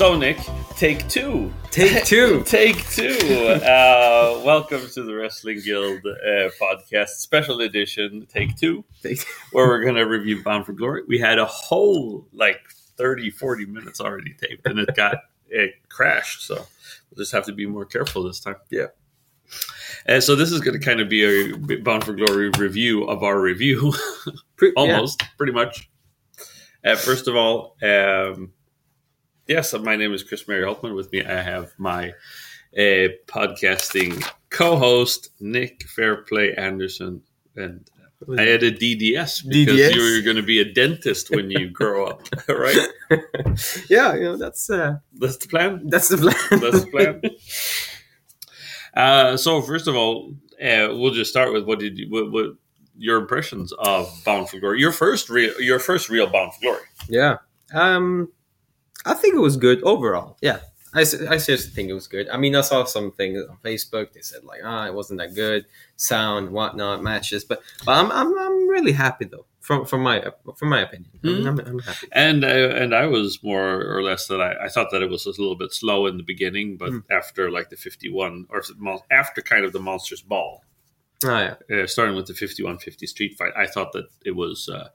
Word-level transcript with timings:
So, 0.00 0.16
Nick, 0.16 0.38
take 0.76 1.06
two. 1.10 1.52
Take 1.70 2.04
two. 2.06 2.42
take 2.44 2.88
two. 2.88 3.18
Uh, 3.48 4.40
welcome 4.42 4.80
to 4.94 5.02
the 5.02 5.14
Wrestling 5.14 5.60
Guild 5.62 6.00
uh, 6.06 6.48
podcast, 6.58 7.08
special 7.18 7.60
edition, 7.60 8.26
take 8.26 8.56
two, 8.56 8.82
Take- 9.02 9.26
where 9.52 9.66
we're 9.66 9.82
going 9.82 9.96
to 9.96 10.06
review 10.06 10.42
Bound 10.42 10.64
for 10.64 10.72
Glory. 10.72 11.02
We 11.06 11.18
had 11.18 11.38
a 11.38 11.44
whole 11.44 12.26
like 12.32 12.62
30, 12.96 13.28
40 13.28 13.66
minutes 13.66 14.00
already 14.00 14.32
taped, 14.32 14.66
and 14.66 14.78
it 14.78 14.96
got 14.96 15.16
it 15.50 15.74
crashed. 15.90 16.46
So 16.46 16.54
we'll 16.54 17.18
just 17.18 17.32
have 17.32 17.44
to 17.44 17.52
be 17.52 17.66
more 17.66 17.84
careful 17.84 18.22
this 18.22 18.40
time. 18.40 18.56
Yeah. 18.70 18.86
Uh, 20.08 20.20
so 20.20 20.34
this 20.34 20.50
is 20.50 20.62
going 20.62 20.80
to 20.80 20.82
kind 20.82 21.00
of 21.02 21.10
be 21.10 21.24
a 21.52 21.76
Bound 21.76 22.04
for 22.04 22.14
Glory 22.14 22.48
review 22.58 23.04
of 23.04 23.22
our 23.22 23.38
review, 23.38 23.92
Pre- 24.56 24.68
yeah. 24.68 24.72
almost, 24.82 25.22
pretty 25.36 25.52
much. 25.52 25.90
Uh, 26.82 26.96
first 26.96 27.28
of 27.28 27.36
all, 27.36 27.76
um, 27.82 28.54
yes, 29.50 29.74
my 29.74 29.96
name 29.96 30.14
is 30.14 30.22
Chris 30.22 30.46
Mary 30.46 30.62
Holtman. 30.64 30.94
With 30.94 31.12
me, 31.12 31.24
I 31.24 31.42
have 31.42 31.72
my 31.76 32.10
uh, 32.76 33.08
podcasting 33.26 34.24
co-host 34.48 35.30
Nick 35.40 35.82
Fairplay 35.88 36.54
Anderson, 36.54 37.22
and 37.56 37.90
I 38.38 38.48
added 38.48 38.78
DDS 38.78 39.48
because 39.48 39.74
DDS? 39.76 39.94
you 39.94 40.16
were 40.16 40.22
going 40.22 40.36
to 40.36 40.42
be 40.42 40.60
a 40.60 40.72
dentist 40.72 41.30
when 41.30 41.50
you 41.50 41.68
grow 41.68 42.06
up, 42.06 42.22
right? 42.48 42.88
yeah, 43.90 44.14
you 44.14 44.22
know 44.22 44.36
that's 44.36 44.70
uh, 44.70 44.98
That's 45.14 45.36
the 45.36 45.48
plan. 45.48 45.88
that's 45.88 46.08
the 46.08 46.16
plan. 46.16 46.34
That's 46.60 46.84
the 46.84 46.90
plan. 46.90 47.20
Uh, 48.94 49.36
so 49.36 49.62
first 49.62 49.88
of 49.88 49.96
all, 49.96 50.32
uh, 50.62 50.94
we'll 50.94 51.12
just 51.12 51.30
start 51.30 51.52
with 51.52 51.64
what 51.64 51.78
did 51.80 51.98
you, 51.98 52.08
what, 52.08 52.30
what 52.30 52.46
your 52.96 53.18
impressions 53.18 53.72
of 53.72 54.08
Bound 54.24 54.48
for 54.48 54.58
Glory? 54.60 54.78
Your 54.80 54.92
first 54.92 55.28
real, 55.28 55.58
your 55.60 55.78
first 55.80 56.08
real 56.08 56.26
Bound 56.28 56.54
for 56.54 56.60
Glory. 56.60 56.82
yeah. 57.08 57.36
Um, 57.72 58.32
I 59.04 59.14
think 59.14 59.34
it 59.34 59.40
was 59.40 59.56
good 59.56 59.82
overall. 59.82 60.36
Yeah, 60.42 60.60
I, 60.94 61.00
I 61.00 61.04
seriously 61.04 61.70
think 61.72 61.88
it 61.88 61.94
was 61.94 62.06
good. 62.06 62.28
I 62.28 62.36
mean, 62.36 62.54
I 62.56 62.60
saw 62.62 62.84
some 62.84 63.12
things 63.12 63.42
on 63.48 63.56
Facebook. 63.64 64.12
They 64.12 64.20
said 64.22 64.44
like, 64.44 64.60
ah, 64.64 64.86
it 64.86 64.94
wasn't 64.94 65.20
that 65.20 65.34
good, 65.34 65.66
sound, 65.96 66.50
whatnot, 66.50 67.02
matches. 67.02 67.44
But 67.44 67.62
but 67.84 67.92
I'm 67.92 68.10
I'm, 68.12 68.38
I'm 68.38 68.68
really 68.68 68.92
happy 68.92 69.24
though. 69.26 69.46
From 69.60 69.84
from 69.84 70.02
my 70.02 70.24
from 70.56 70.68
my 70.70 70.80
opinion, 70.80 71.10
Mhm. 71.22 71.46
I'm, 71.46 71.58
I'm 71.60 71.78
happy. 71.80 72.08
And 72.12 72.44
uh, 72.44 72.48
and 72.48 72.94
I 72.94 73.06
was 73.06 73.38
more 73.42 73.82
or 73.84 74.02
less 74.02 74.26
that 74.28 74.40
I, 74.40 74.64
I 74.64 74.68
thought 74.68 74.88
that 74.90 75.02
it 75.02 75.10
was 75.10 75.26
a 75.26 75.30
little 75.30 75.54
bit 75.56 75.72
slow 75.72 76.06
in 76.06 76.16
the 76.16 76.22
beginning, 76.22 76.76
but 76.76 76.90
Mm. 76.90 77.04
after 77.10 77.50
like 77.50 77.68
the 77.70 77.76
fifty 77.76 78.10
one 78.10 78.46
or 78.48 78.62
after 79.10 79.42
kind 79.42 79.64
of 79.64 79.72
the 79.72 79.80
monsters 79.80 80.22
ball, 80.22 80.64
Oh 81.24 81.28
yeah, 81.38 81.82
uh, 81.82 81.86
starting 81.86 82.16
with 82.16 82.26
the 82.26 82.32
51-50 82.32 83.06
street 83.06 83.36
fight, 83.36 83.52
I 83.54 83.66
thought 83.66 83.92
that 83.92 84.06
it 84.24 84.30
was 84.34 84.68
uh, 84.70 84.88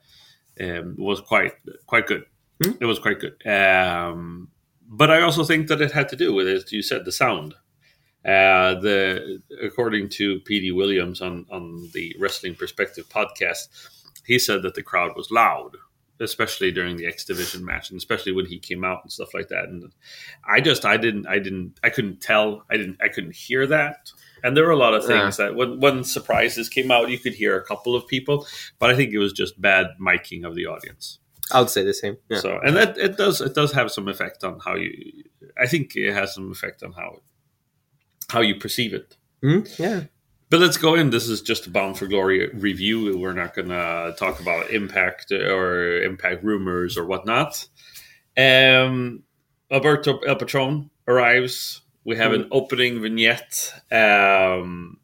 um, 0.60 0.96
was 0.98 1.22
quite 1.22 1.54
quite 1.86 2.08
good. 2.08 2.26
Hmm. 2.64 2.72
It 2.80 2.86
was 2.86 3.00
quite 3.00 3.20
good. 3.20 3.46
Um, 3.48 4.50
but 4.88 5.12
I 5.12 5.22
also 5.22 5.44
think 5.44 5.68
that 5.68 5.82
it 5.82 5.92
had 5.92 6.10
to 6.10 6.16
do 6.16 6.34
with, 6.34 6.48
as 6.48 6.72
you 6.72 6.82
said, 6.82 7.06
the 7.06 7.12
sound. 7.12 7.56
Uh, 8.24 8.74
the 8.80 9.42
according 9.62 10.10
to 10.10 10.40
Petey 10.42 10.72
Williams 10.72 11.22
on 11.22 11.46
on 11.52 11.90
the 11.94 12.16
Wrestling 12.20 12.56
Perspective 12.56 13.08
podcast, 13.08 13.68
he 14.26 14.40
said 14.40 14.64
that 14.64 14.74
the 14.74 14.82
crowd 14.82 15.12
was 15.16 15.30
loud, 15.30 15.78
especially 16.20 16.72
during 16.72 16.98
the 16.98 17.06
X 17.06 17.24
Division 17.26 17.64
match, 17.64 17.92
and 17.92 17.98
especially 17.98 18.32
when 18.32 18.48
he 18.48 18.58
came 18.58 18.84
out 18.84 19.02
and 19.04 19.12
stuff 19.12 19.34
like 19.36 19.50
that. 19.50 19.66
And 19.66 19.92
I 20.48 20.60
just 20.60 20.86
I 20.86 20.98
didn't 20.98 21.28
I 21.28 21.38
didn't 21.38 21.80
I 21.84 21.90
couldn't 21.90 22.20
tell 22.20 22.64
I 22.72 22.78
didn't 22.78 22.98
I 23.00 23.10
couldn't 23.10 23.36
hear 23.36 23.68
that. 23.68 24.12
And 24.44 24.56
there 24.56 24.66
were 24.66 24.72
a 24.72 24.78
lot 24.78 24.96
of 24.96 25.06
things 25.06 25.38
that 25.38 25.56
when 25.56 25.80
when 25.80 26.04
surprises 26.04 26.68
came 26.68 26.90
out, 26.90 27.10
you 27.10 27.20
could 27.20 27.34
hear 27.36 27.56
a 27.56 27.64
couple 27.64 27.96
of 27.96 28.08
people, 28.08 28.48
but 28.80 28.90
I 28.90 28.96
think 28.96 29.14
it 29.14 29.20
was 29.20 29.34
just 29.34 29.62
bad 29.62 29.88
miking 30.02 30.46
of 30.46 30.56
the 30.56 30.66
audience. 30.66 31.20
I 31.52 31.60
would 31.60 31.70
say 31.70 31.84
the 31.84 31.94
same. 31.94 32.18
Yeah. 32.30 32.40
So, 32.40 32.60
and 32.64 32.76
that 32.76 32.98
it 32.98 33.18
does 33.18 33.42
it 33.42 33.54
does 33.54 33.72
have 33.74 33.92
some 33.92 34.08
effect 34.08 34.44
on 34.44 34.60
how 34.60 34.76
you. 34.76 34.92
I 35.58 35.68
think 35.68 35.96
it 35.96 36.14
has 36.14 36.34
some 36.34 36.52
effect 36.52 36.84
on 36.84 36.92
how 36.94 37.22
how 38.30 38.42
you 38.42 38.56
perceive 38.56 38.94
it. 38.94 39.16
Mhm. 39.44 39.78
Yeah. 39.80 40.04
But 40.50 40.60
let's 40.60 40.78
go 40.78 40.96
in. 40.96 41.10
This 41.10 41.28
is 41.28 41.42
just 41.42 41.68
a 41.68 41.70
Bound 41.72 41.98
for 41.98 42.08
Glory 42.08 42.50
review. 42.50 43.18
We're 43.18 43.34
not 43.34 43.56
going 43.56 43.70
to 43.70 44.16
talk 44.18 44.40
about 44.40 44.70
impact 44.70 45.32
or 45.32 46.02
impact 46.04 46.44
rumors 46.44 46.98
or 46.98 47.06
whatnot. 47.06 47.68
Um, 48.38 49.24
Alberto 49.72 50.20
El 50.20 50.36
Patron 50.36 50.92
arrives. 51.08 51.82
We 52.04 52.16
have 52.18 52.32
an 52.34 52.48
opening 52.52 53.02
vignette. 53.02 53.74
Um, 53.92 55.00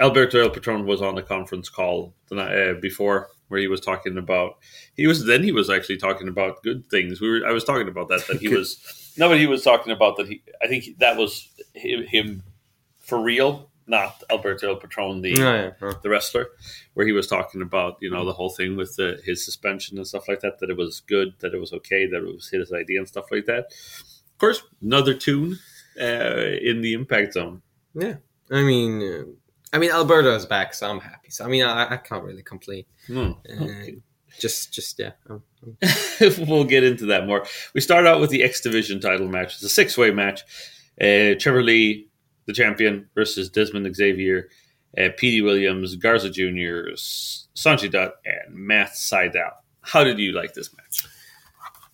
Alberto 0.00 0.40
El 0.40 0.50
Patron 0.50 0.86
was 0.86 1.02
on 1.02 1.14
the 1.14 1.22
conference 1.22 1.68
call 1.68 2.14
the 2.30 2.36
night, 2.36 2.58
uh, 2.58 2.74
before 2.80 3.28
where 3.50 3.60
he 3.60 3.68
was 3.68 3.80
talking 3.80 4.16
about 4.16 4.58
he 4.94 5.06
was 5.06 5.26
then 5.26 5.42
he 5.42 5.52
was 5.52 5.68
actually 5.68 5.98
talking 5.98 6.28
about 6.28 6.62
good 6.62 6.88
things. 6.90 7.20
We 7.20 7.28
were 7.30 7.46
I 7.46 7.52
was 7.52 7.64
talking 7.64 7.88
about 7.88 8.08
that 8.08 8.26
that 8.28 8.40
he 8.40 8.48
was 8.48 9.12
no, 9.18 9.28
but 9.28 9.38
he 9.38 9.46
was 9.46 9.62
talking 9.62 9.92
about 9.92 10.16
that 10.16 10.28
he 10.28 10.42
I 10.62 10.66
think 10.68 10.98
that 10.98 11.16
was 11.16 11.48
him, 11.74 12.04
him 12.06 12.42
for 13.00 13.20
real, 13.20 13.70
not 13.86 14.22
Alberto 14.30 14.68
El 14.68 14.76
Patron, 14.76 15.20
the 15.20 15.32
Oh, 15.32 15.54
yeah. 15.54 15.70
Oh. 15.82 15.92
the 16.02 16.08
wrestler, 16.08 16.46
where 16.94 17.04
he 17.04 17.12
was 17.12 17.26
talking 17.26 17.60
about 17.60 17.98
you 18.00 18.08
know 18.10 18.24
the 18.24 18.32
whole 18.32 18.50
thing 18.50 18.76
with 18.76 18.94
the, 18.96 19.20
his 19.24 19.44
suspension 19.44 19.98
and 19.98 20.06
stuff 20.06 20.28
like 20.28 20.40
that. 20.40 20.60
That 20.60 20.70
it 20.70 20.76
was 20.76 21.00
good, 21.00 21.34
that 21.40 21.52
it 21.52 21.58
was 21.58 21.72
okay, 21.72 22.06
that 22.06 22.18
it 22.18 22.34
was 22.34 22.48
his 22.48 22.72
idea 22.72 23.00
and 23.00 23.08
stuff 23.08 23.30
like 23.30 23.46
that. 23.46 23.66
Of 23.66 24.38
course, 24.38 24.62
another 24.80 25.14
tune 25.14 25.58
uh, 26.00 26.56
in 26.62 26.80
the 26.80 26.92
Impact 26.94 27.34
Zone. 27.34 27.62
Yeah, 27.94 28.16
I 28.50 28.62
mean, 28.62 29.02
uh, 29.02 29.24
I 29.72 29.78
mean, 29.78 29.90
Alberto 29.90 30.34
is 30.34 30.46
back, 30.46 30.74
so 30.74 30.90
I'm 30.90 31.00
happy. 31.00 31.30
So 31.30 31.44
I 31.44 31.48
mean, 31.48 31.64
I, 31.64 31.94
I 31.94 31.96
can't 31.96 32.24
really 32.24 32.42
complain. 32.42 32.84
Hmm. 33.06 33.32
Uh, 33.48 33.64
Just, 34.38 34.72
just 34.72 34.98
yeah. 34.98 35.12
um, 35.28 35.42
um, 35.64 35.76
we'll 36.46 36.64
get 36.64 36.84
into 36.84 37.06
that 37.06 37.26
more. 37.26 37.44
We 37.74 37.80
start 37.80 38.06
out 38.06 38.20
with 38.20 38.30
the 38.30 38.42
X 38.44 38.60
Division 38.60 39.00
title 39.00 39.28
match. 39.28 39.54
It's 39.54 39.62
a 39.64 39.68
six 39.68 39.98
way 39.98 40.10
match. 40.12 40.42
Uh, 41.00 41.34
Trevor 41.38 41.62
Lee, 41.64 42.08
the 42.46 42.52
champion, 42.52 43.08
versus 43.14 43.50
Dezmond 43.50 43.92
Xavier, 43.94 44.48
uh, 44.96 45.08
Petey 45.16 45.42
Williams, 45.42 45.96
Garza 45.96 46.30
Jr., 46.30 46.92
S- 46.92 47.48
Sanjay 47.56 47.90
Dutt, 47.90 48.14
and 48.24 48.54
Matt 48.54 48.90
Sydal. 48.90 49.50
How 49.82 50.04
did 50.04 50.18
you 50.18 50.32
like 50.32 50.54
this 50.54 50.70
match? 50.76 51.06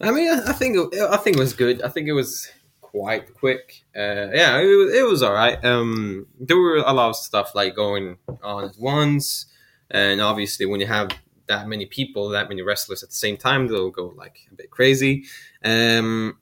I 0.00 0.10
mean, 0.10 0.28
I, 0.28 0.50
I 0.50 0.52
think 0.52 0.76
it, 0.92 1.00
I 1.00 1.16
think 1.16 1.36
it 1.36 1.40
was 1.40 1.54
good. 1.54 1.80
I 1.82 1.88
think 1.88 2.06
it 2.06 2.12
was 2.12 2.48
quite 2.90 3.34
quick. 3.34 3.84
Uh, 3.94 4.30
yeah, 4.32 4.58
it 4.58 4.76
was, 4.76 4.94
it 4.94 5.06
was 5.06 5.22
all 5.22 5.32
right. 5.32 5.62
Um, 5.64 6.26
there 6.38 6.56
were 6.56 6.76
a 6.76 6.92
lot 6.92 7.10
of 7.10 7.16
stuff 7.16 7.54
like 7.54 7.74
going 7.74 8.18
on 8.42 8.64
at 8.64 8.78
once, 8.78 9.46
and 9.90 10.20
obviously, 10.20 10.66
when 10.66 10.80
you 10.80 10.86
have 10.86 11.10
that 11.48 11.68
many 11.68 11.86
people, 11.86 12.28
that 12.30 12.48
many 12.48 12.62
wrestlers 12.62 13.02
at 13.02 13.10
the 13.10 13.14
same 13.14 13.36
time, 13.36 13.68
they'll 13.68 13.90
go 13.90 14.14
like 14.16 14.38
a 14.50 14.54
bit 14.54 14.70
crazy. 14.70 15.24
Um, 15.64 16.38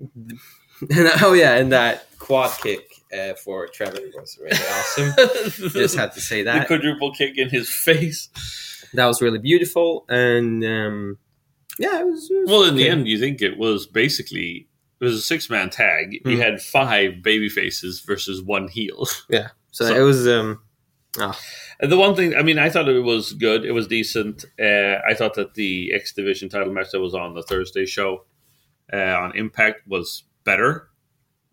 and, 0.00 0.38
oh 1.22 1.32
yeah, 1.32 1.54
and 1.56 1.72
that 1.72 2.06
quad 2.18 2.50
kick 2.62 2.84
uh, 3.16 3.34
for 3.34 3.66
Trevor 3.68 4.00
was 4.14 4.38
really 4.40 4.56
awesome. 4.70 5.70
Just 5.70 5.96
had 5.96 6.12
to 6.12 6.20
say 6.20 6.42
the 6.42 6.52
that. 6.52 6.66
quadruple 6.66 7.12
kick 7.12 7.38
in 7.38 7.48
his 7.50 7.70
face. 7.70 8.28
That 8.94 9.06
was 9.06 9.20
really 9.20 9.38
beautiful, 9.38 10.04
and 10.08 10.64
um, 10.64 11.18
yeah, 11.78 12.00
it 12.00 12.06
was. 12.06 12.30
It 12.30 12.40
was 12.40 12.50
Well, 12.50 12.64
in 12.64 12.76
the 12.76 12.88
end, 12.88 13.08
you 13.08 13.18
think 13.18 13.42
it 13.42 13.58
was 13.58 13.86
basically 13.86 14.68
it 15.04 15.08
was 15.10 15.14
a 15.18 15.22
six 15.22 15.48
man 15.50 15.70
tag. 15.70 16.20
You 16.24 16.36
Hmm. 16.36 16.40
had 16.40 16.62
five 16.62 17.22
baby 17.22 17.48
faces 17.48 18.00
versus 18.00 18.42
one 18.42 18.68
heel. 18.68 19.06
yeah. 19.28 19.48
So, 19.70 19.86
So- 19.86 19.94
it 19.94 20.02
was. 20.02 20.26
Um, 20.28 20.60
And 21.80 21.90
the 21.92 21.96
one 21.96 22.14
thing, 22.16 22.34
I 22.34 22.42
mean, 22.42 22.58
I 22.58 22.70
thought 22.70 22.88
it 22.88 23.00
was 23.00 23.32
good. 23.34 23.64
It 23.64 23.72
was 23.72 23.86
decent. 23.86 24.44
Uh, 24.60 24.98
I 25.08 25.14
thought 25.14 25.34
that 25.34 25.54
the 25.54 25.92
X 25.92 26.12
Division 26.12 26.48
title 26.48 26.72
match 26.72 26.90
that 26.92 27.00
was 27.00 27.14
on 27.14 27.34
the 27.34 27.42
Thursday 27.42 27.86
show 27.86 28.24
uh, 28.92 28.96
on 28.96 29.36
Impact 29.36 29.86
was 29.86 30.24
better, 30.44 30.88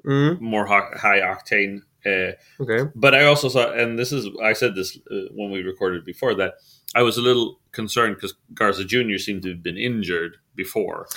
mm, 0.06 0.39
more 0.39 0.65
ho- 0.65 0.92
high 0.95 1.19
octane. 1.21 1.81
Uh, 2.06 2.31
okay. 2.59 2.89
but 2.95 3.13
I 3.13 3.25
also 3.25 3.47
saw, 3.50 3.71
and 3.71 4.00
this 4.00 4.12
is, 4.12 4.27
I 4.44 4.54
said 4.54 4.74
this 4.74 4.97
uh, 5.12 5.15
when 5.36 5.51
we 5.51 5.62
recorded 5.62 6.04
before 6.06 6.33
that, 6.36 6.56
I 6.95 7.04
was 7.04 7.18
a 7.18 7.21
little 7.21 7.59
concerned 7.71 8.15
because 8.15 8.33
Garza 8.56 8.83
Jr. 8.83 9.18
seemed 9.18 9.44
to 9.44 9.50
have 9.50 9.62
been 9.63 9.77
injured 9.77 10.38
before 10.56 11.07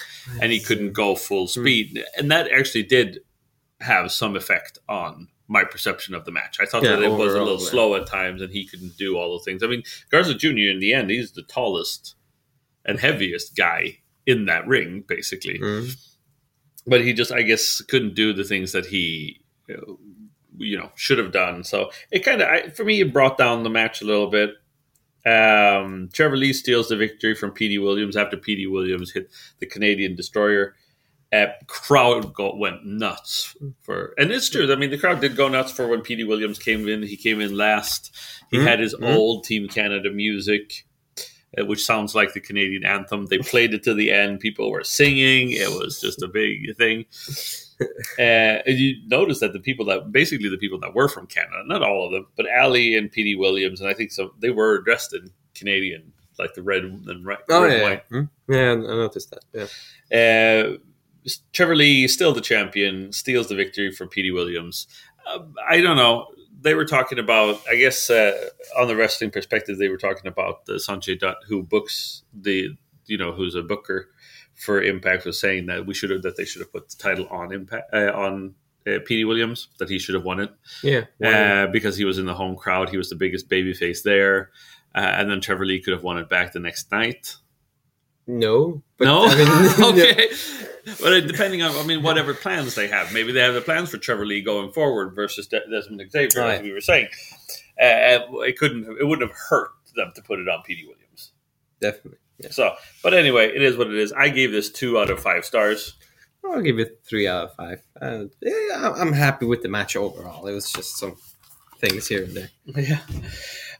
and 0.40 0.52
he 0.52 0.60
couldn't 0.60 0.92
go 0.92 1.14
full 1.14 1.46
speed. 1.48 2.04
And 2.16 2.30
that 2.30 2.50
actually 2.50 2.84
did 2.84 3.20
have 3.80 4.12
some 4.12 4.36
effect 4.36 4.78
on 4.88 5.28
my 5.48 5.64
perception 5.64 6.14
of 6.14 6.24
the 6.24 6.32
match. 6.32 6.58
I 6.60 6.66
thought 6.66 6.82
Yeah, 6.82 6.96
that 6.96 7.02
it 7.02 7.10
was 7.10 7.34
a 7.34 7.42
little 7.42 7.62
yeah. 7.62 7.68
slow 7.68 7.94
at 7.96 8.06
times 8.06 8.40
and 8.40 8.52
he 8.52 8.66
couldn't 8.66 8.96
do 8.96 9.16
all 9.16 9.38
the 9.38 9.44
things. 9.44 9.62
I 9.62 9.66
mean, 9.66 9.82
Garza 10.10 10.34
Jr. 10.34 10.70
in 10.70 10.78
the 10.78 10.94
end, 10.94 11.10
he's 11.10 11.32
the 11.32 11.42
tallest 11.42 12.14
and 12.84 13.00
heaviest 13.00 13.56
guy 13.56 13.98
in 14.26 14.46
that 14.46 14.66
ring, 14.66 15.04
basically. 15.06 15.58
Mm. 15.58 15.96
But 16.86 17.02
he 17.02 17.12
just, 17.12 17.32
I 17.32 17.42
guess, 17.42 17.80
couldn't 17.82 18.14
do 18.14 18.32
the 18.32 18.44
things 18.44 18.72
that 18.72 18.86
he, 18.86 19.40
uh, 19.70 19.94
you 20.56 20.78
know, 20.78 20.92
should 20.94 21.18
have 21.18 21.32
done. 21.32 21.64
So 21.64 21.90
it 22.10 22.20
kind 22.20 22.42
of, 22.42 22.74
for 22.74 22.84
me, 22.84 23.00
it 23.00 23.12
brought 23.12 23.38
down 23.38 23.62
the 23.62 23.70
match 23.70 24.02
a 24.02 24.06
little 24.06 24.28
bit. 24.28 24.50
Um, 25.26 26.10
Trevor 26.12 26.36
Lee 26.36 26.52
steals 26.52 26.88
the 26.88 26.96
victory 26.96 27.34
from 27.34 27.50
Petey 27.52 27.78
Williams 27.78 28.16
after 28.16 28.36
Petey 28.36 28.66
Williams 28.66 29.12
hit 29.12 29.30
the 29.58 29.66
Canadian 29.66 30.14
Destroyer. 30.16 30.74
Uh, 31.32 31.46
crowd 31.66 32.32
go, 32.34 32.54
went 32.54 32.84
nuts 32.84 33.56
for, 33.82 34.14
and 34.18 34.30
it's 34.30 34.48
true. 34.48 34.70
I 34.72 34.76
mean, 34.76 34.90
the 34.90 34.98
crowd 34.98 35.20
did 35.20 35.36
go 35.36 35.48
nuts 35.48 35.72
for 35.72 35.88
when 35.88 36.02
Petey 36.02 36.22
Williams 36.22 36.58
came 36.60 36.86
in. 36.88 37.02
He 37.02 37.16
came 37.16 37.40
in 37.40 37.56
last. 37.56 38.14
He 38.52 38.58
Mhm. 38.58 38.66
had 38.66 38.78
his 38.78 38.94
Mhm. 38.94 39.14
old 39.16 39.44
Team 39.44 39.66
Canada 39.68 40.10
music. 40.10 40.84
uh, 41.56 41.64
which 41.64 41.84
sounds 41.84 42.16
like 42.16 42.32
the 42.32 42.40
Canadian 42.40 42.84
anthem. 42.84 43.26
They 43.26 43.38
played 43.38 43.74
it 43.74 43.84
to 43.84 43.94
the 43.94 44.10
end. 44.10 44.40
People 44.40 44.72
were 44.72 44.82
singing. 44.82 45.52
It 45.52 45.68
was 45.70 46.00
just 46.00 46.20
a 46.20 46.26
big 46.26 46.76
thing. 46.76 47.04
Uh, 48.18 48.62
and 48.66 48.78
you 48.78 48.96
notice 49.06 49.40
that 49.40 49.52
the 49.52 49.60
people 49.60 49.84
that 49.86 50.12
basically 50.12 50.48
the 50.48 50.58
people 50.58 50.78
that 50.80 50.94
were 50.94 51.08
from 51.08 51.26
Canada, 51.26 51.62
not 51.66 51.82
all 51.82 52.06
of 52.06 52.12
them, 52.12 52.26
but 52.36 52.46
Allie 52.48 52.96
and 52.96 53.10
Petey 53.10 53.34
Williams, 53.34 53.80
and 53.80 53.90
I 53.90 53.94
think 53.94 54.12
some 54.12 54.32
they 54.38 54.50
were 54.50 54.80
dressed 54.82 55.14
in 55.14 55.30
Canadian, 55.54 56.12
like 56.38 56.54
the 56.54 56.62
red 56.62 56.84
and 56.84 57.26
red, 57.26 57.38
Oh 57.48 57.62
red 57.62 57.68
yeah, 57.68 57.74
and 57.74 57.82
yeah. 57.82 57.88
white. 57.88 58.04
Hmm? 58.08 58.52
yeah, 58.52 58.72
I 58.72 58.74
noticed 58.74 59.30
that. 59.30 59.68
Yeah. 60.10 60.74
Uh, 60.74 60.76
Trevor 61.52 61.76
Lee 61.76 62.06
still 62.08 62.34
the 62.34 62.40
champion, 62.40 63.12
steals 63.12 63.48
the 63.48 63.54
victory 63.54 63.90
from 63.90 64.08
Petey 64.08 64.30
Williams. 64.30 64.86
Uh, 65.26 65.40
I 65.66 65.80
don't 65.80 65.96
know. 65.96 66.28
They 66.60 66.74
were 66.74 66.84
talking 66.84 67.18
about, 67.18 67.60
I 67.68 67.76
guess, 67.76 68.10
uh, 68.10 68.48
on 68.78 68.88
the 68.88 68.96
wrestling 68.96 69.30
perspective, 69.30 69.78
they 69.78 69.88
were 69.88 69.96
talking 69.96 70.26
about 70.26 70.66
the 70.66 70.74
Sanjay 70.74 71.18
Dutt, 71.18 71.36
who 71.46 71.62
books 71.62 72.22
the, 72.32 72.76
you 73.06 73.18
know, 73.18 73.32
who's 73.32 73.54
a 73.54 73.62
booker 73.62 74.10
for 74.56 74.82
Impact, 74.82 75.24
was 75.24 75.40
saying 75.40 75.66
that 75.66 75.86
we 75.86 75.94
should 75.94 76.10
have 76.10 76.22
that 76.22 76.36
they 76.36 76.44
should 76.44 76.60
have 76.60 76.72
put 76.72 76.88
the 76.88 76.96
title 76.96 77.26
on 77.28 77.52
Impact 77.52 77.92
uh, 77.92 78.12
on 78.14 78.54
uh, 78.86 78.98
Petey 79.04 79.24
Williams, 79.24 79.68
that 79.78 79.88
he 79.88 79.98
should 79.98 80.14
have 80.14 80.24
won 80.24 80.40
it 80.40 80.50
Yeah. 80.82 81.04
uh, 81.24 81.66
because 81.68 81.96
he 81.96 82.04
was 82.04 82.18
in 82.18 82.26
the 82.26 82.34
home 82.34 82.54
crowd. 82.56 82.90
He 82.90 82.96
was 82.98 83.08
the 83.10 83.16
biggest 83.16 83.48
babyface 83.48 84.02
there, 84.02 84.50
uh, 84.94 84.98
and 84.98 85.30
then 85.30 85.40
Trevor 85.40 85.64
Lee 85.66 85.80
could 85.80 85.92
have 85.94 86.02
won 86.02 86.18
it 86.18 86.28
back 86.28 86.52
the 86.52 86.60
next 86.60 86.90
night. 86.92 87.36
no. 88.26 88.82
But, 88.96 89.06
no, 89.06 89.24
I 89.28 89.34
mean, 89.34 89.84
okay. 90.00 90.28
But 91.00 91.12
uh, 91.14 91.20
depending 91.20 91.62
on, 91.62 91.74
I 91.76 91.82
mean, 91.86 92.02
whatever 92.02 92.34
plans 92.34 92.74
they 92.74 92.88
have, 92.88 93.12
maybe 93.12 93.32
they 93.32 93.40
have 93.40 93.54
the 93.54 93.60
plans 93.62 93.88
for 93.90 93.96
Trevor 93.98 94.26
Lee 94.26 94.42
going 94.42 94.70
forward 94.70 95.14
versus 95.14 95.46
De- 95.46 95.60
Dezmond 95.68 96.10
Xavier, 96.12 96.42
as 96.42 96.60
we 96.62 96.72
were 96.72 96.80
saying. 96.82 97.08
Uh, 97.80 98.20
it 98.42 98.56
couldn't, 98.58 98.84
it 99.00 99.04
wouldn't 99.04 99.28
have 99.28 99.36
hurt 99.48 99.70
them 99.96 100.12
to 100.14 100.22
put 100.22 100.38
it 100.38 100.48
on 100.48 100.62
Petey 100.62 100.84
Williams. 100.86 101.32
Definitely. 101.80 102.18
Yeah. 102.38 102.50
So, 102.50 102.74
but 103.02 103.14
anyway, 103.14 103.46
it 103.54 103.62
is 103.62 103.76
what 103.76 103.86
it 103.88 103.94
is. 103.96 104.12
I 104.12 104.28
gave 104.28 104.50
this 104.52 104.70
two 104.70 104.98
out 104.98 105.10
of 105.10 105.20
five 105.20 105.44
stars. 105.44 105.94
I'll 106.44 106.60
give 106.60 106.78
it 106.78 107.00
three 107.08 107.26
out 107.26 107.44
of 107.44 107.54
five. 107.54 107.80
Uh, 108.00 108.24
yeah, 108.42 108.52
I'm- 108.74 108.94
I'm 108.96 109.12
happy 109.12 109.46
with 109.46 109.62
the 109.62 109.68
match 109.68 109.96
overall. 109.96 110.46
It 110.46 110.52
was 110.52 110.70
just 110.70 110.98
some 110.98 111.16
things 111.78 112.06
here 112.08 112.24
and 112.24 112.34
there. 112.36 112.50
Yeah. 112.76 113.00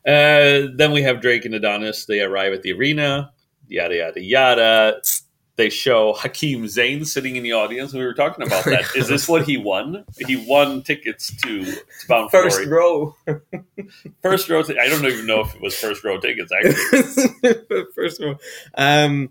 Uh, 0.06 0.68
then 0.76 0.92
we 0.92 1.02
have 1.02 1.20
Drake 1.20 1.44
and 1.46 1.54
Adonis. 1.54 2.04
They 2.06 2.20
arrive 2.20 2.52
at 2.52 2.62
the 2.62 2.72
arena. 2.72 3.32
Yada 3.68 3.96
yada 3.96 4.20
yada. 4.22 5.00
They 5.56 5.70
show 5.70 6.14
Hakim 6.14 6.66
Zane 6.66 7.04
sitting 7.04 7.36
in 7.36 7.44
the 7.44 7.52
audience. 7.52 7.92
We 7.92 8.04
were 8.04 8.14
talking 8.14 8.44
about 8.44 8.64
that. 8.66 8.96
Is 8.96 9.06
this 9.08 9.28
what 9.28 9.44
he 9.44 9.56
won? 9.56 10.04
He 10.26 10.34
won 10.48 10.82
tickets 10.82 11.34
to, 11.42 11.64
to 11.64 11.76
Bound 12.08 12.30
for 12.30 12.42
First 12.42 12.64
Glory. 12.64 12.68
row. 12.68 13.16
First 14.22 14.48
row. 14.48 14.62
T- 14.62 14.78
I 14.78 14.88
don't 14.88 15.04
even 15.04 15.26
know 15.26 15.42
if 15.42 15.54
it 15.54 15.60
was 15.60 15.76
first 15.76 16.02
row 16.02 16.18
tickets. 16.18 16.50
Actually, 16.52 17.84
First 17.94 18.20
row. 18.20 18.36
Um, 18.74 19.30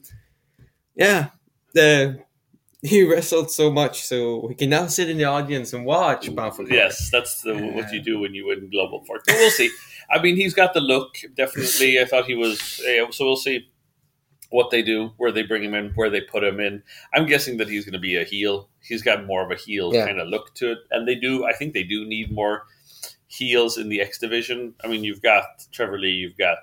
yeah. 0.96 1.30
The 1.74 2.20
he 2.82 3.04
wrestled 3.04 3.50
so 3.50 3.72
much, 3.72 4.04
so 4.04 4.46
we 4.48 4.56
can 4.56 4.70
now 4.70 4.88
sit 4.88 5.10
in 5.10 5.18
the 5.18 5.24
audience 5.24 5.72
and 5.74 5.86
watch 5.86 6.34
Bound 6.36 6.54
for 6.56 6.64
Glory. 6.64 6.78
yes, 6.78 7.10
that's 7.12 7.42
the, 7.42 7.54
what 7.56 7.92
you 7.94 8.02
do 8.02 8.20
when 8.20 8.34
you 8.34 8.48
win 8.48 8.70
Global 8.70 9.04
Force. 9.06 9.24
But 9.26 9.36
we'll 9.36 9.50
see. 9.52 9.72
I 10.12 10.22
mean, 10.22 10.36
he's 10.36 10.54
got 10.54 10.74
the 10.74 10.82
look. 10.82 11.16
Definitely, 11.36 12.00
I 12.02 12.06
thought 12.06 12.26
he 12.26 12.36
was. 12.36 12.82
Uh, 12.82 13.10
so 13.12 13.26
we'll 13.26 13.38
see 13.38 13.68
what 14.54 14.70
they 14.70 14.84
do, 14.84 15.12
where 15.18 15.32
they 15.32 15.42
bring 15.42 15.64
him 15.64 15.74
in, 15.74 15.90
where 15.96 16.12
they 16.12 16.22
put 16.22 16.44
him 16.44 16.60
in. 16.60 16.84
I'm 17.14 17.26
guessing 17.26 17.58
that 17.58 17.68
he's 17.68 17.86
going 17.86 17.94
to 17.94 18.00
be 18.00 18.18
a 18.18 18.24
heel. 18.24 18.70
He's 18.82 19.02
got 19.02 19.26
more 19.26 19.44
of 19.44 19.50
a 19.50 19.56
heel 19.56 19.92
Yeah. 19.92 20.06
kind 20.06 20.20
of 20.20 20.28
look 20.28 20.54
to 20.56 20.74
it, 20.74 20.78
and 20.92 21.08
they 21.08 21.16
do. 21.16 21.44
I 21.46 21.54
think 21.54 21.74
they 21.74 21.82
do 21.84 22.06
need 22.06 22.32
more 22.32 22.68
heels 23.28 23.80
in 23.80 23.90
the 23.90 24.00
X 24.00 24.20
division. 24.20 24.76
I 24.84 24.88
mean, 24.88 25.04
you've 25.04 25.24
got 25.24 25.44
Trevor 25.72 25.98
Lee, 25.98 26.12
you've 26.12 26.38
got 26.38 26.58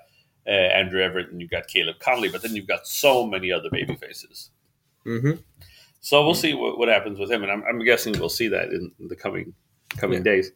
uh, 0.47 0.51
Andrew 0.51 1.01
Everett, 1.01 1.31
and 1.31 1.41
you've 1.41 1.51
got 1.51 1.67
Caleb 1.67 1.97
Conley, 1.99 2.29
but 2.29 2.41
then 2.41 2.55
you've 2.55 2.67
got 2.67 2.87
so 2.87 3.27
many 3.27 3.51
other 3.51 3.69
baby 3.69 3.95
faces. 3.95 4.51
hmm 5.03 5.31
So 5.99 6.23
we'll 6.23 6.33
see 6.33 6.53
what, 6.53 6.79
what 6.79 6.87
happens 6.87 7.19
with 7.19 7.29
him, 7.29 7.43
and 7.43 7.51
I'm, 7.51 7.63
I'm 7.69 7.83
guessing 7.83 8.13
we'll 8.17 8.29
see 8.29 8.47
that 8.47 8.69
in 8.69 8.91
the 8.99 9.17
coming 9.17 9.53
coming 9.97 10.19
Yeah. 10.25 10.31
days. 10.31 10.51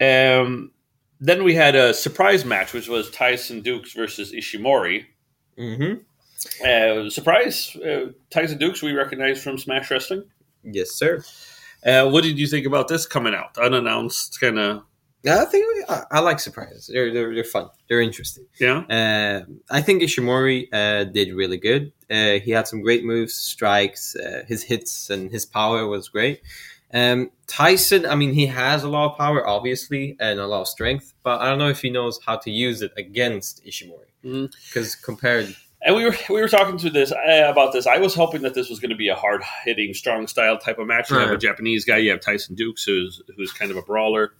Um, 0.00 0.70
then 1.20 1.42
we 1.42 1.54
had 1.54 1.74
a 1.74 1.92
surprise 1.92 2.44
match, 2.44 2.72
which 2.72 2.88
was 2.88 3.10
Tyson 3.10 3.60
Dux 3.60 3.92
versus 3.92 4.32
Ishimori. 4.32 5.04
hmm 5.58 5.94
Uh, 6.64 7.08
surprise, 7.10 7.76
uh, 7.76 8.06
Tyson 8.30 8.58
Dux 8.58 8.82
we 8.82 8.92
recognize 8.92 9.42
from 9.42 9.58
Smash 9.58 9.90
Wrestling. 9.90 10.24
Yes, 10.62 10.90
sir. 10.92 11.22
Uh, 11.84 12.08
what 12.08 12.24
did 12.24 12.38
you 12.38 12.46
think 12.46 12.66
about 12.66 12.88
this 12.88 13.06
coming 13.06 13.34
out 13.34 13.56
unannounced? 13.58 14.40
Kind 14.40 14.58
of 14.58 14.82
Yeah, 15.22 15.42
I 15.42 15.44
think 15.44 15.64
I, 15.88 16.02
I 16.10 16.20
like 16.20 16.40
surprises. 16.40 16.88
They're, 16.92 17.12
they're 17.12 17.34
they're 17.34 17.44
fun. 17.44 17.68
They're 17.88 18.00
interesting. 18.00 18.46
yeah. 18.58 18.78
Uh, 18.88 19.44
I 19.70 19.82
think 19.82 20.02
Ishimori 20.02 20.68
uh, 20.72 21.04
did 21.04 21.34
really 21.34 21.58
good. 21.58 21.92
Uh, 22.10 22.38
he 22.44 22.50
had 22.52 22.66
some 22.68 22.80
great 22.82 23.04
moves, 23.04 23.34
strikes, 23.34 24.16
uh, 24.16 24.44
his 24.46 24.62
hits, 24.64 25.10
and 25.10 25.30
his 25.30 25.44
power 25.46 25.86
was 25.86 26.08
great. 26.08 26.40
Um, 26.92 27.30
Tyson, 27.48 28.06
I 28.06 28.14
mean, 28.14 28.32
he 28.34 28.46
has 28.46 28.84
a 28.84 28.88
lot 28.88 29.10
of 29.12 29.18
power, 29.18 29.46
obviously, 29.46 30.16
and 30.20 30.38
a 30.38 30.46
lot 30.46 30.60
of 30.60 30.68
strength, 30.68 31.12
but 31.24 31.40
I 31.40 31.48
don't 31.50 31.58
know 31.58 31.68
if 31.68 31.82
he 31.82 31.90
knows 31.90 32.20
how 32.24 32.36
to 32.36 32.50
use 32.50 32.82
it 32.82 32.92
against 32.96 33.64
Ishimori. 33.64 34.10
Mhm. 34.24 34.54
Because 34.68 34.94
compared, 34.94 35.56
And 35.84 35.94
we 35.94 36.04
were 36.04 36.16
we 36.30 36.40
were 36.40 36.48
talking 36.48 36.78
to 36.78 36.90
this 36.90 37.12
uh, 37.12 37.48
about 37.50 37.72
this. 37.74 37.86
I 37.86 37.98
was 37.98 38.14
hoping 38.14 38.42
that 38.42 38.54
this 38.54 38.70
was 38.70 38.80
going 38.80 38.90
to 38.90 38.96
be 38.96 39.08
a 39.08 39.14
hard 39.14 39.42
hitting, 39.64 39.92
strong 39.92 40.26
style 40.26 40.56
type 40.56 40.78
of 40.78 40.86
match. 40.86 41.10
You 41.10 41.18
have 41.18 41.30
a 41.30 41.36
Japanese 41.36 41.84
guy, 41.84 41.98
you 41.98 42.10
have 42.10 42.20
Tyson 42.20 42.54
Dux, 42.54 42.84
who's 42.84 43.22
who's 43.36 43.52
kind 43.52 43.70
of 43.70 43.76
a 43.76 43.82
brawler, 43.82 44.32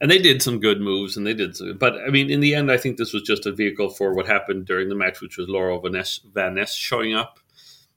and 0.00 0.10
they 0.10 0.18
did 0.18 0.42
some 0.42 0.58
good 0.58 0.80
moves, 0.80 1.18
and 1.18 1.26
they 1.26 1.34
did. 1.34 1.56
Some, 1.56 1.76
but 1.76 1.96
I 2.00 2.08
mean, 2.08 2.30
in 2.30 2.40
the 2.40 2.54
end, 2.54 2.72
I 2.72 2.78
think 2.78 2.96
this 2.96 3.12
was 3.12 3.22
just 3.22 3.44
a 3.44 3.52
vehicle 3.52 3.90
for 3.90 4.14
what 4.14 4.26
happened 4.26 4.64
during 4.64 4.88
the 4.88 4.94
match, 4.94 5.20
which 5.20 5.36
was 5.36 5.48
Laurel 5.48 5.82
Van 5.82 6.54
Ness, 6.54 6.72
showing 6.72 7.14
up, 7.14 7.38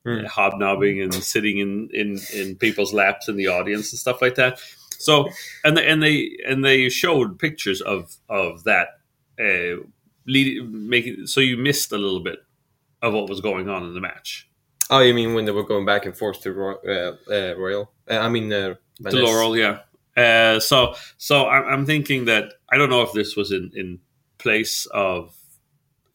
uh, 0.05 0.27
hobnobbing 0.27 1.01
and 1.01 1.13
sitting 1.13 1.59
in, 1.59 1.89
in 1.93 2.19
in 2.33 2.55
people's 2.57 2.93
laps 2.93 3.29
in 3.29 3.37
the 3.37 3.47
audience 3.47 3.93
and 3.93 3.99
stuff 3.99 4.21
like 4.21 4.35
that. 4.35 4.59
So 4.97 5.29
and 5.63 5.77
they, 5.77 5.87
and 5.87 6.03
they 6.03 6.37
and 6.45 6.65
they 6.65 6.89
showed 6.89 7.39
pictures 7.39 7.79
of 7.81 8.15
of 8.27 8.65
that 8.65 8.99
uh, 9.39 9.83
lead, 10.29 10.71
making 10.71 11.27
so 11.27 11.41
you 11.41 11.57
missed 11.57 11.91
a 11.91 11.97
little 11.97 12.21
bit 12.21 12.39
of 13.01 13.13
what 13.13 13.29
was 13.29 13.41
going 13.41 13.69
on 13.69 13.83
in 13.83 13.93
the 13.93 14.01
match. 14.01 14.49
oh, 14.89 14.99
you 14.99 15.13
mean 15.13 15.33
when 15.33 15.45
they 15.45 15.51
were 15.51 15.63
going 15.63 15.85
back 15.85 16.05
and 16.05 16.15
forth 16.17 16.41
to 16.41 16.53
Roy, 16.53 16.73
uh, 16.87 17.15
uh, 17.31 17.55
Royal? 17.57 17.91
Uh, 18.09 18.17
I 18.17 18.29
mean, 18.29 18.51
uh, 18.51 18.75
To 19.09 19.15
Laurel, 19.17 19.57
yeah. 19.57 19.79
Uh, 20.17 20.59
so 20.59 20.95
so 21.17 21.47
I'm, 21.47 21.65
I'm 21.71 21.85
thinking 21.85 22.25
that 22.25 22.53
I 22.71 22.77
don't 22.77 22.89
know 22.89 23.01
if 23.01 23.13
this 23.13 23.35
was 23.35 23.51
in 23.51 23.71
in 23.75 23.99
place 24.37 24.85
of 24.87 25.35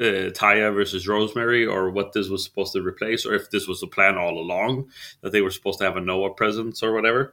uh, 0.01 0.31
Taya 0.33 0.75
versus 0.75 1.07
Rosemary 1.07 1.65
or 1.65 1.91
what 1.91 2.13
this 2.13 2.29
was 2.29 2.45
supposed 2.45 2.73
to 2.73 2.83
replace, 2.83 3.25
or 3.25 3.35
if 3.35 3.51
this 3.51 3.67
was 3.67 3.81
the 3.81 3.87
plan 3.87 4.19
all 4.19 4.39
along 4.39 4.91
that 5.23 5.33
they 5.33 5.41
were 5.41 5.51
supposed 5.51 5.79
to 5.79 5.85
have 5.85 5.97
a 5.97 6.01
Noah 6.01 6.35
presence 6.35 6.83
or 6.83 6.93
whatever. 6.93 7.33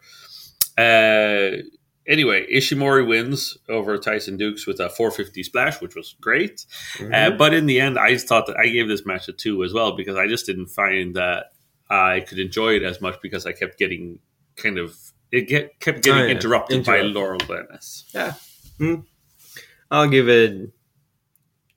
Uh, 2.08 2.12
anyway, 2.12 2.46
Ishimori 2.51 3.08
wins 3.08 3.58
over 3.70 3.98
Tyson 3.98 4.38
Dux 4.38 4.65
with 4.67 4.79
a 4.79 4.89
450 4.89 5.43
splash, 5.43 5.81
which 5.81 5.96
was 5.96 6.15
great. 6.22 6.65
Mhm. 6.98 7.13
Uh, 7.13 7.36
but 7.38 7.53
in 7.53 7.65
the 7.65 7.79
end, 7.79 7.98
I 8.00 8.12
just 8.13 8.27
thought 8.27 8.48
that 8.48 8.58
I 8.58 8.67
gave 8.67 8.88
this 8.88 9.05
match 9.05 9.27
a 9.27 9.34
two 9.34 9.63
as 9.63 9.74
well 9.74 9.96
because 9.96 10.15
I 10.15 10.27
just 10.27 10.46
didn't 10.46 10.67
find 10.67 11.15
that 11.15 11.51
I 11.89 12.22
could 12.22 12.39
enjoy 12.39 12.75
it 12.75 12.84
as 12.84 13.01
much 13.01 13.15
because 13.22 13.46
I 13.46 13.51
kept 13.51 13.77
getting 13.77 14.20
kind 14.55 14.77
of 14.77 14.96
it 15.31 15.48
get, 15.48 15.79
kept 15.79 16.03
getting 16.03 16.24
Oh, 16.24 16.25
yeah. 16.25 16.31
interrupted 16.31 16.86
by 16.86 17.01
Laurel 17.01 17.39
Van 17.48 17.65
Ness. 17.72 18.03
Yeah. 18.13 18.34
I'll 19.89 20.10
give 20.10 20.27
it 20.29 20.70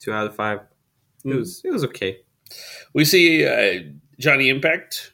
two 0.00 0.12
out 0.12 0.26
of 0.26 0.34
five. 0.36 0.60
It 1.24 1.28
Mm. 1.28 1.38
was 1.38 1.62
it 1.64 1.70
was 1.72 1.84
okay. 1.84 2.18
We 2.92 3.04
see 3.04 3.44
uh, 3.46 3.82
Johnny 4.18 4.48
Impact 4.48 5.12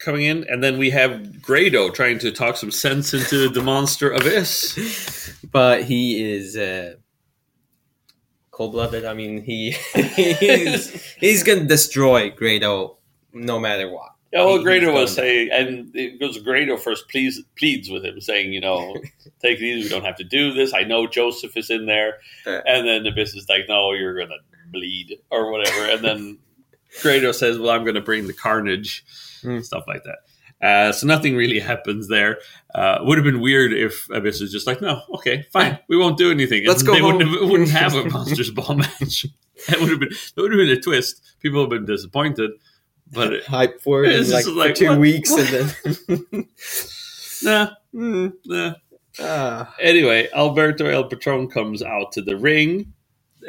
coming 0.00 0.22
in, 0.22 0.44
and 0.48 0.64
then 0.64 0.78
we 0.78 0.90
have 0.90 1.40
Grado 1.42 1.90
trying 1.90 2.18
to 2.20 2.32
talk 2.32 2.56
some 2.56 2.70
sense 2.72 3.14
into 3.14 3.48
the 3.48 3.62
monster 3.62 4.10
abyss. 4.12 5.32
but 5.52 5.84
he 5.84 6.32
is 6.32 6.56
uh, 6.56 6.94
cold 8.50 8.72
blooded. 8.72 9.04
I 9.04 9.14
mean, 9.14 9.42
he 9.42 9.72
he's 9.94 11.14
he's 11.14 11.42
gonna 11.42 11.64
destroy 11.64 12.30
Grado 12.30 12.98
no 13.32 13.58
matter 13.58 13.88
what. 13.90 14.10
Yeah, 14.32 14.44
well, 14.44 14.58
He- 14.58 14.62
Grado 14.64 14.86
he's 14.92 14.94
was 14.94 15.16
gonna- 15.16 15.28
saying, 15.28 15.48
and 15.52 15.96
it 15.96 16.20
goes 16.20 16.38
Grado 16.38 16.76
first 16.76 17.08
pleads 17.08 17.40
pleads 17.58 17.90
with 17.90 18.04
him, 18.04 18.20
saying, 18.20 18.52
you 18.52 18.60
know, 18.60 18.94
take 19.42 19.58
it 19.60 19.64
easy. 19.64 19.82
We 19.84 19.88
don't 19.88 20.04
have 20.04 20.16
to 20.16 20.24
do 20.24 20.52
this. 20.52 20.72
I 20.72 20.82
know 20.84 21.06
Joseph 21.06 21.56
is 21.56 21.70
in 21.70 21.86
there, 21.86 22.18
Yeah. 22.46 22.60
and 22.66 22.86
then 22.86 23.06
Abyss 23.06 23.34
is 23.34 23.48
like, 23.48 23.62
no, 23.68 23.92
you're 23.92 24.18
gonna 24.18 24.38
bleed 24.72 25.18
or 25.30 25.50
whatever, 25.50 25.90
and 25.90 26.04
then 26.04 26.38
Grado 27.02 27.32
says, 27.32 27.58
well, 27.58 27.70
I'm 27.70 27.84
gonna 27.84 28.00
bring 28.00 28.26
the 28.28 28.32
carnage, 28.32 29.04
Hmm. 29.42 29.60
stuff 29.60 29.84
like 29.86 30.02
that. 30.04 30.18
Uh, 30.66 30.92
so 30.92 31.06
nothing 31.06 31.34
really 31.36 31.58
happens 31.72 32.08
there. 32.08 32.38
Uh, 32.74 32.98
would 33.02 33.16
have 33.18 33.24
been 33.24 33.40
weird 33.40 33.72
if 33.72 34.08
Abyss 34.10 34.40
was 34.40 34.52
just 34.52 34.66
like, 34.66 34.80
no, 34.82 35.02
okay, 35.14 35.46
fine, 35.52 35.78
we 35.88 35.96
won't 35.96 36.18
do 36.18 36.30
anything. 36.30 36.66
Let's 36.66 36.82
go 36.82 36.92
They 36.94 37.00
wouldn't 37.02 37.28
have, 37.30 37.48
wouldn't 37.48 37.70
have 37.70 37.94
a 37.94 38.04
monsters 38.10 38.50
ball 38.50 38.74
match. 38.76 39.26
That 39.68 39.78
would 39.78 39.90
have 39.90 40.00
been 40.00 40.08
that 40.08 40.40
would 40.40 40.52
have 40.52 40.58
been 40.58 40.70
a 40.70 40.80
twist. 40.80 41.20
People 41.40 41.60
have 41.60 41.68
been 41.68 41.84
disappointed, 41.84 42.52
but 43.12 43.34
it, 43.34 43.44
hype 43.44 43.82
for 43.82 44.04
it 44.04 44.12
It's 44.14 44.28
in 44.30 44.34
like, 44.34 44.44
just 44.46 44.54
for 44.54 44.58
like, 44.58 44.74
two 44.74 44.88
what? 44.88 44.98
weeks 44.98 45.30
What? 45.30 45.52
and 45.52 45.76
then. 46.08 46.48
nah, 47.42 47.70
Mm, 47.94 48.32
nah. 48.46 48.74
ah. 49.20 49.74
Anyway, 49.80 50.28
Alberto 50.34 50.86
El 50.86 51.04
Patron 51.04 51.48
comes 51.48 51.82
out 51.82 52.12
to 52.12 52.22
the 52.22 52.36
ring. 52.38 52.92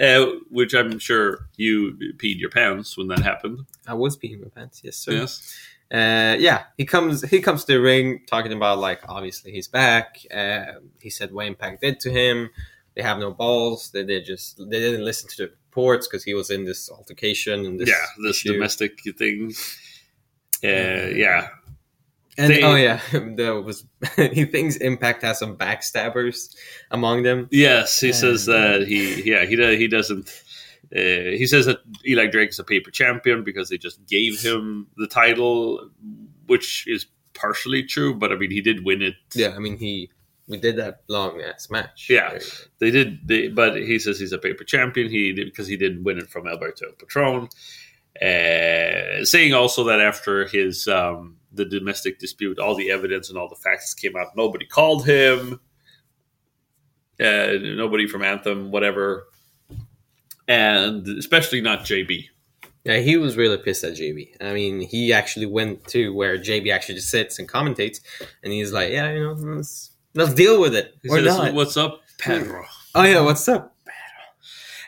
uh, 0.01 0.25
which 0.49 0.73
I'm 0.73 0.99
sure 0.99 1.47
you 1.57 1.93
peed 2.17 2.39
your 2.39 2.49
pants 2.49 2.97
when 2.97 3.07
that 3.07 3.19
happened. 3.19 3.59
I 3.87 3.93
was 3.93 4.17
peeing 4.17 4.41
my 4.41 4.49
pants. 4.49 4.81
Yes, 4.83 4.97
sir. 4.97 5.11
Yes. 5.13 5.55
Uh, 5.91 6.37
yeah, 6.39 6.63
he 6.77 6.85
comes. 6.85 7.21
He 7.29 7.41
comes 7.41 7.65
to 7.65 7.73
the 7.73 7.81
ring 7.81 8.21
talking 8.25 8.53
about 8.53 8.79
like 8.79 9.01
obviously 9.09 9.51
he's 9.51 9.67
back. 9.67 10.19
Uh, 10.33 10.79
he 11.01 11.09
said 11.09 11.33
what 11.33 11.47
Impact 11.47 11.81
did 11.81 11.99
to 12.01 12.09
him. 12.09 12.49
They 12.95 13.01
have 13.01 13.19
no 13.19 13.31
balls. 13.31 13.91
They 13.91 14.03
did 14.05 14.25
just 14.25 14.57
they 14.57 14.79
didn't 14.79 15.03
listen 15.03 15.29
to 15.31 15.35
the 15.37 15.43
reports 15.71 16.07
because 16.07 16.23
he 16.23 16.33
was 16.33 16.49
in 16.49 16.63
this 16.65 16.89
altercation 16.89 17.65
and 17.65 17.79
this 17.79 17.89
yeah, 17.89 18.05
this 18.23 18.37
issue. 18.37 18.53
domestic 18.53 18.99
thing. 19.17 19.53
Uh, 20.63 21.09
yeah, 21.15 21.47
And 22.37 22.51
They- 22.53 22.63
oh 22.63 22.75
yeah, 22.75 23.01
there 23.35 23.59
was. 23.61 23.83
he 24.15 24.45
thinks 24.45 24.77
Impact 24.77 25.23
has 25.23 25.39
some 25.39 25.57
backstabbers 25.57 26.55
among 26.91 27.23
them. 27.23 27.47
Yes, 27.51 27.99
he 27.99 28.13
says 28.13 28.45
that 28.45 28.87
he 28.87 29.23
yeah 29.29 29.45
he 29.45 29.55
he 29.77 29.87
doesn't. 29.87 30.29
Uh, 30.95 31.31
he 31.37 31.47
says 31.47 31.65
that 31.65 31.79
Eli 32.05 32.27
Drake 32.27 32.49
is 32.49 32.59
a 32.59 32.63
paper 32.63 32.91
champion 32.91 33.43
because 33.43 33.69
they 33.69 33.77
just 33.77 34.05
gave 34.07 34.41
him 34.41 34.87
the 34.97 35.07
title, 35.07 35.89
which 36.47 36.85
is 36.87 37.05
partially 37.33 37.83
true. 37.83 38.13
But 38.13 38.31
I 38.31 38.35
mean, 38.35 38.51
he 38.51 38.61
did 38.61 38.85
win 38.85 39.01
it. 39.01 39.15
Yeah, 39.33 39.53
I 39.55 39.59
mean 39.59 39.77
he. 39.77 40.09
We 40.47 40.57
did 40.57 40.75
that 40.77 41.03
long 41.07 41.39
ass 41.39 41.69
match. 41.69 42.07
Yeah. 42.09 42.37
They 42.79 42.91
did, 42.91 43.25
they, 43.25 43.47
but 43.47 43.77
he 43.77 43.99
says 43.99 44.19
he's 44.19 44.33
a 44.33 44.37
paper 44.37 44.65
champion. 44.65 45.09
He 45.09 45.31
did 45.31 45.45
because 45.45 45.67
he 45.67 45.77
didn't 45.77 46.03
win 46.03 46.17
it 46.17 46.29
from 46.29 46.45
Alberto 46.45 46.87
Patron. 46.99 47.47
Uh, 48.21 49.23
saying 49.23 49.53
also 49.53 49.85
that 49.85 50.01
after 50.01 50.45
his 50.45 50.87
um, 50.89 51.37
the 51.53 51.63
domestic 51.63 52.19
dispute, 52.19 52.59
all 52.59 52.75
the 52.75 52.91
evidence 52.91 53.29
and 53.29 53.37
all 53.37 53.47
the 53.47 53.55
facts 53.55 53.93
came 53.93 54.15
out. 54.17 54.35
Nobody 54.35 54.65
called 54.65 55.05
him. 55.05 55.59
Uh, 57.19 57.53
nobody 57.61 58.07
from 58.07 58.23
Anthem, 58.23 58.71
whatever, 58.71 59.27
and 60.51 61.07
especially 61.07 61.61
not 61.61 61.81
JB. 61.81 62.25
Yeah, 62.83 62.97
he 62.97 63.15
was 63.15 63.37
really 63.37 63.57
pissed 63.57 63.83
at 63.83 63.93
JB. 63.93 64.41
I 64.41 64.53
mean, 64.53 64.81
he 64.81 65.13
actually 65.13 65.45
went 65.45 65.85
to 65.89 66.13
where 66.13 66.37
JB 66.37 66.73
actually 66.73 66.95
just 66.95 67.09
sits 67.09 67.39
and 67.39 67.47
commentates, 67.47 67.99
and 68.43 68.51
he's 68.51 68.73
like, 68.73 68.91
"Yeah, 68.91 69.11
you 69.11 69.23
know, 69.23 69.33
let's, 69.33 69.91
let's 70.15 70.33
deal 70.33 70.59
with 70.59 70.75
it 70.75 70.95
He 71.03 71.09
or 71.09 71.21
not." 71.21 71.53
"What's 71.53 71.77
up, 71.77 72.01
Pedro?" 72.17 72.65
oh 72.95 73.03
yeah, 73.03 73.21
what's 73.21 73.47
up? 73.47 73.75
Pedro? 73.85 73.95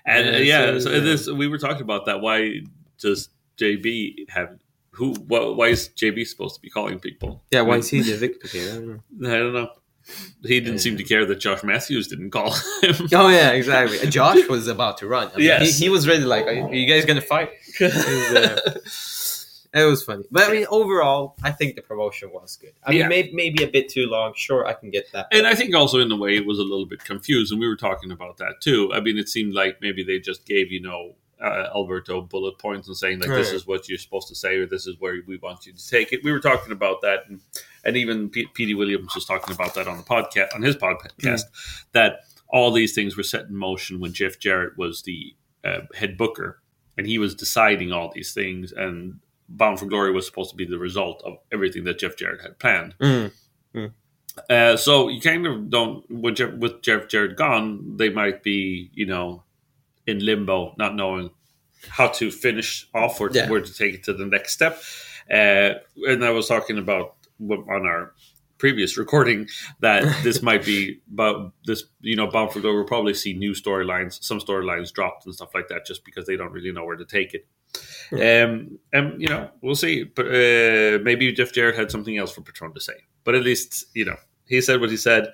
And 0.05 0.35
uh, 0.35 0.39
Yeah, 0.39 0.65
yeah, 0.65 0.65
so, 0.71 0.79
so 0.79 0.91
yeah. 0.91 0.99
this 0.99 1.29
we 1.29 1.47
were 1.47 1.59
talking 1.59 1.83
about 1.83 2.05
that. 2.07 2.19
Why 2.19 2.61
does 2.99 3.29
JB 3.57 4.29
have 4.29 4.57
who? 4.91 5.13
Why, 5.27 5.45
why 5.45 5.67
is 5.67 5.89
JB 5.89 6.27
supposed 6.27 6.55
to 6.55 6.61
be 6.61 6.71
calling 6.71 6.99
people? 6.99 7.43
Yeah, 7.51 7.61
why 7.61 7.77
is 7.77 7.89
he 7.89 8.01
the 8.01 8.17
victim 8.17 8.49
here? 8.49 8.71
I 8.71 8.75
don't 8.75 8.87
know. 8.87 9.29
I 9.29 9.37
don't 9.37 9.53
know. 9.53 9.69
He 10.43 10.59
didn't 10.59 10.79
seem 10.79 10.97
to 10.97 11.03
care 11.03 11.25
that 11.25 11.39
Josh 11.39 11.63
Mathews 11.63 12.07
didn't 12.07 12.31
call 12.31 12.51
him. 12.81 13.07
Oh 13.13 13.29
yeah, 13.29 13.51
exactly. 13.51 13.97
Josh 14.09 14.47
was 14.47 14.67
about 14.67 14.97
to 14.97 15.07
run. 15.07 15.29
I 15.33 15.37
mean, 15.37 15.45
Yes. 15.45 15.77
he, 15.79 15.85
he 15.85 15.89
was 15.89 16.07
ready. 16.07 16.23
Like, 16.25 16.45
are 16.45 16.73
you 16.73 16.85
guys 16.87 17.05
gonna 17.05 17.21
fight? 17.21 17.51
Uh, 19.75 19.79
it 19.81 19.85
was 19.85 20.03
funny, 20.03 20.23
but 20.29 20.47
I 20.47 20.51
mean, 20.51 20.67
overall, 20.69 21.35
I 21.41 21.49
think 21.51 21.75
the 21.75 21.81
promotion 21.81 22.29
was 22.31 22.57
good. 22.57 22.73
I 22.83 22.91
mean, 22.91 22.99
Yeah. 22.99 23.07
maybe 23.07 23.31
maybe 23.33 23.63
a 23.63 23.67
bit 23.67 23.89
too 23.89 24.05
long. 24.05 24.33
Sure, 24.35 24.67
I 24.67 24.73
can 24.73 24.91
get 24.91 25.11
that. 25.13 25.25
and 25.31 25.47
I 25.47 25.55
think 25.55 25.73
also 25.73 25.99
in 25.99 26.11
a 26.11 26.15
way 26.15 26.35
it 26.35 26.45
was 26.45 26.59
a 26.59 26.61
little 26.61 26.85
bit 26.85 27.03
confused, 27.03 27.51
and 27.51 27.59
we 27.59 27.67
were 27.67 27.75
talking 27.75 28.11
about 28.11 28.37
that 28.37 28.61
too. 28.61 28.91
I 28.93 28.99
mean, 28.99 29.17
it 29.17 29.29
seemed 29.29 29.55
like 29.55 29.79
maybe 29.81 30.03
they 30.03 30.19
just 30.19 30.45
gave 30.45 30.71
you 30.71 30.79
know 30.79 31.15
uh, 31.43 31.69
Alberto 31.75 32.21
bullet 32.21 32.57
points 32.57 32.87
and 32.87 32.95
saying 32.95 33.19
like 33.19 33.29
this 33.29 33.51
is 33.51 33.67
what 33.67 33.89
you're 33.89 33.97
supposed 33.97 34.27
to 34.29 34.35
say 34.35 34.57
or 34.57 34.65
this 34.65 34.87
is 34.87 34.95
where 34.99 35.15
we 35.27 35.37
want 35.37 35.65
you 35.65 35.73
to 35.73 35.89
take 35.89 36.13
it. 36.13 36.23
We 36.23 36.31
were 36.31 36.39
talking 36.39 36.71
about 36.71 37.01
that, 37.01 37.25
and, 37.27 37.41
and 37.83 37.97
even 37.97 38.29
P- 38.29 38.47
Petey 38.53 38.73
Williams 38.73 39.13
was 39.13 39.25
talking 39.25 39.53
about 39.53 39.73
that 39.75 39.87
on 39.87 39.97
the 39.97 40.03
podcast 40.03 40.55
on 40.55 40.61
his 40.61 40.75
podcast 40.75 41.43
that 41.91 42.21
all 42.47 42.71
these 42.71 42.95
things 42.95 43.17
were 43.17 43.23
set 43.23 43.45
in 43.47 43.55
motion 43.55 43.99
when 43.99 44.13
Jeff 44.13 44.39
Jarrett 44.39 44.77
was 44.77 45.01
the 45.01 45.35
uh, 45.63 45.81
head 45.95 46.17
booker, 46.17 46.61
and 46.97 47.05
he 47.05 47.17
was 47.17 47.35
deciding 47.35 47.91
all 47.91 48.11
these 48.13 48.33
things 48.33 48.71
and. 48.71 49.19
Bound 49.49 49.77
for 49.77 49.85
Glory 49.85 50.11
was 50.11 50.25
supposed 50.25 50.49
to 50.51 50.55
be 50.55 50.65
the 50.65 50.79
result 50.79 51.21
of 51.25 51.37
everything 51.51 51.83
that 51.83 51.99
Jeff 51.99 52.15
Jarrett 52.15 52.41
had 52.41 52.57
planned. 52.59 52.95
Mm. 52.97 53.31
Uh, 54.49 54.75
so 54.75 55.09
you 55.09 55.21
kind 55.21 55.45
of 55.45 55.69
don't 55.69 56.09
with 56.09 56.35
Jeff, 56.35 56.53
with 56.53 56.81
Jeff 56.81 57.07
Jarrett 57.07 57.37
gone, 57.37 57.97
they 57.97 58.09
might 58.09 58.41
be 58.41 58.89
you 58.93 59.05
know 59.05 59.43
in 60.07 60.19
limbo, 60.25 60.73
not 60.77 60.95
knowing 60.95 61.29
how 61.89 62.07
to 62.07 62.31
finish 62.31 62.87
off 62.93 63.19
or 63.19 63.29
Yeah. 63.33 63.49
where 63.49 63.61
to 63.61 63.73
take 63.73 63.93
it 63.95 64.03
to 64.03 64.13
the 64.13 64.25
next 64.25 64.53
step. 64.53 64.81
Uh, 65.29 65.75
and 66.07 66.23
I 66.23 66.29
was 66.31 66.47
talking 66.47 66.77
about 66.77 67.15
on 67.41 67.85
our 67.85 68.13
previous 68.57 68.97
recording 69.03 69.47
that 69.81 70.03
this 70.23 70.41
might 70.41 70.63
be 70.63 71.01
about 71.11 71.51
this 71.65 71.83
you 71.99 72.15
know 72.15 72.27
bound 72.27 72.51
for 72.53 72.61
glory 72.61 72.77
will 72.77 72.85
probably 72.85 73.13
see 73.13 73.33
new 73.33 73.51
storylines 73.51 74.23
some 74.23 74.39
storylines 74.39 74.93
dropped 74.93 75.25
and 75.25 75.35
stuff 75.35 75.53
like 75.53 75.67
that 75.67 75.85
just 75.85 76.05
because 76.05 76.25
they 76.25 76.37
don't 76.37 76.51
really 76.53 76.71
know 76.71 76.85
where 76.85 76.95
to 76.95 77.03
take 77.05 77.33
it. 77.33 77.45
Um 78.13 78.79
and 78.93 79.21
you 79.21 79.27
know 79.27 79.49
we'll 79.61 79.75
see. 79.75 80.03
But 80.03 80.27
uh 80.27 80.99
maybe 81.03 81.31
jeff 81.33 81.51
jarrett 81.51 81.75
had 81.75 81.91
something 81.91 82.17
else 82.17 82.31
for 82.31 82.41
patron 82.41 82.73
to 82.73 82.79
say. 82.79 82.93
But 83.25 83.35
at 83.35 83.43
least 83.43 83.85
you 83.93 84.05
know 84.05 84.15
he 84.47 84.61
said 84.61 84.79
what 84.79 84.89
he 84.91 84.97
said 84.97 85.27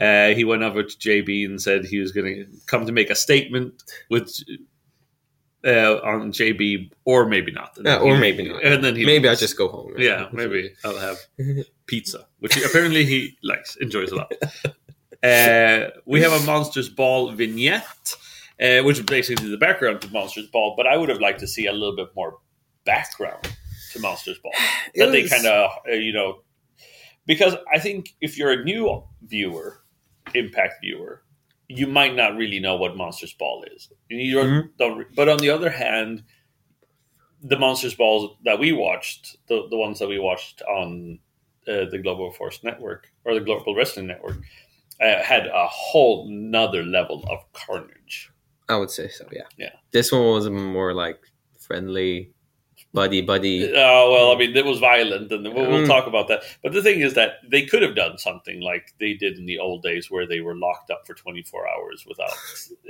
uh 0.00 0.28
he 0.34 0.44
went 0.44 0.62
over 0.62 0.82
to 0.82 0.96
jb 0.96 1.44
and 1.44 1.60
said 1.62 1.84
he 1.84 1.98
was 2.00 2.10
going 2.12 2.26
to 2.34 2.46
come 2.66 2.84
to 2.86 2.92
make 2.92 3.10
a 3.10 3.14
statement 3.14 3.82
with 4.10 4.28
uh 5.64 5.94
on 6.04 6.32
jb 6.32 6.90
or 7.04 7.26
maybe 7.26 7.52
not 7.52 7.76
And 7.76 7.86
Yeah, 7.86 7.98
then 7.98 8.02
or 8.08 8.14
he- 8.14 8.20
maybe 8.20 8.48
not. 8.48 8.64
and 8.64 8.84
then 8.84 8.96
he 8.96 9.06
maybe 9.06 9.28
I 9.28 9.34
just 9.34 9.56
go 9.56 9.68
home. 9.68 9.94
yeah, 9.98 10.28
maybe 10.32 10.72
I'll 10.84 10.98
have 10.98 11.18
pizza, 11.86 12.26
which 12.40 12.56
apparently 12.64 13.04
he 13.04 13.36
likes, 13.42 13.76
enjoys 13.76 14.10
a 14.12 14.16
lot. 14.16 14.32
Uh, 15.22 15.90
we 16.04 16.20
have 16.20 16.32
a 16.32 16.40
Monsters 16.44 16.88
Ball 16.90 17.30
vignette, 17.32 18.16
uh, 18.60 18.82
which 18.82 18.98
is 18.98 19.04
basically 19.06 19.48
the 19.50 19.56
background 19.56 20.00
to 20.02 20.08
Monsters 20.12 20.48
Ball, 20.48 20.74
but 20.76 20.86
I 20.86 20.96
would 20.98 21.08
have 21.08 21.20
liked 21.20 21.40
to 21.40 21.46
see 21.46 21.64
a 21.66 21.72
little 21.72 21.96
bit 21.96 22.08
more 22.14 22.38
background 22.84 23.48
to 23.92 24.00
Monsters 24.00 24.38
Ball. 24.42 24.52
It 24.94 25.00
That 25.06 25.12
they 25.12 25.26
kind 25.26 25.46
of, 25.46 25.70
uh, 25.88 25.92
you 25.92 26.12
know, 26.12 26.42
because 27.26 27.54
I 27.72 27.78
think 27.78 28.14
if 28.20 28.36
you're 28.36 28.52
a 28.52 28.62
new 28.64 29.02
viewer, 29.22 29.80
Impact 30.34 30.80
viewer, 30.82 31.22
you 31.68 31.86
might 31.86 32.14
not 32.14 32.36
really 32.36 32.60
know 32.60 32.76
what 32.76 32.96
Monsters 32.96 33.32
Ball 33.32 33.64
is. 33.74 33.90
Mhm. 34.10 34.76
don't, 34.76 35.14
but 35.14 35.28
on 35.28 35.38
the 35.38 35.50
other 35.50 35.70
hand, 35.70 36.24
the 37.42 37.58
Monsters 37.58 37.94
Balls 37.94 38.36
that 38.44 38.58
we 38.58 38.72
watched, 38.72 39.36
the, 39.48 39.66
the 39.70 39.76
ones 39.76 39.98
that 39.98 40.08
we 40.08 40.18
watched 40.18 40.62
on 40.62 41.18
uh, 41.66 41.86
the 41.90 41.98
Global 41.98 42.30
Force 42.32 42.62
Network 42.62 43.10
or 43.24 43.34
the 43.34 43.40
Global 43.40 43.74
Wrestling 43.74 44.06
Network, 44.06 44.36
uh, 45.00 45.22
had 45.22 45.46
a 45.46 45.66
whole 45.66 46.28
nother 46.30 46.82
level 46.82 47.24
of 47.30 47.40
carnage. 47.52 48.30
I 48.68 48.76
would 48.76 48.90
say 48.90 49.08
so. 49.08 49.26
Yeah. 49.32 49.42
Yeah. 49.56 49.72
This 49.90 50.12
one 50.12 50.22
was 50.22 50.48
more 50.50 50.92
like 50.94 51.20
friendly, 51.58 52.33
buddy, 52.94 53.20
buddy. 53.20 53.70
Oh 53.74 54.10
well, 54.12 54.32
I 54.32 54.38
mean, 54.38 54.56
it 54.56 54.64
was 54.64 54.78
violent, 54.78 55.30
and 55.32 55.44
we'll, 55.52 55.68
we'll 55.70 55.82
Mm. 55.82 55.86
talk 55.88 56.06
about 56.06 56.28
that. 56.28 56.42
But 56.62 56.72
the 56.72 56.82
thing 56.82 57.00
is 57.00 57.12
that 57.14 57.32
they 57.46 57.66
could 57.66 57.82
have 57.82 57.94
done 57.94 58.16
something 58.16 58.60
like 58.60 58.94
they 59.00 59.12
did 59.14 59.36
in 59.38 59.44
the 59.46 59.58
old 59.58 59.82
days, 59.82 60.10
where 60.10 60.26
they 60.26 60.40
were 60.40 60.56
locked 60.56 60.90
up 60.90 61.06
for 61.06 61.14
twenty 61.14 61.42
four 61.42 61.68
hours 61.68 62.06
without 62.08 62.32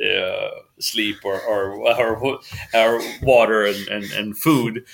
uh, 0.05 0.51
sleep 0.79 1.17
or 1.25 1.41
or, 1.41 1.73
or 1.89 2.41
or 2.75 3.01
water 3.23 3.65
and, 3.65 3.89
and, 3.89 4.05
and 4.13 4.39
food. 4.39 4.85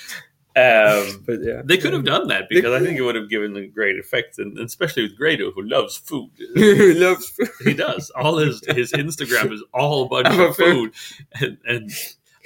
Um, 0.57 1.23
But 1.27 1.39
yeah, 1.45 1.63
they 1.65 1.77
could 1.79 1.93
have 1.93 2.05
done 2.05 2.27
that 2.29 2.49
because 2.51 2.73
I 2.73 2.85
think 2.85 2.99
it 2.99 3.03
would 3.03 3.15
have 3.15 3.31
given 3.31 3.57
a 3.57 3.67
great 3.69 3.99
effect, 4.01 4.39
and 4.39 4.59
especially 4.59 5.05
with 5.05 5.17
Grado, 5.17 5.53
who 5.53 5.63
loves 5.63 5.97
food. 5.97 6.31
loves 6.57 7.29
food. 7.31 7.49
he 7.63 7.73
does. 7.75 8.11
All 8.11 8.37
his 8.39 8.61
his 8.67 8.91
Instagram 8.93 9.53
is 9.57 9.63
all 9.73 10.05
a 10.07 10.09
bunch 10.09 10.27
About 10.27 10.51
of 10.51 10.57
food, 10.57 10.93
and 11.41 11.57
and 11.67 11.91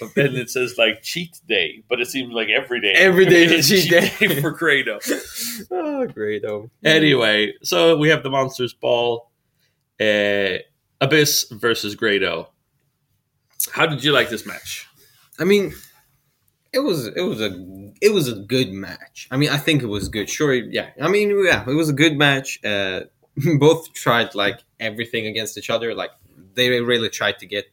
and 0.00 0.36
it 0.36 0.50
says 0.50 0.76
like 0.78 1.02
cheat 1.02 1.40
day, 1.48 1.82
but 1.88 2.00
it 2.00 2.06
seems 2.06 2.32
like 2.32 2.48
every 2.48 2.80
day. 2.80 2.92
Every 2.92 3.26
day 3.26 3.44
is 3.44 3.70
a 3.70 3.76
cheat 3.80 3.90
day. 3.90 4.40
for 4.40 4.50
Grado. 4.50 4.98
oh, 5.70 6.06
though. 6.42 6.70
Anyway, 6.84 7.54
so 7.62 7.96
we 7.96 8.08
have 8.08 8.22
the 8.22 8.30
Monsters 8.30 8.74
Ball, 8.74 9.30
uh, 10.00 10.58
Abyss 11.00 11.46
versus 11.52 11.94
Grado. 11.94 12.50
How 13.72 13.86
did 13.86 14.04
you 14.04 14.12
like 14.12 14.28
this 14.28 14.46
match? 14.46 14.86
I 15.38 15.44
mean, 15.44 15.74
it 16.72 16.80
was 16.80 17.06
it 17.06 17.22
was 17.22 17.40
a 17.40 17.90
it 18.02 18.12
was 18.12 18.28
a 18.28 18.34
good 18.34 18.72
match. 18.72 19.28
I 19.30 19.36
mean, 19.36 19.50
I 19.50 19.56
think 19.56 19.82
it 19.82 19.86
was 19.86 20.08
good. 20.08 20.28
Sure, 20.28 20.52
yeah. 20.52 20.90
I 21.00 21.08
mean, 21.08 21.30
yeah, 21.44 21.64
it 21.68 21.74
was 21.74 21.88
a 21.88 21.94
good 21.94 22.16
match. 22.16 22.58
Uh, 22.64 23.02
both 23.58 23.92
tried 23.92 24.34
like 24.34 24.60
everything 24.80 25.26
against 25.26 25.56
each 25.58 25.70
other. 25.70 25.94
Like 25.94 26.10
they 26.54 26.68
really 26.80 27.08
tried 27.08 27.38
to 27.38 27.46
get 27.46 27.66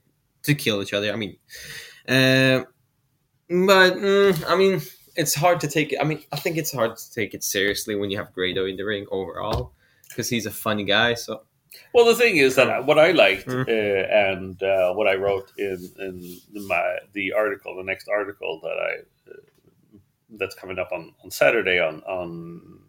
to 0.43 0.55
kill 0.55 0.81
each 0.81 0.93
other. 0.93 1.11
I 1.11 1.15
mean, 1.15 1.37
uh, 2.07 2.63
but 3.49 3.95
mm, 3.95 4.43
I 4.47 4.55
mean, 4.55 4.81
it's 5.15 5.35
hard 5.35 5.59
to 5.61 5.67
take. 5.67 5.93
it. 5.93 5.99
I 6.01 6.03
mean, 6.03 6.23
I 6.31 6.37
think 6.37 6.57
it's 6.57 6.71
hard 6.71 6.97
to 6.97 7.13
take 7.13 7.33
it 7.33 7.43
seriously 7.43 7.95
when 7.95 8.09
you 8.11 8.17
have 8.17 8.33
Grado 8.33 8.65
in 8.65 8.77
the 8.77 8.83
ring 8.83 9.05
overall 9.11 9.73
because 10.07 10.29
he's 10.29 10.45
a 10.45 10.51
funny 10.51 10.83
guy. 10.83 11.15
So 11.15 11.43
Well, 11.93 12.05
the 12.05 12.15
thing 12.15 12.37
is 12.37 12.55
that 12.55 12.85
what 12.85 12.99
I 12.99 13.11
liked 13.11 13.47
Mm. 13.47 13.67
uh, 13.67 14.31
and 14.33 14.61
uh, 14.63 14.93
what 14.93 15.07
I 15.07 15.15
wrote 15.15 15.51
in 15.57 15.79
in 15.99 16.67
my 16.67 16.97
the 17.13 17.33
article, 17.33 17.75
the 17.75 17.83
next 17.83 18.07
article 18.07 18.59
that 18.63 18.77
I 18.77 19.31
uh, 19.31 19.35
that's 20.37 20.55
coming 20.55 20.79
up 20.79 20.91
on, 20.91 21.13
on 21.23 21.31
Saturday 21.31 21.79
on 21.79 22.01
on 22.03 22.79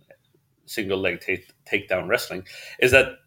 single 0.66 0.98
leg 0.98 1.20
take, 1.20 1.52
takedown 1.70 2.08
wrestling 2.08 2.46
is 2.78 2.92
that 2.92 3.18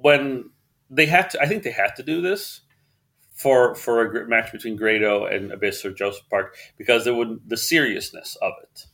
when 0.00 0.50
they 0.90 1.06
had 1.06 1.30
to, 1.30 1.40
I 1.40 1.46
think 1.46 1.62
they 1.62 1.70
had 1.70 1.94
to 1.96 2.02
do 2.02 2.20
this 2.20 2.62
for 3.36 3.74
for 3.74 4.04
a 4.04 4.26
match 4.26 4.50
between 4.50 4.76
Grado 4.76 5.26
and 5.26 5.52
Abyss 5.52 5.84
or 5.84 5.92
Joseph 5.92 6.28
Park 6.28 6.56
because 6.76 7.04
there 7.04 7.14
would 7.14 7.40
the 7.46 7.56
seriousness 7.56 8.36
of 8.42 8.54
it 8.62 8.86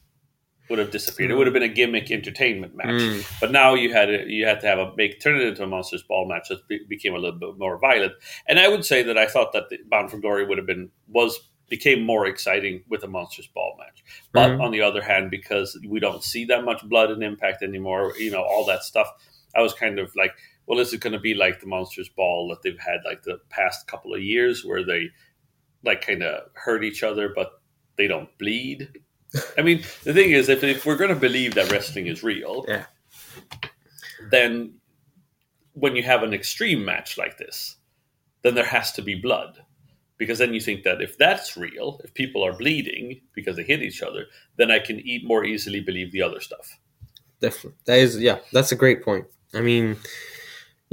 would 0.68 0.78
have 0.78 0.90
disappeared. 0.90 1.30
It 1.30 1.34
would 1.34 1.46
have 1.46 1.54
been 1.54 1.62
a 1.62 1.68
gimmick 1.68 2.10
entertainment 2.10 2.74
match. 2.74 2.86
Mm. 2.86 3.40
But 3.40 3.52
now 3.52 3.74
you 3.74 3.92
had 3.92 4.08
a, 4.08 4.24
you 4.26 4.46
had 4.46 4.60
to 4.60 4.66
have 4.66 4.78
a 4.78 4.92
make 4.96 5.20
turn 5.20 5.36
it 5.36 5.46
into 5.46 5.62
a 5.62 5.66
monsters 5.66 6.02
ball 6.02 6.26
match 6.26 6.48
that 6.48 6.66
be, 6.66 6.80
became 6.88 7.14
a 7.14 7.18
little 7.18 7.38
bit 7.38 7.58
more 7.58 7.78
violent. 7.78 8.12
And 8.48 8.58
I 8.58 8.68
would 8.68 8.84
say 8.84 9.02
that 9.02 9.18
I 9.18 9.26
thought 9.26 9.52
that 9.52 9.68
the 9.68 9.78
Bound 9.90 10.10
for 10.10 10.18
Glory 10.18 10.46
would 10.46 10.58
have 10.58 10.66
been 10.66 10.90
was 11.08 11.38
became 11.68 12.02
more 12.02 12.26
exciting 12.26 12.84
with 12.88 13.02
a 13.02 13.08
monsters 13.08 13.46
ball 13.46 13.76
match. 13.78 14.02
But 14.32 14.50
Mhm. 14.52 14.62
on 14.62 14.70
the 14.72 14.82
other 14.82 15.02
hand, 15.02 15.30
because 15.30 15.78
we 15.88 16.00
don't 16.00 16.22
see 16.22 16.44
that 16.46 16.64
much 16.64 16.82
blood 16.84 17.10
and 17.10 17.22
impact 17.22 17.62
anymore, 17.62 18.14
you 18.18 18.30
know 18.30 18.42
all 18.42 18.64
that 18.66 18.82
stuff. 18.82 19.08
I 19.54 19.60
was 19.60 19.74
kind 19.74 19.98
of 19.98 20.14
like, 20.16 20.32
well, 20.66 20.78
is 20.78 20.92
it 20.92 21.00
going 21.00 21.12
to 21.12 21.18
be 21.20 21.34
like 21.34 21.60
the 21.60 21.66
monsters 21.66 22.08
ball 22.08 22.48
that 22.48 22.62
they've 22.62 22.78
had 22.78 23.00
like 23.04 23.22
the 23.22 23.38
past 23.50 23.86
couple 23.86 24.14
of 24.14 24.22
years, 24.22 24.64
where 24.64 24.84
they 24.84 25.10
like 25.84 26.06
kind 26.06 26.22
of 26.22 26.44
hurt 26.54 26.84
each 26.84 27.02
other, 27.02 27.32
but 27.34 27.60
they 27.96 28.06
don't 28.06 28.28
bleed? 28.38 28.88
I 29.58 29.62
mean, 29.62 29.82
the 30.04 30.12
thing 30.12 30.30
is, 30.30 30.48
if, 30.48 30.62
if 30.62 30.84
we're 30.86 30.96
going 30.96 31.14
to 31.14 31.16
believe 31.20 31.54
that 31.54 31.70
wrestling 31.72 32.06
is 32.06 32.22
real, 32.22 32.64
Yeah. 32.68 32.84
then 34.30 34.74
when 35.74 35.96
you 35.96 36.02
have 36.02 36.22
an 36.22 36.34
extreme 36.34 36.84
match 36.84 37.16
like 37.18 37.38
this, 37.38 37.76
then 38.42 38.54
there 38.54 38.64
has 38.64 38.92
to 38.92 39.02
be 39.02 39.14
blood. 39.14 39.58
Because 40.18 40.38
then 40.38 40.54
you 40.54 40.60
think 40.60 40.84
that 40.84 41.00
if 41.02 41.18
that's 41.18 41.56
real, 41.56 42.00
if 42.04 42.14
people 42.14 42.44
are 42.44 42.52
bleeding 42.52 43.20
because 43.34 43.56
they 43.56 43.64
hit 43.64 43.82
each 43.82 44.02
other, 44.02 44.26
then 44.56 44.70
I 44.70 44.78
can 44.78 45.00
eat 45.00 45.26
more 45.26 45.44
easily 45.44 45.80
believe 45.80 46.12
the 46.12 46.22
other 46.22 46.40
stuff. 46.40 46.78
Definitely. 47.40 47.78
That 47.86 47.98
is, 47.98 48.18
yeah, 48.20 48.38
that's 48.52 48.70
a 48.70 48.76
great 48.76 49.02
point. 49.02 49.24
I 49.52 49.62
mean, 49.62 49.96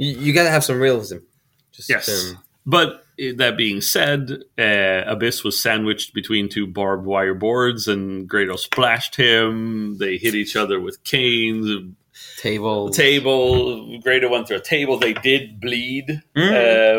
you, 0.00 0.12
you 0.18 0.32
got 0.32 0.44
to 0.44 0.50
have 0.50 0.64
some 0.64 0.80
realism. 0.80 1.18
Just, 1.72 1.88
Yes. 1.90 2.08
um, 2.32 2.38
But 2.66 3.04
eh, 3.18 3.32
that 3.36 3.56
being 3.56 3.80
said, 3.80 4.42
uh, 4.58 5.02
Abyss 5.06 5.44
was 5.44 5.60
sandwiched 5.60 6.12
between 6.14 6.48
two 6.48 6.66
barbed 6.66 7.06
wire 7.06 7.34
boards, 7.34 7.86
and 7.88 8.28
Grado 8.28 8.56
splashed 8.56 9.16
him. 9.16 9.98
They 9.98 10.16
hit 10.16 10.34
each 10.34 10.56
other 10.56 10.80
with 10.80 11.02
canes. 11.04 11.68
table. 12.38 12.90
Table. 12.90 13.98
Grado 14.00 14.28
went 14.28 14.46
through 14.48 14.58
a 14.58 14.60
table. 14.76 14.98
They 14.98 15.14
did 15.14 15.60
bleed 15.60 16.06
Mm. 16.36 16.52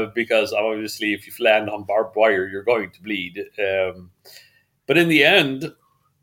uh, 0.07 0.11
because 0.15 0.51
obviously, 0.53 1.13
if 1.13 1.27
you 1.27 1.33
land 1.43 1.69
on 1.69 1.83
barbed 1.83 2.15
wire, 2.15 2.47
you're 2.47 2.63
going 2.63 2.89
to 2.91 3.01
bleed. 3.03 3.39
Um, 3.59 4.11
but 4.87 4.97
in 4.97 5.09
the 5.09 5.23
end, 5.23 5.73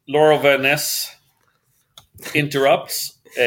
Laura 0.09 0.39
Van 0.39 0.63
Ness 0.63 1.15
interrupts, 2.35 3.19
uh, 3.39 3.41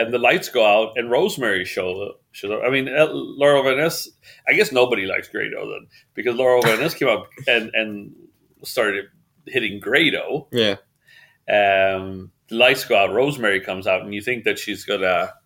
and 0.00 0.12
the 0.14 0.18
lights 0.18 0.48
go 0.48 0.64
out, 0.64 0.92
and 0.96 1.10
Rosemary 1.10 1.64
shows 1.64 2.12
Shows. 2.34 2.60
I 2.66 2.68
mean, 2.70 2.88
uh, 2.88 3.06
Laurel 3.10 3.62
Van 3.62 3.76
Ness. 3.78 4.08
I 4.48 4.52
guess 4.54 4.72
nobody 4.72 5.06
likes 5.06 5.28
Grado 5.28 5.70
then 5.70 5.86
because 6.14 6.34
Laurel 6.34 6.62
Van 6.62 6.80
Ness 6.80 6.92
came 6.94 7.08
up 7.08 7.28
and 7.46 7.70
and 7.74 8.12
started 8.64 9.06
hitting 9.46 9.78
Grado. 9.80 10.48
yeah. 10.52 10.76
Um, 11.48 12.32
the 12.48 12.56
lights 12.56 12.84
go 12.84 12.96
out. 12.96 13.12
Rosemary 13.12 13.60
comes 13.60 13.86
out, 13.86 14.02
and 14.02 14.12
you 14.14 14.20
think 14.20 14.44
that 14.44 14.58
she's 14.58 14.84
gonna. 14.84 15.32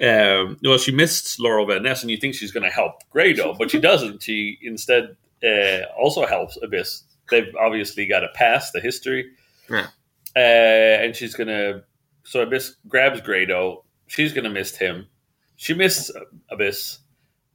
Um, 0.00 0.56
well, 0.62 0.78
she 0.78 0.90
missed 0.90 1.38
Laurel 1.38 1.66
Van 1.66 1.82
Ness, 1.82 2.00
and 2.00 2.10
you 2.10 2.16
think 2.16 2.34
she's 2.34 2.50
going 2.50 2.64
to 2.64 2.70
help 2.70 2.94
Grado, 3.10 3.52
but 3.58 3.70
she 3.70 3.78
doesn't. 3.78 4.22
She 4.22 4.56
instead 4.62 5.14
uh, 5.44 5.82
also 6.00 6.24
helps 6.24 6.56
Abyss. 6.62 7.02
They've 7.30 7.54
obviously 7.60 8.06
got 8.06 8.24
a 8.24 8.28
past, 8.34 8.72
the 8.72 8.80
history, 8.80 9.32
Yeah. 9.68 9.88
uh, 10.34 10.38
and 10.38 11.14
she's 11.14 11.34
going 11.34 11.48
to. 11.48 11.84
So 12.24 12.40
Abyss 12.40 12.76
grabs 12.88 13.20
Grado. 13.20 13.84
She's 14.06 14.32
going 14.32 14.44
to 14.44 14.50
miss 14.50 14.74
him. 14.74 15.08
She 15.56 15.74
missed 15.74 16.10
Abyss. 16.50 16.98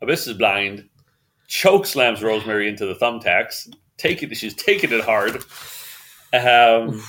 Abyss 0.02 0.28
is 0.28 0.34
blind. 0.38 0.90
Choke 1.48 1.86
slams 1.86 2.24
Rosemary 2.24 2.68
into 2.68 2.86
the 2.86 2.96
thumbtacks. 2.96 3.74
Take 3.98 4.24
it. 4.24 4.36
She's 4.36 4.56
taking 4.56 4.92
it 4.92 5.04
hard. 5.04 5.44
Um, 6.34 7.04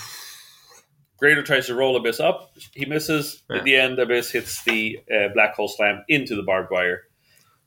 Grado 1.19 1.43
tries 1.43 1.67
to 1.69 1.75
roll 1.75 1.97
Abyss 1.97 2.21
up. 2.21 2.53
He 2.75 2.85
misses. 2.85 3.43
Yeah. 3.49 3.59
At 3.59 3.65
the 3.65 3.77
end, 3.77 3.99
Abyss 3.99 4.31
hits 4.33 4.63
the 4.65 4.99
uh, 5.15 5.29
black 5.33 5.55
hole 5.55 5.69
slam 5.69 6.05
into 6.09 6.35
the 6.35 6.43
barbed 6.43 6.71
wire 6.71 7.03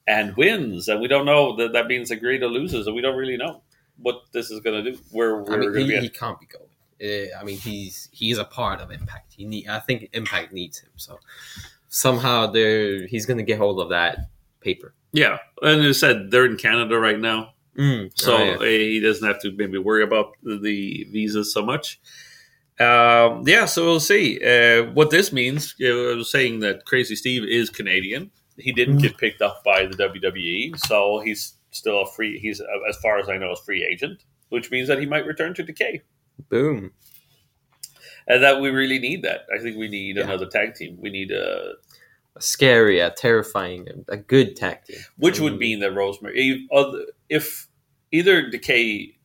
and 0.07 0.35
wins. 0.35 0.87
And 0.87 0.99
we 0.99 1.07
don't 1.07 1.25
know 1.25 1.55
that 1.55 1.73
that 1.73 1.87
means 1.87 2.09
that 2.09 2.17
Grado 2.17 2.47
loses, 2.47 2.87
and 2.87 2.95
we 2.95 3.01
don't 3.01 3.15
really 3.15 3.37
know 3.37 3.63
what 3.97 4.23
this 4.33 4.51
is 4.51 4.59
going 4.59 4.83
to 4.83 4.91
do. 4.91 4.97
Where 5.11 5.37
we're 5.37 5.53
I 5.53 5.57
mean, 5.57 5.75
he, 5.75 5.87
be. 5.87 5.99
he 6.01 6.09
can't 6.09 6.39
be 6.39 6.47
going. 6.47 6.65
Uh, 7.01 7.39
I 7.39 7.43
mean, 7.43 7.57
he's 7.57 8.09
he's 8.11 8.37
a 8.37 8.45
part 8.45 8.81
of 8.81 8.91
Impact. 8.91 9.33
He 9.33 9.45
need, 9.45 9.67
I 9.67 9.79
think 9.79 10.09
Impact 10.13 10.53
needs 10.53 10.79
him. 10.79 10.91
So 10.95 11.19
somehow 11.95 12.45
there 12.47 13.07
he's 13.07 13.25
going 13.25 13.37
to 13.37 13.43
get 13.43 13.57
hold 13.57 13.79
of 13.79 13.89
that 13.89 14.17
paper. 14.61 14.93
Yeah, 15.13 15.37
and 15.61 15.81
I 15.81 15.91
said, 15.93 16.29
they're 16.29 16.45
in 16.45 16.57
Canada 16.57 16.99
right 16.99 17.19
now, 17.19 17.53
Mm. 17.77 18.11
so 18.15 18.35
Oh, 18.37 18.43
yeah. 18.43 18.55
uh, 18.55 18.61
he 18.63 18.99
doesn't 18.99 19.25
have 19.27 19.41
to 19.41 19.51
maybe 19.51 19.77
worry 19.77 20.03
about 20.03 20.33
the, 20.43 21.05
visas 21.11 21.53
so 21.53 21.61
much. 21.65 21.99
Um, 22.79 23.43
yeah, 23.47 23.63
so 23.65 23.85
we'll 23.85 23.99
see 24.01 24.39
uh, 24.43 24.91
what 24.91 25.09
this 25.09 25.31
means. 25.31 25.75
I 25.81 25.91
was 26.17 26.29
saying 26.29 26.59
that 26.61 26.85
Crazy 26.85 27.15
Steve 27.15 27.43
is 27.45 27.69
Canadian. 27.69 28.31
He 28.57 28.71
didn't 28.73 28.97
Mm. 28.97 29.01
get 29.03 29.17
picked 29.17 29.41
up 29.41 29.63
by 29.63 29.85
the 29.85 29.95
WWE, 29.95 30.75
so 30.77 31.19
he's 31.23 31.53
still 31.71 32.01
a 32.01 32.05
free. 32.11 32.39
He's 32.39 32.61
as 32.89 32.97
far 32.97 33.19
as 33.19 33.29
I 33.29 33.37
know, 33.37 33.51
a 33.51 33.55
free 33.55 33.85
agent, 33.89 34.23
which 34.49 34.71
means 34.71 34.87
that 34.89 34.99
he 34.99 35.05
might 35.05 35.25
return 35.25 35.53
to 35.55 35.63
Decay, 35.63 36.01
boom. 36.49 36.91
And 38.27 38.43
that 38.43 38.59
we 38.61 38.69
really 38.69 38.99
need 38.99 39.21
that. 39.23 39.45
I 39.53 39.59
think 39.61 39.77
we 39.77 39.87
need 39.87 40.17
Yeah. 40.17 40.23
another 40.23 40.47
tag 40.47 40.75
team. 40.75 40.97
We 40.99 41.09
need 41.09 41.31
a 41.31 41.73
A 42.37 42.41
scary, 42.41 42.99
a 42.99 43.11
terrifying, 43.11 43.87
a, 44.09 44.17
good 44.17 44.55
tag 44.57 44.83
team. 44.85 44.99
which 45.17 45.39
would 45.39 45.53
Mm. 45.53 45.59
mean 45.59 45.79
that 45.79 45.91
Rosemary, 45.93 46.67
if, 46.69 46.69
if 47.29 47.67
either 48.11 48.49
Decay 48.49 49.15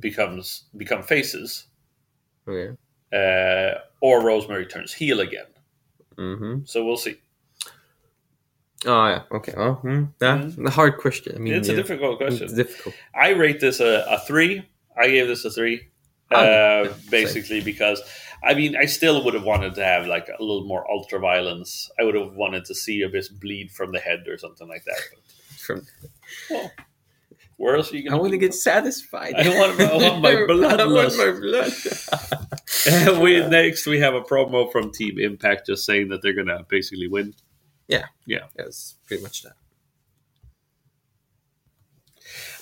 becomes 0.00 0.64
become 0.76 1.02
faces, 1.02 1.66
Okay. 2.46 2.76
uh, 3.12 3.78
or 4.00 4.22
Rosemary 4.22 4.66
turns 4.66 4.92
heel 4.92 5.20
again. 5.20 5.46
Mm-hmm. 6.16 6.64
So 6.66 6.84
we'll 6.84 6.96
see. 6.98 7.16
Oh 8.86 9.06
yeah. 9.08 9.22
Okay. 9.32 9.54
Well, 9.56 9.80
mm, 9.82 10.12
yeah, 10.20 10.50
a 10.66 10.70
hard 10.70 10.98
question. 10.98 11.34
I 11.36 11.38
mean, 11.38 11.54
it's 11.54 11.68
yeah, 11.68 11.74
a 11.74 11.76
difficult 11.76 12.20
It's 12.20 12.38
question. 12.38 12.54
difficult. 12.56 12.94
I 13.14 13.30
rate 13.30 13.60
this 13.60 13.80
a, 13.80 14.04
a 14.08 14.18
three. 14.26 14.68
I 14.96 15.08
gave 15.08 15.26
this 15.26 15.44
a 15.46 15.50
three, 15.50 15.88
uh, 16.34 16.92
basically 17.10 17.60
because 17.60 18.02
I 18.42 18.54
mean 18.54 18.76
I 18.76 18.86
still 18.86 19.24
would 19.24 19.34
have 19.34 19.44
wanted 19.44 19.74
to 19.76 19.84
have 19.84 20.06
like 20.06 20.28
a 20.28 20.42
little 20.42 20.64
more 20.64 20.90
ultra 20.90 21.18
violence. 21.18 21.90
I 21.98 22.04
would 22.04 22.14
have 22.14 22.34
wanted 22.34 22.64
to 22.66 22.74
see 22.74 23.02
Abyss 23.02 23.28
bleed 23.28 23.70
from 23.72 23.92
the 23.92 24.00
head 24.00 24.24
or 24.28 24.38
something 24.38 24.68
like 24.68 24.84
that. 24.84 25.00
But, 25.10 25.58
From, 25.60 25.86
well, 26.50 26.70
where 27.56 27.76
else 27.76 27.92
are 27.92 27.96
you 27.96 28.08
I 28.08 28.10
going 28.10 28.20
want 28.20 28.32
to 28.32 28.38
get 28.38 28.54
satisfied. 28.54 29.34
I 29.36 29.48
want 29.58 29.78
my- 29.78 29.84
I 29.84 29.96
want 29.96 30.22
my 30.22 30.46
blood 30.46 30.80
I 30.84 30.86
want 30.86 31.16
my 31.16 31.30
blood. 31.40 31.72
And 32.86 33.22
we 33.22 33.40
next 33.46 33.86
we 33.86 34.00
have 34.00 34.14
a 34.14 34.20
promo 34.20 34.70
from 34.70 34.92
Team 34.92 35.18
Impact 35.18 35.66
just 35.66 35.86
saying 35.86 36.08
that 36.08 36.20
they're 36.20 36.34
gonna 36.34 36.64
basically 36.68 37.08
win. 37.08 37.32
Yeah, 37.88 38.06
yeah, 38.26 38.46
that's 38.56 38.96
pretty 39.06 39.22
much 39.22 39.42
that. 39.42 39.52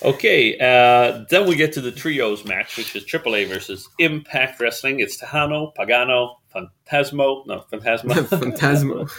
Okay, 0.03 0.57
uh, 0.59 1.23
then 1.29 1.47
we 1.47 1.55
get 1.55 1.71
to 1.73 1.81
the 1.81 1.91
trios 1.91 2.43
match, 2.45 2.75
which 2.77 2.95
is 2.95 3.05
AAA 3.05 3.47
versus 3.47 3.87
Impact 3.99 4.59
Wrestling. 4.59 4.99
It's 4.99 5.21
Texano, 5.21 5.73
Pagano, 5.75 6.35
Phantasmo, 6.53 7.45
no 7.47 7.61
Phantasma, 7.71 8.15
Phantasmo. 8.15 9.09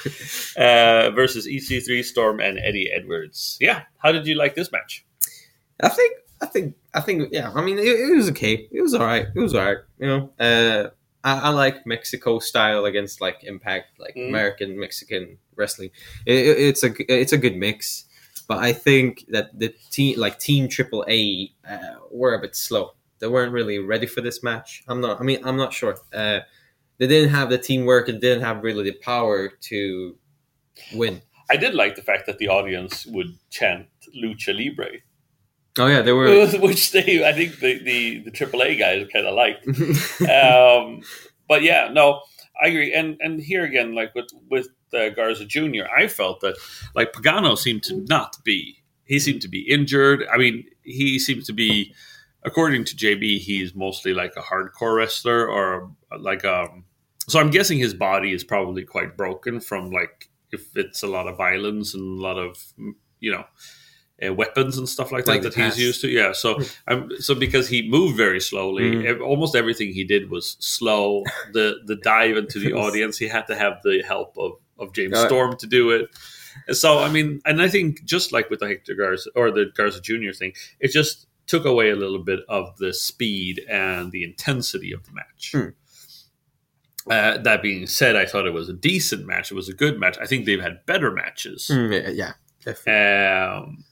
uh, 0.59 1.11
versus 1.13 1.47
EC3 1.47 2.05
Storm 2.05 2.41
and 2.41 2.59
Eddie 2.59 2.91
Edwards. 2.93 3.57
Yeah, 3.61 3.83
how 3.99 4.13
did 4.13 4.27
you 4.27 4.35
like 4.35 4.55
this 4.57 4.71
match? 4.71 5.05
I 5.83 5.89
think, 5.89 6.17
I 6.43 6.47
think, 6.47 6.75
I 6.93 7.01
think, 7.01 7.29
yeah. 7.33 7.51
I 7.55 7.63
mean, 7.63 7.79
it, 7.79 7.85
it 7.87 8.15
was 8.17 8.29
okay. 8.31 8.69
It 8.71 8.83
was 8.83 8.93
all 8.95 9.07
right. 9.07 9.27
It 9.35 9.41
was 9.41 9.55
all 9.55 9.65
right. 9.65 9.79
You 9.99 10.07
know, 10.07 10.31
uh, 10.39 10.91
I, 11.25 11.39
I 11.41 11.49
like 11.49 11.87
Mexico 11.87 12.39
style 12.39 12.85
against 12.85 13.21
like 13.23 13.43
Impact, 13.45 13.99
like 13.99 14.15
Mm. 14.17 14.29
American 14.29 14.79
Mexican 14.79 15.39
wrestling. 15.57 15.91
It, 16.27 16.35
it- 16.47 16.59
it's 16.59 16.85
a 16.85 16.91
it's 17.13 17.33
a 17.33 17.39
good 17.39 17.57
mix, 17.57 18.05
but 18.47 18.59
I 18.59 18.73
think 18.73 19.25
that 19.29 19.59
the 19.59 19.75
team 19.91 20.19
like 20.19 20.39
Team 20.39 20.69
AAA 20.69 21.53
uh, 21.69 21.97
were 22.11 22.35
a 22.35 22.41
bit 22.41 22.55
slow. 22.57 22.93
They 23.19 23.29
weren't 23.29 23.53
really 23.53 23.79
ready 23.79 24.07
for 24.07 24.21
this 24.21 24.43
match. 24.43 24.85
I'm 24.89 25.01
not. 25.01 25.21
I 25.21 25.25
mean, 25.25 25.41
I'm 25.45 25.57
not 25.57 25.73
sure. 25.73 25.97
Uh, 26.13 26.41
they 26.99 27.07
didn't 27.07 27.31
have 27.31 27.51
the 27.51 27.59
teamwork 27.59 28.09
and 28.09 28.21
didn't 28.21 28.45
have 28.45 28.63
really 28.63 28.85
the 28.85 28.97
power 28.99 29.49
to 29.49 30.17
win. 30.93 31.23
I 31.51 31.57
did 31.57 31.75
like 31.75 31.97
the 31.97 32.03
fact 32.03 32.27
that 32.27 32.39
the 32.39 32.49
audience 32.49 33.07
would 33.07 33.37
chant 33.51 33.89
Lucha 34.17 34.57
Libre, 34.57 35.01
Oh 35.79 35.89
yeah, 35.89 36.03
they 36.03 36.13
were. 36.13 36.47
which 36.61 36.93
they 36.93 37.27
I 37.27 37.33
think 37.33 37.59
the 37.59 37.79
the, 37.79 38.19
the 38.21 38.31
AAA 38.31 38.79
guys 38.79 39.07
kind 39.13 39.27
of 39.27 39.35
liked. 39.35 39.67
um, 40.31 41.03
but 41.49 41.63
yeah, 41.63 41.89
no, 41.93 42.21
I 42.63 42.69
agree. 42.69 42.93
And 42.95 43.17
and 43.21 43.41
here 43.41 43.65
again, 43.65 43.95
like 43.95 44.15
with 44.15 44.29
with 44.49 44.69
uh, 44.95 45.09
Garza 45.11 45.45
Jr., 45.45 45.85
I 45.97 46.07
felt 46.09 46.41
that 46.41 46.57
like 46.95 47.13
Pagano 47.13 47.57
seemed 47.59 47.83
to 47.85 47.97
not 48.09 48.37
be. 48.45 48.83
He 49.05 49.19
seemed 49.19 49.43
to 49.43 49.49
be 49.49 49.61
injured. 49.71 50.25
I 50.33 50.39
mean, 50.39 50.65
he 50.83 51.19
seems 51.19 51.47
to 51.47 51.53
be, 51.53 51.95
according 52.43 52.85
to 52.87 52.97
JB, 52.97 53.39
he's 53.39 53.75
mostly 53.75 54.15
like 54.15 54.33
a 54.37 54.41
hardcore 54.43 54.97
wrestler 54.97 55.47
or 55.49 55.91
like 56.19 56.45
um. 56.45 56.85
So 57.29 57.41
I'm 57.41 57.51
guessing 57.51 57.79
his 57.79 57.95
body 57.95 58.33
is 58.33 58.45
probably 58.45 58.83
quite 58.85 59.17
broken 59.17 59.61
from 59.61 59.91
like 59.91 60.29
if 60.53 60.77
it's 60.77 61.03
a 61.03 61.07
lot 61.07 61.27
of 61.27 61.37
violence 61.37 61.95
and 61.95 62.19
a 62.19 62.23
lot 62.23 62.37
of 62.39 62.57
you 63.19 63.33
know 63.33 63.45
uh, 64.25 64.33
weapons 64.33 64.79
and 64.79 64.89
stuff 64.89 65.11
like 65.11 65.25
that 65.25 65.33
Like 65.33 65.43
the 65.43 65.51
that 65.51 65.59
he's 65.65 65.79
used 65.79 66.01
to. 66.03 66.09
Yeah, 66.09 66.33
so 66.33 66.61
um, 66.87 67.11
so 67.19 67.35
because 67.35 67.69
he 67.69 67.89
moved 67.89 68.17
very 68.17 68.41
slowly, 68.41 68.83
Mm. 68.85 69.21
almost 69.23 69.57
everything 69.57 69.93
he 69.93 70.05
did 70.05 70.31
was 70.31 70.57
slow. 70.61 71.25
The 71.53 71.77
the 71.85 71.97
dive 71.97 72.37
into 72.37 72.59
the 72.59 72.73
audience, 72.85 73.19
he 73.19 73.29
had 73.29 73.47
to 73.49 73.57
have 73.57 73.81
the 73.83 74.03
help 74.07 74.37
of 74.39 74.53
of 74.79 74.93
James 74.93 75.15
Uh, 75.17 75.27
Storm 75.27 75.57
to 75.59 75.67
do 75.67 75.91
it. 75.91 76.09
And 76.67 76.77
So 76.77 77.01
I 77.01 77.11
mean, 77.11 77.41
and 77.45 77.61
I 77.61 77.69
think 77.69 78.05
just 78.05 78.33
like 78.33 78.51
with 78.51 78.61
the 78.61 78.69
Hector 78.69 78.95
Garza 78.95 79.31
or 79.35 79.51
the 79.51 79.67
Garza 79.77 80.01
Jr. 80.01 80.33
thing, 80.33 80.53
it 80.81 80.93
just 80.93 81.27
took 81.47 81.65
away 81.65 81.91
a 81.91 81.97
little 81.97 82.23
bit 82.23 82.41
of 82.49 82.77
the 82.79 82.93
speed 82.93 83.61
and 83.69 84.13
the 84.13 84.25
intensity 84.25 84.93
of 84.93 85.05
the 85.05 85.13
match. 85.13 85.53
Hmm. 85.53 87.11
Uh, 87.11 87.37
that 87.39 87.61
being 87.61 87.87
said, 87.87 88.17
I 88.17 88.25
thought 88.25 88.47
it 88.47 88.55
was 88.55 88.71
a 88.71 88.73
decent 88.73 89.27
match. 89.27 89.51
It 89.51 89.55
was 89.55 89.69
a 89.69 89.75
good 89.75 90.01
match. 90.01 90.17
I 90.19 90.27
think 90.27 90.47
they've 90.47 90.61
had 90.61 90.87
better 90.87 91.11
matches. 91.11 91.69
Mm, 91.71 92.15
yeah. 92.17 92.33
Um, 92.87 93.85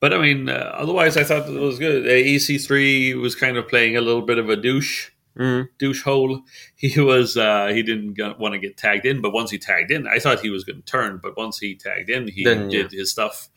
but 0.00 0.14
I 0.14 0.18
mean, 0.18 0.48
uh, 0.48 0.72
otherwise, 0.74 1.18
I 1.18 1.24
thought 1.24 1.46
it 1.46 1.60
was 1.60 1.78
good. 1.78 2.06
Uh, 2.06 2.10
EC3 2.10 3.20
was 3.20 3.34
kind 3.34 3.58
of 3.58 3.68
playing 3.68 3.96
a 3.96 4.00
little 4.00 4.22
bit 4.22 4.38
of 4.38 4.48
a 4.48 4.56
douche 4.56 5.10
Mm. 5.38 5.68
douche 5.78 6.02
hole. 6.02 6.42
He 6.76 7.00
was 7.00 7.36
uh, 7.36 7.68
he 7.68 7.82
didn't 7.82 8.16
want 8.38 8.52
to 8.54 8.58
get 8.58 8.76
tagged 8.76 9.04
in, 9.06 9.20
but 9.20 9.32
once 9.32 9.50
he 9.50 9.58
tagged 9.58 9.90
in, 9.90 10.06
I 10.06 10.18
thought 10.18 10.40
he 10.40 10.50
was 10.50 10.64
going 10.64 10.80
to 10.82 10.84
turn. 10.86 11.18
But 11.22 11.36
once 11.36 11.58
he 11.58 11.74
tagged 11.74 12.08
in, 12.10 12.28
he 12.28 12.44
Then, 12.44 12.68
did 12.68 12.92
his 12.92 13.10
stuff. 13.10 13.48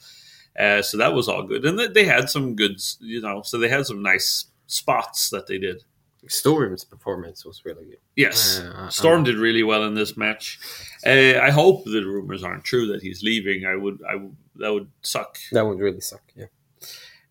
Uh, 0.57 0.81
so 0.81 0.97
that 0.97 1.13
was 1.13 1.27
all 1.29 1.43
good, 1.43 1.63
and 1.65 1.77
they- 1.77 1.87
they 1.87 2.03
had 2.05 2.29
some 2.31 2.55
good, 2.55 2.81
you 2.99 3.21
know. 3.21 3.43
So 3.43 3.59
they 3.59 3.69
had 3.69 3.85
some 3.85 4.01
nice 4.01 4.45
spots 4.65 5.29
that 5.29 5.45
they 5.47 5.59
did. 5.59 5.83
Storm's 6.29 6.83
performance 6.83 7.45
was 7.45 7.63
really 7.63 7.85
good. 7.85 7.99
Yes, 8.15 8.59
Uh, 8.59 8.89
Storm 8.89 9.23
did 9.23 9.35
really 9.37 9.61
well 9.63 9.83
in 9.83 9.93
this 9.93 10.17
match. 10.17 10.59
Uh, 11.05 11.39
I 11.39 11.51
hope 11.51 11.85
the 11.85 12.03
rumors 12.03 12.43
aren't 12.43 12.63
true 12.65 12.87
that 12.87 13.01
he's 13.03 13.21
leaving. 13.23 13.65
I 13.65 13.75
would, 13.75 13.99
I 14.09 14.15
would, 14.15 14.35
that 14.55 14.73
would 14.73 14.89
suck. 15.03 15.37
That 15.51 15.65
would 15.67 15.79
really 15.79 16.01
suck. 16.01 16.23
Yeah. 16.35 16.47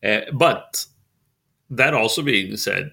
Uh, 0.02 0.30
but 0.32 0.86
that 1.68 1.92
also 1.94 2.22
being 2.22 2.56
said, 2.56 2.92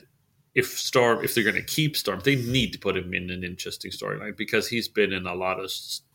if 0.56 0.78
Storm, 0.78 1.24
if 1.24 1.34
they're 1.34 1.44
going 1.44 1.56
to 1.56 1.64
keep 1.64 1.98
Storm, 1.98 2.22
they 2.24 2.36
need 2.36 2.74
to 2.74 2.80
put 2.80 2.96
him 2.96 3.14
in 3.14 3.30
an 3.30 3.44
interesting 3.44 3.92
storyline 3.92 4.38
because 4.38 4.68
he's 4.68 4.88
been 4.88 5.12
in 5.12 5.26
a 5.26 5.34
lot 5.34 5.60
of 5.60 5.72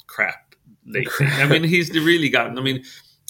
crap 0.06 0.54
lately. 0.86 1.26
I 1.26 1.48
mean, 1.48 1.64
he's 1.74 1.90
really 1.90 2.28
gotten. 2.28 2.58
I 2.58 2.62
mean, 2.62 2.84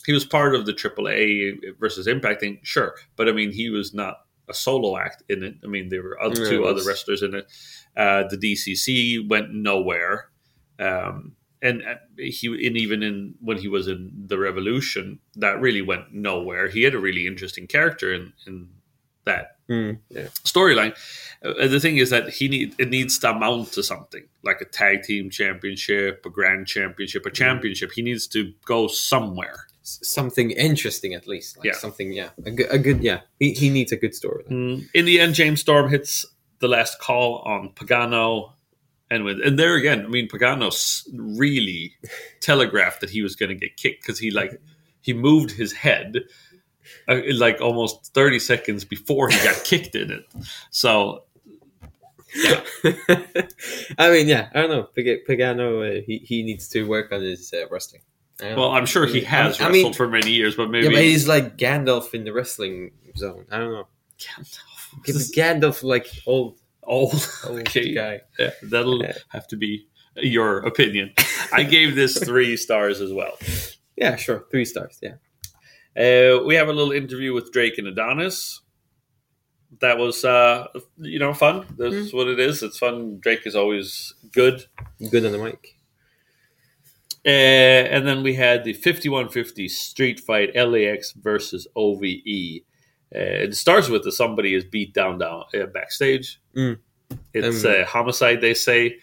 he 0.07 0.13
was 0.13 0.25
part 0.25 0.55
of 0.55 0.67
the 0.67 0.73
AAA 0.73 1.79
versus 1.79 2.07
Impact 2.07 2.41
thing, 2.41 2.61
sure, 2.63 2.95
but 3.17 3.29
I 3.29 3.33
mean, 3.33 3.53
he 3.53 3.71
was 3.71 3.95
not 3.95 4.19
a 4.49 4.55
solo 4.55 4.97
act 4.97 5.23
in 5.29 5.43
it. 5.43 5.57
I 5.63 5.67
mean, 5.67 5.89
there 5.89 6.03
were 6.03 6.21
other 6.21 6.43
Yeah, 6.43 6.51
two 6.51 6.65
other 6.65 6.83
wrestlers 6.87 7.23
in 7.23 7.35
it. 7.35 7.51
Uh, 7.97 8.25
the 8.29 8.37
DCC 8.37 9.29
went 9.29 9.53
nowhere. 9.53 10.31
Um, 10.79 11.37
and 11.61 11.83
uh, 11.83 11.95
he 12.17 12.47
and 12.67 12.77
even 12.77 13.03
in 13.03 13.35
when 13.41 13.59
he 13.59 13.69
was 13.69 13.89
in 13.89 14.13
the 14.27 14.39
Revolution, 14.39 15.19
that 15.37 15.61
really 15.61 15.83
went 15.83 16.13
nowhere. 16.13 16.69
He 16.69 16.83
had 16.83 16.95
a 16.95 16.99
really 16.99 17.27
interesting 17.27 17.67
character 17.67 18.13
in 18.13 18.33
in 18.47 18.69
that 19.25 19.58
Mm. 19.69 19.99
Yeah. 20.09 20.29
storyline. 20.45 20.97
Uh, 21.45 21.67
the 21.69 21.79
thing 21.79 21.99
is 21.99 22.11
that 22.11 22.31
he 22.31 22.49
need 22.49 22.75
it 22.79 22.89
needs 22.89 23.19
to 23.21 23.31
amount 23.31 23.73
to 23.73 23.83
something 23.83 24.25
like 24.43 24.61
a 24.61 24.65
tag 24.65 25.03
team 25.03 25.31
championship, 25.31 26.25
a 26.27 26.31
grand 26.31 26.67
championship, 26.67 27.27
a 27.27 27.31
championship. 27.31 27.93
He 27.93 28.03
needs 28.03 28.27
to 28.29 28.53
go 28.65 28.87
somewhere. 28.89 29.67
S- 29.83 30.01
Something 30.03 30.51
interesting, 30.53 31.13
at 31.15 31.27
least. 31.29 31.59
Like 31.59 31.67
Yeah. 31.67 31.73
Something. 31.75 32.13
Yeah. 32.13 32.31
A 32.45 32.79
good. 32.79 33.03
Yeah. 33.03 33.21
He, 33.39 33.53
he 33.53 33.69
needs 33.71 33.93
a 33.93 33.97
good 33.97 34.15
story. 34.15 34.45
In 34.49 35.05
the 35.05 35.21
end, 35.21 35.35
James 35.35 35.61
Storm 35.61 35.91
hits 35.91 36.25
the 36.61 36.69
last 36.69 36.99
call 36.99 37.39
on 37.45 37.71
Pagano. 37.75 38.53
And 39.11 39.25
with 39.25 39.41
and 39.45 39.59
there 39.59 39.75
again, 39.77 40.05
I 40.05 40.09
mean, 40.09 40.29
Pagano 40.29 40.71
really 41.15 41.93
telegraphed 42.41 43.01
that 43.03 43.11
he 43.11 43.23
was 43.23 43.37
going 43.37 43.51
to 43.51 43.55
get 43.55 43.77
kicked 43.77 44.03
because 44.03 44.19
he 44.19 44.31
like 44.31 44.61
he 45.01 45.13
moved 45.13 45.53
his 45.53 45.73
head 45.73 46.25
like 47.09 47.61
almost 47.61 48.13
thirty 48.15 48.39
seconds 48.39 48.85
before 48.85 49.29
he 49.29 49.37
got 49.45 49.57
kicked 49.65 49.95
in 49.95 50.11
it. 50.11 50.25
So 50.71 51.25
I 53.99 54.11
mean, 54.11 54.29
yeah. 54.29 54.49
I 54.55 54.61
don't 54.63 54.71
know. 54.71 54.83
Pag- 54.95 55.25
Pagano. 55.27 55.99
Uh, 55.99 56.03
he 56.07 56.19
he 56.19 56.43
needs 56.43 56.69
to 56.71 56.83
work 56.87 57.13
on 57.13 57.23
his 57.23 57.53
uh, 57.53 57.67
wrestling. 57.71 58.03
Well, 58.41 58.55
know. 58.57 58.71
I'm 58.73 58.87
sure 58.87 59.07
he 59.07 59.21
has 59.23 59.61
I 59.61 59.65
wrestled 59.69 59.73
mean- 59.73 59.93
for 59.95 60.09
many 60.09 60.31
years, 60.31 60.55
but 60.55 60.71
maybe 60.71 60.87
Yeah, 60.87 60.93
but 60.93 61.03
he's 61.03 61.27
like 61.27 61.57
Gandalf 61.57 62.15
in 62.15 62.25
the 62.25 62.33
wrestling 62.33 62.93
zone. 63.17 63.47
I 63.51 63.59
don't 63.59 63.73
know. 63.73 63.89
Give 65.05 65.17
Gandalf 65.17 65.83
like 65.83 66.07
old 66.27 66.59
old. 66.83 67.29
old 67.47 67.59
Okay. 67.61 67.95
guy. 67.95 68.21
Yeah, 68.39 68.51
that'll 68.63 69.03
Yeah. 69.03 69.15
have 69.29 69.47
to 69.49 69.57
be 69.57 69.87
your 70.17 70.59
opinion. 70.59 71.13
I 71.53 71.63
gave 71.63 71.95
this 71.95 72.19
three 72.23 72.57
stars 72.57 73.01
as 73.01 73.13
well. 73.13 73.39
Yeah, 73.97 74.17
sure. 74.17 74.47
Three 74.51 74.65
stars. 74.65 74.99
Yeah. 75.03 75.15
Uh, 75.99 76.45
we 76.45 76.55
have 76.55 76.69
a 76.69 76.73
little 76.73 76.93
interview 76.93 77.35
with 77.35 77.51
Drake 77.53 77.79
and 77.79 77.89
Adonis. 77.89 78.61
That 79.81 79.99
was, 79.99 80.25
uh, 80.25 80.67
you 80.99 81.19
know, 81.19 81.35
fun. 81.35 81.67
That's 81.77 82.13
what 82.13 82.29
it 82.29 82.39
is. 82.41 82.63
It's 82.63 82.79
fun. 82.79 83.19
Drake 83.21 83.47
is 83.47 83.55
always 83.57 84.15
good. 84.33 84.65
Good 85.11 85.27
on 85.27 85.33
the 85.33 85.39
mic. 85.39 85.75
Uh, 87.27 87.29
and 87.29 88.07
then 88.07 88.23
we 88.23 88.35
had 88.35 88.65
the 88.65 88.73
5150 88.73 89.69
street 89.69 90.21
fight 90.21 90.55
LAX 90.55 91.13
versus 91.13 91.67
OVE. 91.77 92.63
Uh, 93.15 93.45
it 93.45 93.55
starts 93.55 93.89
with 93.89 94.05
the 94.05 94.13
somebody 94.13 94.55
is 94.55 94.65
beat 94.65 94.95
down 94.95 95.19
down 95.19 95.45
uh, 95.55 95.67
backstage. 95.67 96.41
Mm. 96.57 96.79
It's 97.35 97.65
Um, 97.65 97.73
a 97.73 97.85
homicide, 97.85 98.41
they 98.41 98.55
say. 98.55 98.99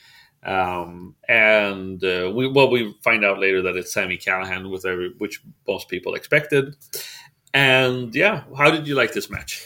Um, 0.45 1.15
and 1.27 2.03
uh, 2.03 2.31
we 2.33 2.47
well, 2.47 2.69
we 2.69 2.95
find 3.03 3.25
out 3.25 3.39
later 3.39 3.61
that 3.63 3.75
it's 3.75 3.91
Sami 3.93 4.17
Callihan, 4.17 4.69
with 4.69 4.85
every, 4.85 5.11
which 5.17 5.41
most 5.67 5.89
people 5.89 6.13
expected. 6.13 6.75
And 7.53 8.13
yeah, 8.13 8.43
how 8.57 8.69
did 8.69 8.87
you 8.87 8.95
like 8.95 9.13
this 9.13 9.29
match? 9.29 9.65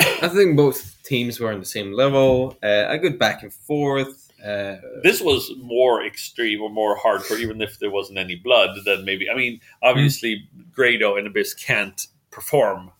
I 0.00 0.28
think 0.28 0.56
both 0.56 0.96
teams 1.02 1.40
were 1.40 1.52
on 1.52 1.58
the 1.60 1.66
same 1.66 1.92
level. 1.92 2.56
Uh, 2.62 2.86
a 2.88 2.98
good 2.98 3.18
back 3.18 3.42
and 3.42 3.52
forth. 3.52 4.30
Uh, 4.44 4.76
This 5.02 5.20
was 5.20 5.50
more 5.60 6.04
extreme 6.06 6.62
or 6.62 6.70
more 6.70 6.96
hardcore, 6.96 7.40
even 7.40 7.60
if 7.60 7.78
there 7.80 7.90
wasn't 7.90 8.18
any 8.18 8.36
blood. 8.36 8.70
Then 8.84 9.04
maybe 9.04 9.28
I 9.28 9.34
mean, 9.34 9.60
obviously, 9.82 10.48
Grado 10.72 11.16
and 11.16 11.26
Abyss 11.26 11.54
can't 11.54 12.06
perform 12.30 12.92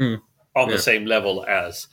Mm. 0.00 0.20
on 0.56 0.68
the 0.68 0.78
same 0.78 1.06
level 1.06 1.44
as 1.46 1.86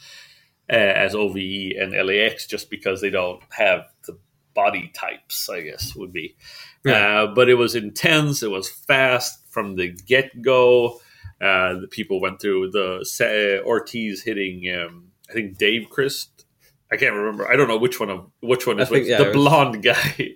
uh, 0.68 0.74
as 0.74 1.14
OVE 1.14 1.74
and 1.80 1.94
LAX, 1.94 2.48
just 2.48 2.72
because 2.72 3.00
they 3.02 3.12
don't 3.12 3.42
have 3.52 3.86
the 4.08 4.18
body 4.54 4.92
types. 4.94 5.50
I 5.50 5.62
guess 5.62 5.96
would 5.96 6.14
be. 6.14 6.36
Yeah. 6.84 7.24
Uh, 7.24 7.28
but 7.28 7.50
it 7.50 7.56
was 7.56 7.76
intense. 7.76 8.44
It 8.44 8.52
was 8.52 8.70
fast 8.70 9.40
from 9.50 9.76
the 9.76 9.90
get 9.90 10.42
go. 10.42 11.00
Uh, 11.42 11.80
the 11.80 11.88
people 11.90 12.22
went 12.22 12.40
through 12.40 12.72
the 12.72 13.62
uh, 13.62 13.66
Ortiz 13.68 14.24
hitting. 14.24 14.72
Um, 14.74 15.12
I 15.30 15.34
think 15.34 15.58
Dave 15.58 15.90
Crist. 15.90 16.46
I 16.92 16.98
can't 16.98 17.16
remember. 17.16 17.50
I 17.50 17.56
don't 17.56 17.68
know 17.68 17.78
which 17.78 18.00
one 18.00 18.10
of 18.10 18.30
which 18.42 18.68
one 18.68 18.80
is 18.80 18.90
think, 18.90 19.08
yeah, 19.08 19.24
the 19.24 19.32
blonde 19.32 19.82
guy 19.82 20.36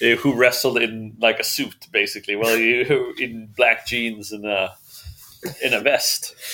uh, 0.00 0.16
who 0.20 0.34
wrestled 0.34 0.78
in 0.78 1.16
like 1.20 1.40
a 1.40 1.44
suit, 1.44 1.88
basically. 1.90 2.36
Well, 2.36 2.56
you, 2.56 3.14
in 3.18 3.52
black 3.56 3.86
jeans 3.86 4.32
and 4.32 4.46
a 4.46 4.74
in 5.62 5.74
a 5.74 5.80
vest. 5.80 6.34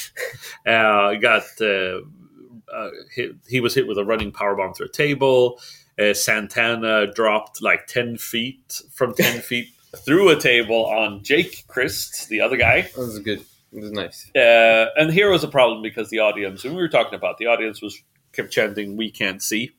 Uh, 0.67 1.13
got 1.17 1.43
uh, 1.61 1.99
uh, 2.73 2.89
hit, 3.15 3.33
he 3.47 3.61
was 3.61 3.75
hit 3.75 3.87
with 3.87 3.99
a 3.99 4.05
running 4.05 4.33
power 4.33 4.57
bomb 4.57 4.73
through 4.73 4.87
a 4.87 4.91
table. 4.91 5.61
Uh, 5.99 6.15
Santana 6.15 7.07
dropped 7.13 7.63
like 7.63 7.87
ten 7.87 8.17
feet 8.17 8.83
from 8.93 9.15
ten 9.15 9.41
feet 9.49 9.69
through 9.97 10.29
a 10.31 10.41
table 10.41 10.87
on 10.87 11.23
Jake 11.23 11.65
Crist, 11.69 12.29
the 12.29 12.41
other 12.41 12.57
guy. 12.57 12.83
that 12.83 12.97
was 12.97 13.19
good. 13.21 13.45
It 13.73 13.81
was 13.81 13.93
nice. 13.93 14.31
Uh, 14.35 14.87
and 14.97 15.13
here 15.13 15.31
was 15.31 15.43
a 15.43 15.49
problem 15.49 15.83
because 15.83 16.11
the 16.11 16.21
audience, 16.21 16.65
and 16.65 16.75
we 16.75 16.83
were 16.83 16.89
talking 16.89 17.15
about 17.15 17.39
the 17.39 17.47
audience 17.47 17.83
was 17.83 18.01
kept 18.33 18.51
chanting, 18.51 18.97
"We 18.97 19.11
can't 19.11 19.43
see." 19.43 19.73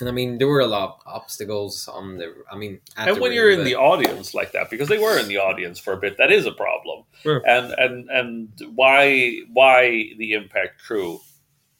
And 0.00 0.08
I 0.08 0.12
mean, 0.12 0.38
there 0.38 0.48
were 0.48 0.60
a 0.60 0.66
lot 0.66 0.84
of 0.88 1.00
obstacles 1.06 1.86
on 1.86 2.16
the. 2.16 2.34
I 2.50 2.56
mean, 2.56 2.80
and 2.96 3.20
when 3.20 3.32
you're 3.32 3.50
in 3.50 3.64
the 3.64 3.76
audience 3.76 4.34
like 4.34 4.52
that, 4.52 4.68
because 4.68 4.88
they 4.88 4.98
were 4.98 5.18
in 5.18 5.28
the 5.28 5.36
audience 5.36 5.78
for 5.78 5.92
a 5.92 5.96
bit, 5.96 6.18
that 6.18 6.32
is 6.32 6.44
a 6.44 6.50
problem. 6.50 7.04
Sure. 7.22 7.40
And 7.46 7.72
and 7.78 8.10
and 8.10 8.48
why 8.74 9.40
why 9.52 10.10
the 10.18 10.32
Impact 10.32 10.82
crew 10.82 11.20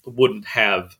wouldn't 0.04 0.46
have 0.46 0.96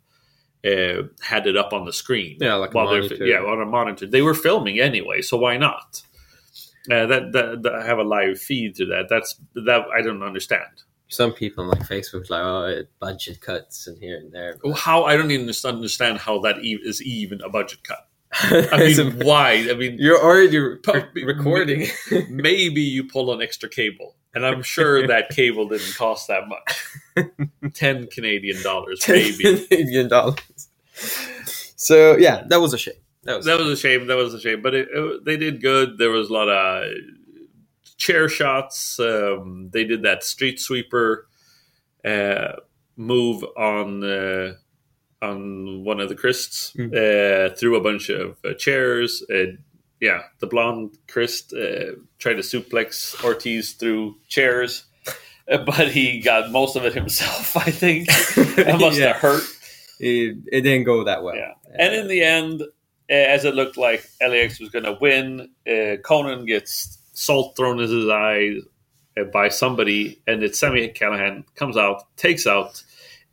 uh, 0.65 1.03
had 1.21 1.47
it 1.47 1.57
up 1.57 1.73
on 1.73 1.85
the 1.85 1.93
screen? 1.93 2.37
Yeah, 2.41 2.55
like 2.55 2.73
a 2.73 2.77
while 2.77 2.91
they're 2.91 3.27
yeah 3.27 3.39
on 3.39 3.61
a 3.61 3.67
monitor. 3.67 4.07
They 4.07 4.23
were 4.23 4.35
filming 4.35 4.79
anyway, 4.81 5.23
so 5.23 5.37
why 5.37 5.57
not? 5.57 6.03
Uh, 6.91 7.07
that, 7.07 7.33
that, 7.33 7.63
that 7.63 7.87
have 7.87 7.99
a 7.99 8.03
live 8.03 8.41
feed 8.41 8.75
to 8.77 8.87
that. 8.87 9.07
That's 9.09 9.37
that 9.55 9.83
I 9.97 10.03
don't 10.03 10.23
understand. 10.23 10.83
some 11.09 11.33
people 11.33 11.65
on 11.65 11.71
like 11.71 11.87
Facebook 11.89 12.29
like, 12.31 12.43
oh, 12.43 12.65
it 12.67 12.91
budget 12.99 13.41
cuts 13.41 13.87
and 13.87 13.97
here 13.99 14.17
and 14.19 14.33
there. 14.33 14.57
Oh, 14.65 14.73
How 14.73 15.05
I 15.05 15.17
don't 15.17 15.31
even 15.31 15.49
understand 15.65 16.19
how 16.19 16.41
that 16.41 16.59
e- 16.65 16.81
is 16.83 17.01
even 17.03 17.41
a 17.43 17.49
budget 17.49 17.85
cut. 17.85 18.09
I 18.33 18.69
I 18.73 18.79
mean, 18.79 19.21
why? 19.27 19.53
I 19.71 19.75
mean, 19.75 19.97
you're 20.01 20.19
already 20.21 20.59
re- 20.59 20.79
Pu- 20.79 21.05
recording. 21.25 21.87
maybe 22.31 22.81
you 22.81 23.05
pull 23.05 23.33
an 23.33 23.43
extra 23.43 23.69
cable, 23.69 24.17
and 24.35 24.47
I'm 24.47 24.63
sure 24.63 25.07
that 25.07 25.31
cable 25.31 25.69
didn't 25.69 25.95
cost 25.97 26.29
that 26.29 26.45
much. 26.49 27.35
Ten 27.75 28.07
Canadian 28.09 28.63
dollars, 28.63 29.05
maybe. 29.09 29.67
Canadian 29.67 30.09
dollars. 30.09 30.39
So 31.77 32.17
yeah, 32.17 32.45
that 32.49 32.61
was 32.61 32.73
a 32.75 32.79
shame. 32.79 32.95
That 33.25 33.37
was 33.37 33.47
That 33.47 33.59
was 33.59 33.69
a 33.69 33.77
shame. 33.77 34.07
That 34.07 34.17
was 34.17 34.35
a 34.35 34.41
shame. 34.41 34.63
But 34.63 34.75
it, 34.75 34.89
it, 34.93 35.25
they 35.25 35.37
did 35.37 35.61
good. 35.61 35.99
There 35.99 36.11
was 36.11 36.29
a 36.29 36.33
lot 36.33 36.49
of 36.49 36.85
chair 37.97 38.29
shots. 38.29 38.99
Um, 38.99 39.71
they 39.73 39.85
did 39.85 40.03
that 40.03 40.25
street 40.25 40.61
sweeper 40.61 41.29
uh, 42.05 42.53
move 42.97 43.45
on 43.57 44.03
uh, 44.05 44.55
on 45.21 45.85
one 45.85 46.01
of 46.01 46.09
the 46.09 46.17
Crists 46.17 46.73
Mm. 46.77 46.91
uh, 46.93 47.55
through 47.55 47.77
a 47.77 47.81
bunch 47.81 48.09
of 48.09 48.39
uh, 48.45 48.55
chairs. 48.55 49.23
Uh, 49.33 49.53
yeah, 50.03 50.25
the 50.41 50.47
blonde 50.49 50.99
Crist 51.09 51.53
uh, 51.55 51.93
tried 52.19 52.35
to 52.35 52.43
suplex 52.43 53.23
Ortiz 53.25 53.73
through 53.75 54.17
chairs, 54.29 54.85
uh, 55.51 55.59
but 55.65 55.89
he 55.93 56.21
got 56.21 56.51
most 56.51 56.75
of 56.77 56.85
it 56.85 56.93
himself. 56.93 57.57
I 57.69 57.71
think 57.71 58.09
that 58.57 58.77
must 58.81 58.99
Yeah. 58.99 59.13
have 59.13 59.17
hurt. 59.17 59.45
It, 60.01 60.37
it 60.51 60.61
didn't 60.63 60.85
go 60.85 61.05
that 61.05 61.23
well. 61.23 61.37
Yeah. 61.37 61.53
And 61.79 61.95
in 61.95 62.09
the 62.09 62.23
end, 62.23 62.63
uh, 62.63 62.67
as 63.09 63.45
it 63.45 63.55
looked 63.55 63.77
like 63.77 64.05
LAX 64.21 64.59
was 64.59 64.69
going 64.71 64.85
to 64.85 64.99
win, 65.01 65.51
uh, 65.67 65.97
Konnan 66.03 66.47
gets 66.49 66.99
salt 67.13 67.57
thrown 67.57 67.79
in 67.79 67.89
his 67.89 68.09
eyes 68.09 68.63
uh, 69.17 69.25
by 69.33 69.49
somebody, 69.49 70.21
and 70.27 70.43
it's 70.43 70.59
Sami 70.59 70.89
Callihan 70.89 71.45
comes 71.55 71.77
out, 71.77 72.03
takes 72.17 72.47
out 72.49 72.83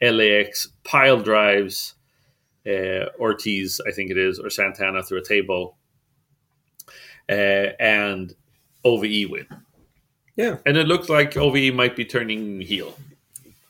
LAX, 0.02 0.68
pile 0.84 1.20
drives 1.20 1.96
uh, 2.68 3.06
Ortiz, 3.20 3.82
I 3.88 3.92
think 3.92 4.12
it 4.12 4.18
is, 4.20 4.38
or 4.40 4.52
Santana 4.52 5.02
through 5.02 5.20
a 5.22 5.26
table, 5.26 5.78
uh, 7.30 7.74
and 7.80 8.34
OVE 8.84 9.30
win. 9.30 9.46
Yeah. 10.36 10.58
And 10.66 10.78
it 10.78 10.88
looked 10.88 11.10
like 11.10 11.36
OVE 11.38 11.74
might 11.74 11.96
be 11.96 12.06
turning 12.06 12.62
heel 12.62 12.98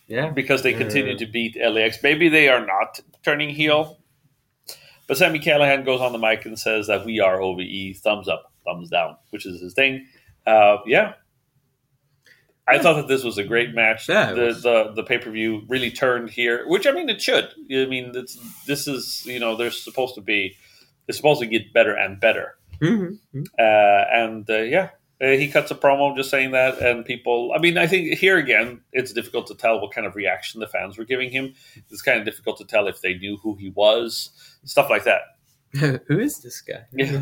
yeah. 0.07 0.29
because 0.29 0.61
they 0.63 0.73
continue 0.73 1.15
Uh. 1.15 1.17
to 1.17 1.25
beat 1.25 1.57
LAX. 1.59 2.01
Maybe 2.03 2.29
they 2.29 2.47
are 2.47 2.65
not 2.65 2.99
turning 3.23 3.49
heel. 3.49 3.97
But 5.07 5.17
Sami 5.17 5.39
Callihan 5.39 5.83
goes 5.85 6.01
on 6.01 6.11
the 6.11 6.19
mic 6.19 6.45
and 6.45 6.57
says 6.59 6.85
that 6.87 7.03
we 7.03 7.19
are 7.19 7.41
OVE, 7.41 7.97
thumbs 7.97 8.27
up, 8.27 8.51
thumbs 8.63 8.89
down, 8.89 9.17
which 9.31 9.45
is 9.47 9.59
his 9.59 9.73
thing. 9.73 10.05
Uh, 10.45 10.77
yeah. 10.85 11.13
I 12.67 12.77
thought 12.77 12.97
that 12.97 13.07
this 13.07 13.23
was 13.23 13.39
a 13.39 13.43
great 13.43 13.73
match. 13.73 14.07
Yeah, 14.07 14.33
the 14.33 14.41
was. 14.41 14.61
the, 14.61 14.91
the 14.95 15.01
pay 15.03 15.17
per 15.17 15.31
view 15.31 15.63
really 15.67 15.89
turned 15.89 16.29
here, 16.29 16.67
which 16.67 16.85
I 16.85 16.91
mean 16.91 17.09
it 17.09 17.19
should. 17.19 17.45
I 17.71 17.87
mean 17.87 18.11
it's, 18.13 18.37
this 18.67 18.87
is 18.87 19.23
you 19.25 19.39
know 19.39 19.55
they're 19.55 19.71
supposed 19.71 20.13
to 20.15 20.21
be 20.21 20.55
it's 21.07 21.17
supposed 21.17 21.41
to 21.41 21.47
get 21.47 21.73
better 21.73 21.95
and 21.95 22.19
better. 22.19 22.58
Mhm. 22.81 23.17
Uh, 23.57 24.05
and 24.13 24.49
uh, 24.49 24.57
yeah, 24.57 24.89
uh, 25.21 25.27
he 25.27 25.49
cuts 25.49 25.71
a 25.71 25.75
promo 25.75 26.15
just 26.15 26.29
saying 26.29 26.51
that, 26.51 26.79
and 26.79 27.05
people. 27.05 27.51
I 27.55 27.59
mean, 27.59 27.77
I 27.77 27.87
think 27.87 28.17
here 28.17 28.37
again, 28.37 28.81
it's 28.93 29.13
difficult 29.13 29.47
to 29.47 29.55
tell 29.55 29.81
what 29.81 29.93
kind 29.93 30.07
of 30.07 30.15
reaction 30.15 30.59
the 30.59 30.67
fans 30.67 30.97
were 30.97 31.05
giving 31.05 31.29
him. 31.29 31.53
It's 31.89 32.01
kind 32.01 32.19
of 32.19 32.25
difficult 32.25 32.57
to 32.59 32.65
tell 32.65 32.87
if 32.87 33.01
they 33.01 33.15
knew 33.15 33.37
who 33.37 33.55
he 33.55 33.69
was, 33.69 34.29
stuff 34.63 34.89
like 34.89 35.03
that. 35.05 35.21
Who 36.07 36.19
is 36.19 36.39
this 36.39 36.61
guy? 36.61 36.85
Yeah. 36.93 37.21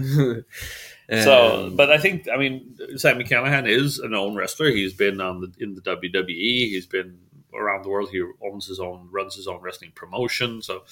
so, 1.21 1.65
Um, 1.65 1.75
but 1.75 1.91
I 1.91 1.97
think, 1.97 2.29
I 2.33 2.37
mean, 2.37 2.77
Sami 2.95 3.25
Callihan 3.25 3.67
is 3.67 3.99
a 3.99 4.07
known 4.07 4.35
wrestler. 4.35 4.69
He's 4.69 4.93
been 4.93 5.19
on 5.19 5.41
the 5.41 5.51
in 5.59 5.75
the 5.75 5.81
WWE. 5.81 6.69
He's 6.69 6.85
been 6.85 7.17
around 7.53 7.83
the 7.83 7.89
world. 7.89 8.09
He 8.09 8.23
owns 8.41 8.65
his 8.67 8.79
own, 8.79 9.09
runs 9.11 9.35
his 9.35 9.47
own 9.47 9.59
wrestling 9.59 9.91
promotion. 9.95 10.61
So, 10.61 10.83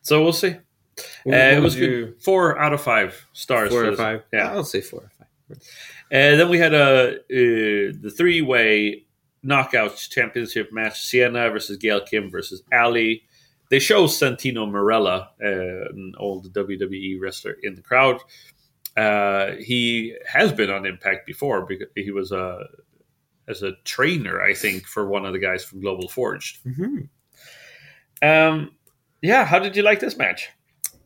so 0.00 0.22
we'll 0.22 0.32
see. 0.32 0.56
What 1.24 1.34
Uh, 1.34 1.56
it 1.56 1.62
was 1.62 1.76
you- 1.76 1.86
good. 2.06 2.22
Four 2.22 2.58
out 2.58 2.72
of 2.72 2.80
five 2.80 3.26
stars. 3.32 3.70
Four 3.70 3.84
or 3.84 3.90
this. 3.90 3.98
five. 3.98 4.22
Yeah. 4.32 4.52
I'll 4.52 4.64
say 4.64 4.80
four 4.80 5.00
or 5.00 5.10
five. 5.18 5.58
And 6.10 6.38
then 6.40 6.48
we 6.48 6.58
had 6.58 6.74
a 6.74 7.16
uh, 7.16 7.92
the 8.00 8.12
three 8.16 8.40
way 8.42 9.04
knockout 9.42 9.96
championship 10.10 10.72
match: 10.72 11.02
Sienna 11.02 11.50
versus 11.50 11.76
Gail 11.76 12.00
Kim 12.00 12.30
versus 12.30 12.62
Allie. 12.72 13.24
They 13.70 13.78
show 13.78 14.06
Santino 14.06 14.68
Marella, 14.70 15.28
uh, 15.42 15.90
an 15.90 16.12
old 16.18 16.52
WWE 16.52 17.18
wrestler, 17.20 17.56
in 17.62 17.74
the 17.74 17.82
crowd. 17.82 18.20
Uh, 18.96 19.52
he 19.58 20.14
has 20.26 20.52
been 20.52 20.70
on 20.70 20.86
Impact 20.86 21.26
before 21.26 21.66
because 21.66 21.88
he 21.96 22.10
was 22.12 22.30
a 22.30 22.66
as 23.48 23.62
a 23.62 23.72
trainer, 23.84 24.40
I 24.40 24.54
think, 24.54 24.86
for 24.86 25.06
one 25.08 25.26
of 25.26 25.32
the 25.32 25.38
guys 25.38 25.64
from 25.64 25.80
Global 25.80 26.08
Force. 26.08 26.58
Mhm. 26.66 27.08
Um, 28.22 28.70
yeah, 29.20 29.44
how 29.44 29.58
did 29.58 29.76
you 29.76 29.82
like 29.82 30.00
this 30.00 30.16
match? 30.16 30.48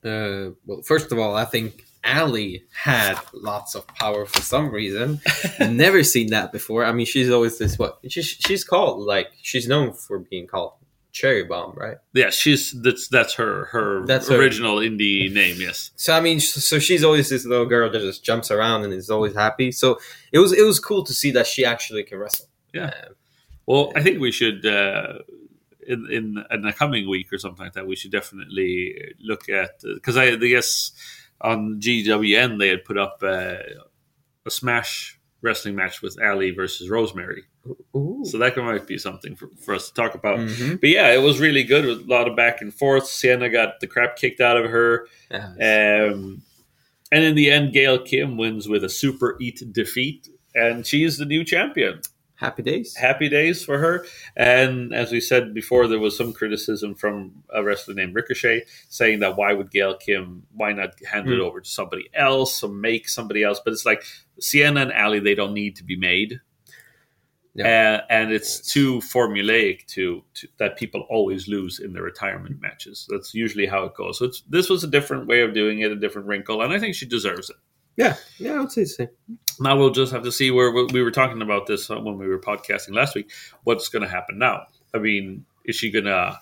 Uh, 0.04 0.50
well, 0.66 0.82
first 0.82 1.12
of 1.12 1.18
all, 1.18 1.34
I 1.34 1.44
think 1.44 1.84
Allie 2.04 2.64
had 2.72 3.18
lots 3.32 3.74
of 3.74 3.86
power 3.88 4.24
for 4.26 4.40
some 4.42 4.70
reason. 4.70 5.20
Never 5.60 6.02
seen 6.04 6.28
that 6.30 6.52
before. 6.52 6.84
I 6.84 6.92
mean, 6.92 7.06
she's 7.06 7.30
always 7.30 7.58
this 7.58 7.78
what 7.78 7.98
she's 8.08 8.26
she's 8.26 8.64
called 8.64 9.04
like 9.06 9.28
she's 9.42 9.66
known 9.68 9.92
for 9.92 10.18
being 10.20 10.46
called 10.46 10.72
Cherry 11.12 11.42
Bomb, 11.44 11.72
right? 11.76 11.96
Yeah, 12.14 12.30
she's 12.30 12.72
that's 12.82 13.08
that's 13.08 13.34
her 13.34 13.64
her 13.66 14.06
That's 14.06 14.28
her- 14.28 14.36
original 14.36 14.76
indie 14.76 15.32
name. 15.32 15.56
Yes. 15.58 15.90
So 15.96 16.12
I 16.16 16.20
mean, 16.20 16.38
so 16.40 16.78
she's 16.78 17.02
always 17.02 17.28
this 17.28 17.44
little 17.44 17.66
girl 17.66 17.90
that 17.90 18.00
just 18.00 18.22
jumps 18.24 18.50
around 18.50 18.84
and 18.84 18.92
is 18.92 19.10
always 19.10 19.34
happy. 19.34 19.72
So 19.72 19.98
it 20.32 20.38
was 20.38 20.52
it 20.52 20.62
was 20.62 20.78
cool 20.78 21.02
to 21.04 21.12
see 21.12 21.30
that 21.32 21.46
she 21.46 21.64
actually 21.64 22.04
can 22.04 22.18
wrestle. 22.18 22.46
Yeah. 22.72 22.86
Uh, 22.86 23.12
Well, 23.66 23.92
I 23.96 24.02
think 24.02 24.20
we 24.20 24.32
should 24.32 24.64
uh, 24.64 25.18
in 25.88 26.06
in 26.10 26.44
in 26.50 26.62
the 26.62 26.72
coming 26.72 27.08
week 27.08 27.32
or 27.32 27.38
something 27.38 27.64
like 27.64 27.72
that. 27.72 27.86
We 27.86 27.96
should 27.96 28.12
definitely 28.12 29.14
look 29.20 29.48
at 29.48 29.80
because 29.82 30.16
I, 30.16 30.24
I 30.26 30.36
guess 30.36 30.92
on 31.40 31.80
GWN 31.80 32.58
they 32.58 32.68
had 32.68 32.84
put 32.84 32.98
up 32.98 33.18
uh, 33.22 33.56
a 34.46 34.50
Smash 34.50 35.18
wrestling 35.40 35.76
match 35.76 36.02
with 36.02 36.20
Allie 36.20 36.50
versus 36.50 36.90
Rosemary, 36.90 37.44
ooh. 37.96 38.22
so 38.24 38.38
that 38.38 38.56
might 38.56 38.86
be 38.86 38.98
something 38.98 39.36
for, 39.36 39.48
for 39.64 39.74
us 39.74 39.88
to 39.88 39.94
talk 39.94 40.14
about. 40.14 40.38
Mhm. 40.38 40.80
But 40.80 40.90
yeah, 40.90 41.12
it 41.12 41.22
was 41.22 41.40
really 41.40 41.62
good 41.62 41.84
with 41.86 42.00
a 42.00 42.10
lot 42.10 42.28
of 42.28 42.36
back 42.36 42.60
and 42.60 42.74
forth. 42.74 43.06
Sienna 43.06 43.48
got 43.48 43.80
the 43.80 43.86
crap 43.86 44.16
kicked 44.16 44.40
out 44.40 44.56
of 44.56 44.70
her. 44.70 45.06
Yeah. 45.30 46.10
Um, 46.10 46.42
and 47.12 47.24
in 47.24 47.34
the 47.36 47.50
end, 47.50 47.72
Gail 47.72 47.98
Kim 48.02 48.36
wins 48.36 48.68
with 48.68 48.84
a 48.84 48.88
super 48.88 49.36
eat 49.40 49.62
defeat, 49.72 50.28
and 50.54 50.86
she's 50.86 51.18
the 51.18 51.24
new 51.24 51.44
champion. 51.44 52.00
Happy 52.38 52.62
days. 52.62 52.94
Happy 52.96 53.28
days 53.28 53.64
for 53.64 53.78
her. 53.78 54.06
And 54.36 54.94
as 54.94 55.10
we 55.10 55.20
said 55.20 55.52
before, 55.52 55.88
there 55.88 55.98
was 55.98 56.16
some 56.16 56.32
criticism 56.32 56.94
from 56.94 57.42
a 57.52 57.64
wrestler 57.64 57.94
named 57.94 58.14
Ricochet 58.14 58.62
saying 58.88 59.18
that 59.20 59.36
why 59.36 59.52
would 59.52 59.72
Gail 59.72 59.96
Kim, 59.96 60.44
why 60.54 60.72
not 60.72 60.90
hand 61.04 61.28
it 61.28 61.34
Hmm. 61.34 61.40
over 61.40 61.60
to 61.60 61.68
somebody 61.68 62.08
else 62.14 62.62
or 62.62 62.70
make 62.70 63.08
somebody 63.08 63.42
else? 63.42 63.60
But 63.64 63.72
it's 63.72 63.84
like 63.84 64.04
Sienna 64.38 64.82
and 64.82 64.92
Allie, 64.92 65.18
they 65.18 65.34
don't 65.34 65.52
need 65.52 65.74
to 65.76 65.84
be 65.84 65.96
made. 65.96 66.40
Uh, 67.58 68.02
and 68.08 68.30
it's 68.30 68.60
too 68.72 68.98
formulaic 69.00 69.84
to, 69.86 70.22
to 70.34 70.46
that 70.60 70.76
people 70.76 71.04
always 71.10 71.48
lose 71.48 71.80
in 71.80 71.92
their 71.92 72.04
retirement 72.04 72.60
matches. 72.60 73.04
That's 73.10 73.34
usually 73.34 73.66
how 73.66 73.82
it 73.82 73.94
goes. 73.96 74.20
So 74.20 74.26
it's, 74.26 74.42
this 74.42 74.70
was 74.70 74.84
a 74.84 74.88
different 74.88 75.26
way 75.26 75.40
of 75.40 75.54
doing 75.54 75.80
it, 75.80 75.90
a 75.90 75.96
different 75.96 76.28
wrinkle, 76.28 76.62
and 76.62 76.72
I 76.72 76.78
think 76.78 76.94
she 76.94 77.04
deserves 77.06 77.50
it. 77.50 77.56
Yeah, 77.98 78.14
yeah, 78.38 78.52
I 78.52 78.60
would 78.60 78.70
say 78.70 78.82
the 78.82 78.86
same. 78.86 79.08
Now 79.58 79.76
we'll 79.76 79.90
just 79.90 80.12
have 80.12 80.22
to 80.22 80.30
see 80.30 80.52
where 80.52 80.70
we 80.70 81.02
were 81.02 81.10
talking 81.10 81.42
about 81.42 81.66
this 81.66 81.90
uh, 81.90 81.98
when 81.98 82.16
we 82.16 82.28
were 82.28 82.38
podcasting 82.38 82.94
last 82.94 83.16
week. 83.16 83.28
What's 83.64 83.88
going 83.88 84.04
to 84.04 84.08
happen 84.08 84.38
now? 84.38 84.66
I 84.94 84.98
mean, 84.98 85.44
is 85.64 85.74
she 85.74 85.90
going 85.90 86.04
to 86.04 86.38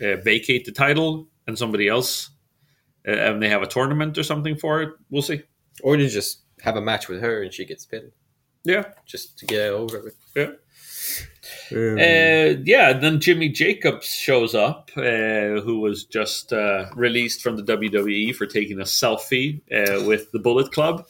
uh, 0.00 0.16
vacate 0.22 0.64
the 0.64 0.70
title 0.70 1.26
and 1.48 1.58
somebody 1.58 1.88
else, 1.88 2.30
uh, 3.08 3.10
and 3.10 3.42
they 3.42 3.48
have 3.48 3.62
a 3.62 3.66
tournament 3.66 4.16
or 4.16 4.22
something 4.22 4.56
for 4.56 4.82
it? 4.82 4.90
We'll 5.10 5.22
see. 5.22 5.42
Or 5.82 5.96
you 5.96 6.08
just 6.08 6.42
have 6.60 6.76
a 6.76 6.80
match 6.80 7.08
with 7.08 7.20
her 7.20 7.42
and 7.42 7.52
she 7.52 7.64
gets 7.64 7.84
pinned 7.84 8.12
Yeah, 8.64 8.84
just 9.04 9.36
to 9.40 9.46
get 9.46 9.66
it 9.66 9.72
over 9.72 10.00
with. 10.00 10.16
Yeah. 10.36 10.52
Um, 11.72 11.98
uh, 11.98 12.60
yeah. 12.64 12.92
Then 12.92 13.20
Jimmy 13.20 13.48
Jacobs 13.48 14.06
shows 14.06 14.54
up, 14.54 14.90
uh, 14.96 15.60
who 15.60 15.80
was 15.80 16.04
just 16.04 16.52
uh, 16.52 16.86
released 16.94 17.42
from 17.42 17.56
the 17.56 17.62
WWE 17.62 18.34
for 18.34 18.46
taking 18.46 18.80
a 18.80 18.84
selfie 18.84 19.60
uh, 19.72 20.04
with 20.04 20.32
the 20.32 20.38
Bullet 20.38 20.72
Club. 20.72 21.06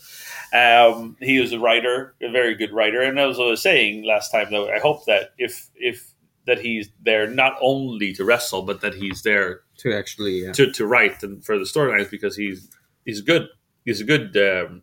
Um, 0.53 1.17
he 1.21 1.41
was 1.41 1.53
a 1.53 1.59
writer, 1.59 2.15
a 2.23 2.31
very 2.31 2.55
good 2.55 2.73
writer, 2.73 3.01
and 3.01 3.19
as 3.19 3.41
I 3.41 3.45
was 3.45 3.61
saying 3.61 4.05
last 4.05 4.31
time, 4.31 4.53
though, 4.53 4.71
I 4.71 4.79
hope 4.79 5.05
that 5.07 5.31
if 5.37 5.69
if 5.75 6.15
that 6.47 6.61
he's 6.61 6.91
there 7.03 7.27
not 7.29 7.57
only 7.61 8.13
to 8.13 8.25
wrestle, 8.25 8.63
but 8.63 8.81
that 8.83 8.95
he's 8.95 9.23
there 9.23 9.63
to 9.79 9.93
actually, 9.93 10.45
yeah. 10.45 10.53
to, 10.53 10.71
to 10.71 10.87
write 10.87 11.23
and 11.23 11.45
for 11.45 11.59
the 11.59 11.65
storylines 11.65 12.11
because 12.11 12.37
he's 12.37 12.71
he's 13.05 13.21
good. 13.21 13.49
He's 13.85 14.01
a 14.01 14.05
good 14.05 14.37
um, 14.37 14.83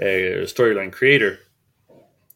uh, 0.00 0.44
storyline 0.44 0.92
creator. 0.92 1.38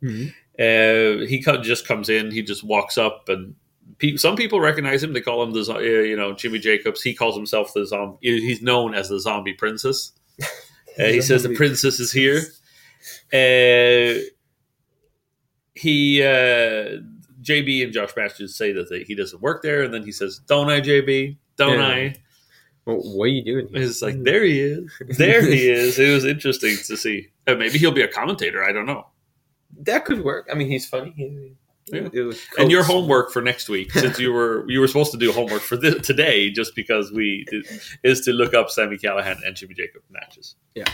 Mhm. 0.03 0.33
Uh, 0.63 1.27
he 1.27 1.41
just 1.63 1.87
comes 1.89 2.09
in. 2.09 2.31
He 2.31 2.43
just 2.43 2.63
walks 2.63 2.97
up, 2.99 3.29
and 3.29 3.55
pe- 3.99 4.17
some 4.17 4.37
people 4.37 4.61
recognize 4.61 5.03
him. 5.03 5.13
They 5.13 5.21
call 5.21 5.43
him 5.43 5.53
the 5.53 5.75
uh, 5.75 5.79
you 5.79 6.17
know 6.17 6.33
Jimmy 6.35 6.59
Jacobs. 6.59 7.03
He 7.03 7.15
calls 7.15 7.35
himself 7.37 7.73
the 7.75 7.87
zombie. 7.87 8.19
He's 8.21 8.63
known 8.63 8.95
as 8.95 9.09
the 9.09 9.21
Zombie 9.21 9.55
Princess. 9.55 10.13
Uh, 10.99 11.05
he 11.05 11.23
says 11.23 11.43
the 11.43 11.55
princess 11.55 11.99
is 11.99 12.13
here. 12.13 12.41
Uh, 13.33 14.21
he 15.75 16.23
uh, 16.23 17.01
JB 17.41 17.85
and 17.85 17.93
Josh 17.95 18.11
Mathews 18.15 18.55
say 18.55 18.73
that 18.73 18.91
they, 18.91 19.05
he 19.05 19.15
doesn't 19.15 19.41
work 19.41 19.63
there, 19.63 19.83
and 19.83 19.95
then 19.95 20.03
he 20.03 20.13
says, 20.13 20.41
"Don't 20.47 20.69
I, 20.69 20.83
JB? 20.83 21.39
Don't 21.57 21.79
Yeah. 21.79 21.87
I?" 21.87 22.15
Well, 22.85 22.99
what 22.99 23.25
are 23.25 23.29
you 23.29 23.43
doing 23.43 23.69
here? 23.69 23.83
It's 23.83 24.03
like 24.03 24.23
there 24.23 24.45
he 24.45 24.61
is, 24.61 24.93
there 25.17 25.41
he 25.43 25.71
is. 25.71 25.99
It 25.99 26.13
was 26.13 26.27
interesting 26.27 26.77
to 26.89 26.97
see. 26.97 27.29
Maybe 27.47 27.79
he'll 27.79 27.91
be 27.91 28.03
a 28.03 28.09
commentator. 28.09 28.63
I 28.63 28.73
don't 28.73 28.85
know. 28.85 29.07
That 29.83 30.05
could 30.05 30.25
work. 30.25 30.49
I 30.51 30.55
mean, 30.55 30.69
he's 30.69 30.89
funny. 30.89 31.13
He, 31.17 31.55
Yeah. 31.93 32.09
And 32.59 32.71
your 32.71 32.85
homework 32.85 33.33
for 33.33 33.43
next 33.43 33.69
week, 33.69 33.93
since 34.03 34.19
you 34.19 34.33
were 34.33 34.65
you 34.71 34.81
were 34.81 34.87
supposed 34.89 35.13
to 35.13 35.19
do 35.19 35.33
homework 35.33 35.63
for 35.63 35.77
this, 35.77 36.07
today, 36.07 36.51
just 36.51 36.75
because 36.75 37.11
we 37.13 37.45
is 38.03 38.21
to 38.23 38.33
look 38.33 38.55
up 38.55 38.71
Sami 38.71 38.97
Callihan 38.97 39.39
and 39.47 39.57
Jimmy 39.57 39.75
Jacob 39.75 40.03
matches. 40.11 40.55
Yeah. 40.75 40.85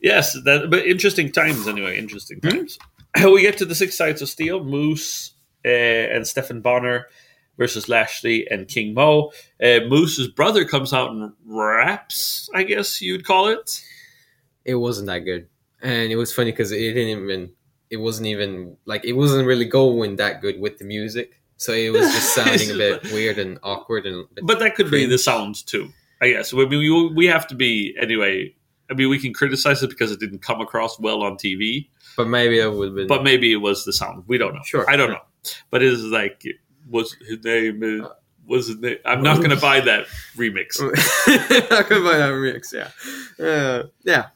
Yes, 0.00 0.32
that 0.44 0.68
but 0.70 0.84
interesting 0.86 1.30
times 1.30 1.68
anyway. 1.68 1.96
Interesting 1.96 2.40
Hmm? 2.42 2.48
times. 2.48 2.78
we 3.24 3.42
get 3.42 3.58
to 3.58 3.64
the 3.64 3.74
six 3.74 3.96
sides 3.96 4.20
of 4.22 4.28
steel: 4.28 4.64
Moose 4.64 5.32
uh, 5.64 5.68
and 5.68 6.26
Stephan 6.26 6.60
Bonnar 6.60 7.06
versus 7.56 7.88
Lashley 7.88 8.48
and 8.50 8.66
King 8.66 8.94
Mo. 8.94 9.30
Uh, 9.62 9.80
Moose's 9.86 10.26
brother 10.28 10.64
comes 10.64 10.92
out 10.92 11.10
and 11.12 11.32
raps. 11.46 12.48
I 12.54 12.64
guess 12.64 13.00
you'd 13.00 13.24
call 13.24 13.46
it. 13.48 13.80
It 14.64 14.74
wasn't 14.76 15.06
that 15.06 15.20
good, 15.20 15.48
and 15.80 16.10
it 16.10 16.16
was 16.16 16.34
funny 16.34 16.50
because 16.50 16.72
it 16.72 16.78
didn't 16.94 17.22
even. 17.22 17.52
It 17.92 17.98
wasn't 17.98 18.26
even 18.26 18.76
like 18.86 19.04
it 19.04 19.12
wasn't 19.12 19.46
really 19.46 19.66
going 19.66 20.16
that 20.16 20.40
good 20.40 20.58
with 20.58 20.78
the 20.78 20.84
music. 20.84 21.40
So 21.58 21.72
it 21.72 21.90
was 21.92 22.00
just 22.12 22.34
sounding 22.38 22.70
a 22.70 22.74
bit 22.74 23.02
weird 23.12 23.38
and 23.38 23.58
awkward 23.62 24.06
and. 24.06 24.26
But 24.42 24.58
that 24.60 24.74
could 24.74 24.90
be 24.90 25.06
the 25.06 25.18
sound 25.18 25.64
too. 25.66 25.90
I 26.20 26.30
guess. 26.30 26.52
I 26.54 26.56
mean, 26.56 26.70
we, 26.70 27.08
we 27.14 27.26
have 27.26 27.46
to 27.48 27.54
be 27.54 27.94
anyway. 28.00 28.54
I 28.90 28.94
mean, 28.94 29.08
we 29.08 29.18
can 29.18 29.32
criticize 29.34 29.82
it 29.82 29.90
because 29.90 30.10
it 30.10 30.20
didn't 30.20 30.40
come 30.42 30.60
across 30.60 30.98
well 30.98 31.22
on 31.22 31.36
TV, 31.36 31.88
But 32.16 32.28
maybe 32.28 32.58
that 32.60 32.70
would 32.72 32.94
been. 32.94 33.06
but 33.08 33.22
maybe 33.24 33.52
it 33.52 33.56
was 33.56 33.84
the 33.84 33.92
sound. 33.92 34.24
We 34.26 34.38
don't 34.38 34.54
know. 34.54 34.60
Sure, 34.64 34.88
I 34.88 34.96
don't 34.96 35.08
sure. 35.08 35.14
know. 35.16 35.22
But 35.70 35.82
it's 35.82 36.02
like 36.02 36.42
was 36.88 37.14
his 37.28 37.44
name? 37.44 37.82
uh, 38.04 38.08
Was 38.46 38.68
his 38.68 38.78
name? 38.78 38.98
I'm 39.04 39.22
not 39.22 39.38
going 39.38 39.50
to 39.50 39.56
buy 39.56 39.80
that 39.80 40.06
remix. 40.36 40.76
I 41.72 41.82
could 41.82 42.02
buy 42.04 42.16
that 42.18 42.32
remix. 42.32 42.72
Yeah, 42.72 43.44
uh, 43.46 43.84
yeah. 44.04 44.26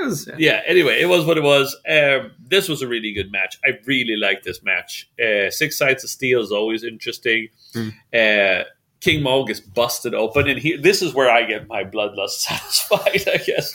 It 0.00 0.06
was. 0.06 0.26
Yeah. 0.26 0.34
yeah 0.38 0.60
anyway 0.66 1.00
it 1.00 1.06
was 1.06 1.24
what 1.24 1.36
it 1.38 1.42
was 1.44 1.74
um, 1.88 2.30
this 2.48 2.68
was 2.68 2.82
a 2.82 2.88
really 2.88 3.12
good 3.12 3.30
match 3.32 3.58
i 3.64 3.70
really 3.86 4.16
liked 4.16 4.44
this 4.44 4.62
match 4.62 5.08
uh, 5.24 5.50
six 5.50 5.76
sides 5.78 6.04
of 6.04 6.10
steel 6.10 6.40
is 6.40 6.52
always 6.52 6.84
interesting 6.84 7.48
Mm. 7.74 7.92
uh, 8.14 8.64
king 9.00 9.22
mo 9.22 9.44
gets 9.44 9.60
busted 9.60 10.14
open 10.14 10.48
and 10.48 10.58
he, 10.58 10.76
this 10.76 11.02
is 11.02 11.12
where 11.14 11.30
i 11.30 11.42
get 11.44 11.66
my 11.68 11.82
bloodlust 11.84 12.28
satisfied 12.48 13.22
i 13.28 13.38
guess 13.38 13.68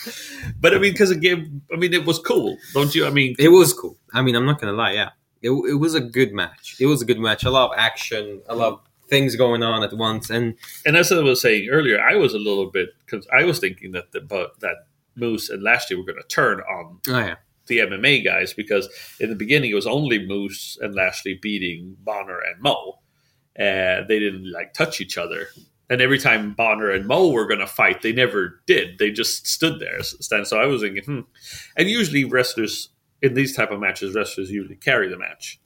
but 0.59 0.73
i 0.73 0.77
mean 0.79 0.91
because 0.91 1.11
it 1.11 1.19
gave 1.21 1.39
i 1.73 1.75
mean 1.75 1.93
it 1.93 2.05
was 2.05 2.17
cool 2.19 2.57
don't 2.73 2.93
you 2.95 3.05
i 3.05 3.09
mean 3.09 3.35
It 3.37 3.49
was 3.49 3.73
cool. 3.73 3.97
I 4.13 4.21
mean, 4.21 4.35
I'm 4.35 4.45
not 4.45 4.59
gonna 4.59 4.73
lie. 4.83 4.93
Yeah, 4.93 5.09
it, 5.41 5.51
it 5.51 5.77
was 5.85 5.93
a 5.95 6.01
good 6.01 6.31
match. 6.33 6.75
It 6.79 6.87
was 6.87 7.01
a 7.01 7.05
good 7.05 7.19
match. 7.19 7.43
A 7.43 7.51
lot 7.51 7.71
of 7.71 7.77
action. 7.77 8.41
A 8.49 8.55
lot 8.55 8.73
of 8.73 8.79
things 9.07 9.35
going 9.35 9.61
on 9.63 9.83
at 9.83 9.93
once. 9.93 10.29
And 10.31 10.55
and 10.85 10.95
as 10.97 11.11
i 11.11 11.19
was 11.19 11.41
saying 11.41 11.69
earlier 11.69 11.99
i 12.11 12.15
was 12.15 12.33
a 12.33 12.39
little 12.49 12.69
bit 12.77 12.89
because 13.05 13.27
i 13.39 13.43
was 13.43 13.57
thinking 13.59 13.91
that 13.93 14.11
the 14.13 14.21
but 14.21 14.59
that 14.61 14.77
moose 15.19 15.49
and 15.49 15.61
lashley 15.61 15.95
were 15.95 16.05
going 16.05 16.17
to 16.17 16.27
turn 16.27 16.61
on 16.61 16.99
oh 17.07 17.19
yeah, 17.19 17.35
the 17.69 17.77
MMA 17.77 18.25
guys 18.25 18.51
because 18.53 18.89
in 19.21 19.29
the 19.29 19.35
beginning 19.35 19.71
it 19.71 19.75
was 19.75 19.87
only 19.87 20.25
Moose 20.25 20.77
and 20.81 20.93
Lashley 20.93 21.39
beating 21.41 21.95
Bonnar 22.03 22.39
and 22.39 22.61
Mo. 22.61 22.99
Uh, 23.57 24.03
they 24.07 24.19
didn't 24.19 24.51
like 24.51 24.73
touch 24.73 24.99
each 24.99 25.17
other. 25.17 25.47
And 25.89 26.01
every 26.01 26.19
time 26.19 26.53
Bonnar 26.53 26.91
and 26.91 27.07
Mo 27.07 27.29
were 27.31 27.47
going 27.47 27.61
to 27.61 27.67
fight, 27.67 28.01
they 28.01 28.11
never 28.11 28.61
did. 28.67 28.99
They 28.99 29.11
just 29.11 29.47
stood 29.47 29.79
there. 29.79 30.03
Stand. 30.03 30.47
So 30.47 30.59
I 30.59 30.65
was 30.65 30.81
thinking, 30.81 31.03
hmm. 31.03 31.19
And 31.77 31.89
usually 31.89 32.25
wrestlers 32.25 32.89
in 33.21 33.33
these 33.33 33.55
type 33.55 33.71
of 33.71 33.79
matches, 33.79 34.13
wrestlers 34.13 34.51
usually 34.51 34.75
carry 34.75 35.09
the 35.09 35.17
match. 35.17 35.59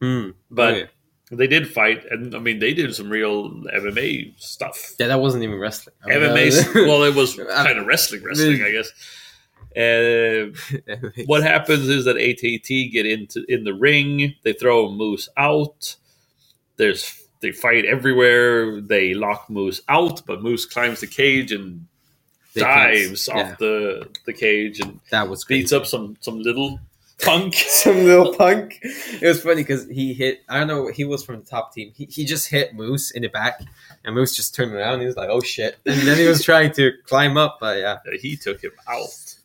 Hmm. 0.00 0.30
But 0.50 0.74
Oh, 0.74 0.76
yeah. 0.76 0.86
They 1.30 1.46
did 1.46 1.68
fight, 1.68 2.04
and 2.10 2.34
I 2.34 2.38
mean, 2.38 2.58
they 2.60 2.72
did 2.74 2.94
some 2.94 3.08
real 3.10 3.50
MMA 3.50 4.38
stuff. 4.40 4.94
yeah, 4.98 5.08
that 5.08 5.20
wasn't 5.20 5.42
even 5.44 5.58
wrestling. 5.58 5.94
I 6.04 6.08
mean, 6.08 6.20
MMA, 6.20 6.44
was- 6.46 6.74
well, 6.74 7.02
it 7.02 7.14
was 7.14 7.34
kind 7.54 7.78
of 7.78 7.86
wrestling, 7.86 8.22
wrestling, 8.22 8.62
I 8.62 8.70
guess. 8.70 8.92
Uh, 9.76 10.46
what 11.26 11.42
happens 11.42 11.88
is 11.88 12.04
that 12.06 12.16
ATT 12.16 12.92
get 12.92 13.04
into 13.06 13.44
in 13.48 13.64
the 13.64 13.74
ring. 13.74 14.34
They 14.42 14.52
throw 14.54 14.90
Moose 14.90 15.28
out. 15.36 15.96
There's 16.76 17.22
they 17.40 17.52
fight 17.52 17.84
everywhere. 17.84 18.80
They 18.80 19.12
lock 19.14 19.50
Moose 19.50 19.82
out, 19.88 20.24
but 20.26 20.42
Moose 20.42 20.64
climbs 20.64 21.00
the 21.00 21.06
cage 21.06 21.52
and 21.52 21.86
They 22.54 22.62
dives 22.62 23.28
yeah, 23.28 23.34
off 23.52 23.58
the 23.58 24.08
the 24.24 24.32
cage 24.32 24.80
and 24.80 25.00
that 25.10 25.28
was 25.28 25.44
beats 25.44 25.70
crazy. 25.72 25.76
up 25.80 25.86
some 25.86 26.16
some 26.20 26.40
little 26.40 26.80
punk. 27.22 27.54
some 27.54 28.04
little 28.04 28.34
punk. 28.38 28.78
It 28.82 29.26
was 29.26 29.42
funny 29.42 29.62
because 29.62 29.86
he 29.88 30.14
hit. 30.14 30.40
I 30.48 30.58
don't 30.58 30.68
know. 30.68 30.88
He 30.88 31.04
was 31.04 31.24
from 31.24 31.40
the 31.40 31.46
top 31.46 31.72
team. 31.74 31.92
He, 31.94 32.06
he 32.06 32.24
just 32.24 32.48
hit 32.48 32.74
Moose 32.74 33.10
in 33.10 33.22
the 33.22 33.28
back, 33.28 33.60
and 34.04 34.14
Moose 34.14 34.34
just 34.36 34.54
turned 34.54 34.72
around. 34.72 34.94
And 34.94 35.02
he 35.02 35.06
was 35.06 35.16
like, 35.16 35.28
"Oh 35.30 35.40
shit!" 35.40 35.76
And 35.86 36.00
then 36.02 36.18
he 36.18 36.26
was 36.26 36.42
trying 36.50 36.72
to 36.72 36.92
climb 37.04 37.36
up, 37.36 37.58
but 37.60 37.78
yeah, 37.78 37.98
he 38.20 38.36
took 38.36 38.62
him 38.62 38.72
out. 38.88 39.36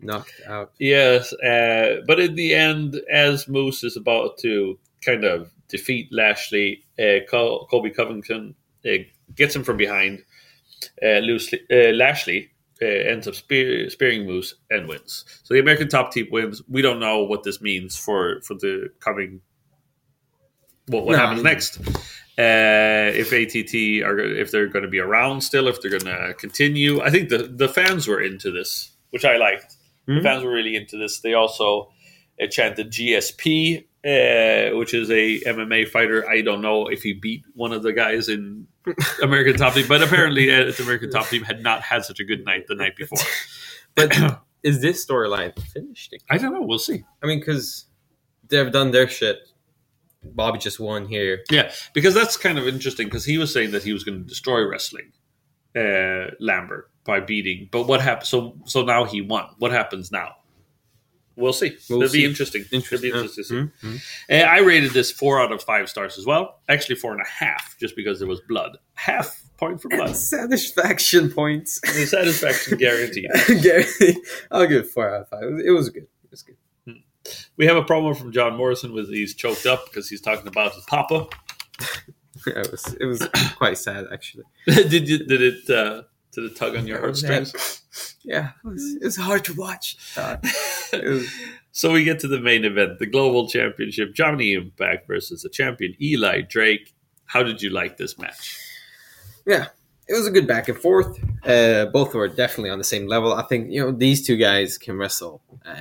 knocked 0.00 0.40
out. 0.46 0.72
Yes, 0.78 1.32
uh, 1.32 2.00
but 2.06 2.20
in 2.20 2.34
the 2.34 2.54
end, 2.54 3.00
as 3.10 3.48
Moose 3.48 3.84
is 3.84 3.96
about 3.96 4.38
to 4.38 4.78
kind 5.02 5.24
of 5.24 5.50
defeat 5.68 6.08
Lashley, 6.12 6.84
uh, 6.98 7.24
Col- 7.30 7.66
Colby 7.66 7.90
Covington 7.90 8.54
uh, 8.86 8.98
gets 9.34 9.54
him 9.54 9.64
from 9.64 9.76
behind. 9.76 10.24
Uh, 11.02 11.18
uh, 11.18 11.76
Lashley 11.92 12.50
ends 12.86 13.26
up 13.28 13.34
spear, 13.34 13.88
spearing 13.90 14.26
Moose 14.26 14.54
and 14.70 14.88
wins. 14.88 15.24
So 15.44 15.54
the 15.54 15.60
American 15.60 15.88
top 15.88 16.12
team 16.12 16.28
wins. 16.30 16.62
We 16.68 16.82
don't 16.82 17.00
know 17.00 17.22
what 17.24 17.42
this 17.42 17.60
means 17.60 17.96
for 17.96 18.40
for 18.42 18.54
the 18.54 18.90
coming. 19.00 19.40
What 20.86 21.04
what 21.04 21.12
No. 21.12 21.18
happens 21.18 21.42
next? 21.42 21.80
Uh, 22.38 23.10
if 23.14 23.32
ATT 23.32 24.02
are 24.06 24.18
if 24.18 24.50
they're 24.52 24.68
going 24.68 24.84
to 24.84 24.88
be 24.90 25.00
around 25.00 25.40
still, 25.40 25.66
if 25.68 25.82
they're 25.82 25.90
going 25.90 26.04
to 26.04 26.34
continue, 26.34 27.00
I 27.00 27.10
think 27.10 27.28
the 27.28 27.38
the 27.38 27.68
fans 27.68 28.06
were 28.06 28.20
into 28.22 28.50
this, 28.50 28.92
which 29.10 29.24
I 29.24 29.36
liked. 29.36 29.74
The 30.06 30.14
Mhm. 30.14 30.22
fans 30.22 30.44
were 30.44 30.52
really 30.52 30.76
into 30.76 30.96
this. 30.96 31.20
They 31.20 31.34
also 31.34 31.92
uh, 32.40 32.46
chanted 32.46 32.90
GSP, 32.92 33.84
uh, 34.06 34.76
which 34.78 34.94
is 34.94 35.10
a 35.10 35.40
MMA 35.44 35.84
fighter. 35.88 36.26
I 36.30 36.40
don't 36.40 36.62
know 36.62 36.86
if 36.86 37.02
he 37.02 37.12
beat 37.12 37.42
one 37.54 37.72
of 37.72 37.82
the 37.82 37.92
guys 37.92 38.28
in 38.28 38.68
American 39.22 39.56
Top 39.56 39.74
Team, 39.74 39.86
but 39.88 40.02
apparently 40.02 40.50
uh, 40.50 40.64
the 40.64 40.82
American 40.82 41.10
Top 41.10 41.28
Team 41.28 41.42
had 41.42 41.62
not 41.62 41.82
had 41.82 42.04
such 42.04 42.20
a 42.20 42.24
good 42.24 42.44
night 42.44 42.66
the 42.68 42.74
night 42.74 42.96
before. 42.96 43.18
But 43.94 44.16
is 44.62 44.80
this 44.80 45.04
storyline 45.04 45.58
finished? 45.60 46.14
I 46.30 46.38
don't 46.38 46.52
know. 46.52 46.62
We'll 46.62 46.78
see. 46.78 47.02
I 47.20 47.26
mean, 47.26 47.40
because 47.40 47.86
they've 48.48 48.70
done 48.70 48.92
their 48.92 49.08
shit. 49.08 49.38
Bobby 50.22 50.58
just 50.58 50.78
won 50.78 51.06
here. 51.06 51.44
Yeah, 51.50 51.72
because 51.94 52.14
that's 52.14 52.36
kind 52.36 52.58
of 52.58 52.68
interesting. 52.68 53.06
Because 53.06 53.24
he 53.24 53.38
was 53.38 53.52
saying 53.52 53.72
that 53.72 53.82
he 53.82 53.92
was 53.92 54.04
going 54.04 54.22
to 54.22 54.28
destroy 54.28 54.64
wrestling, 54.68 55.12
uh, 55.76 56.32
Lambert 56.38 56.90
by 57.04 57.20
beating. 57.20 57.68
But 57.72 57.88
what 57.88 58.00
happened? 58.00 58.26
So 58.26 58.56
so 58.66 58.84
now 58.84 59.04
he 59.04 59.20
won. 59.20 59.46
What 59.58 59.72
happens 59.72 60.12
now? 60.12 60.36
We'll 61.38 61.52
see. 61.52 61.76
We'll 61.88 62.02
It'll 62.02 62.12
see. 62.12 62.18
be 62.18 62.24
interesting. 62.26 62.64
It'll 62.72 63.00
be 63.00 63.08
interesting 63.08 63.44
to 63.44 63.48
see. 63.48 63.54
Mhm, 63.54 63.72
mhm. 63.82 64.00
Uh, 64.30 64.44
I 64.46 64.58
rated 64.58 64.90
this 64.92 65.10
four 65.10 65.40
out 65.40 65.52
of 65.52 65.62
five 65.62 65.88
stars 65.88 66.18
as 66.18 66.26
well. 66.26 66.60
Actually, 66.68 66.96
four 66.96 67.12
and 67.12 67.20
a 67.20 67.28
half, 67.44 67.76
just 67.78 67.94
because 67.96 68.18
there 68.18 68.28
was 68.28 68.40
blood. 68.48 68.76
Half 68.94 69.40
point 69.56 69.80
for 69.80 69.88
blood. 69.88 70.16
Satisfaction 70.16 71.30
points. 71.30 71.80
the 71.82 72.06
satisfaction 72.06 72.76
guaranteed. 72.84 73.30
I'll 74.50 74.66
give 74.66 74.84
it 74.84 74.88
four 74.88 75.08
out 75.14 75.22
of 75.22 75.28
five. 75.28 75.42
It 75.44 75.50
was, 75.52 75.64
it 75.64 75.70
was 75.70 75.88
good. 75.90 76.02
It 76.24 76.30
was 76.30 76.42
good. 76.42 76.56
We 77.56 77.66
have 77.66 77.76
a 77.76 77.82
promo 77.82 78.16
from 78.16 78.32
John 78.32 78.56
Morrison 78.56 78.92
with 78.94 79.08
he's 79.10 79.34
choked 79.34 79.66
up 79.66 79.84
because 79.86 80.08
he's 80.08 80.20
talking 80.22 80.46
about 80.48 80.74
his 80.74 80.84
papa. 80.84 81.26
It 82.46 82.70
was 82.70 82.94
it 83.00 83.04
was 83.04 83.28
quite 83.56 83.76
sad 83.78 84.06
actually. 84.12 84.44
did 84.66 85.08
you, 85.08 85.18
did 85.26 85.42
it 85.42 85.68
uh, 85.68 86.02
did 86.32 86.44
it 86.44 86.56
tug 86.56 86.76
on 86.76 86.86
your 86.86 87.00
heartstrings? 87.00 87.82
Yeah, 88.22 88.50
it 88.64 88.68
was, 88.68 88.94
it 89.00 89.04
was 89.04 89.16
hard 89.16 89.44
to 89.44 89.54
watch. 89.54 89.96
Uh, 90.16 90.36
was- 90.92 91.28
so 91.72 91.92
we 91.92 92.04
get 92.04 92.18
to 92.20 92.28
the 92.28 92.40
main 92.40 92.64
event, 92.64 92.98
the 92.98 93.06
Global 93.06 93.48
Championship, 93.48 94.14
Johnny 94.14 94.52
Impact 94.54 95.06
versus 95.06 95.42
the 95.42 95.48
champion 95.48 95.94
Eli 96.00 96.42
Drake. 96.42 96.94
How 97.26 97.42
did 97.42 97.62
you 97.62 97.70
like 97.70 97.96
this 97.96 98.18
match? 98.18 98.58
yeah, 99.46 99.66
it 100.08 100.14
was 100.14 100.26
a 100.26 100.30
good 100.30 100.46
back 100.46 100.68
and 100.68 100.78
forth. 100.78 101.18
Uh, 101.44 101.86
both 101.86 102.14
were 102.14 102.28
definitely 102.28 102.70
on 102.70 102.78
the 102.78 102.84
same 102.84 103.06
level. 103.06 103.32
I 103.34 103.42
think 103.42 103.70
you 103.70 103.80
know 103.80 103.92
these 103.92 104.26
two 104.26 104.36
guys 104.36 104.78
can 104.78 104.96
wrestle, 104.98 105.42
uh, 105.64 105.74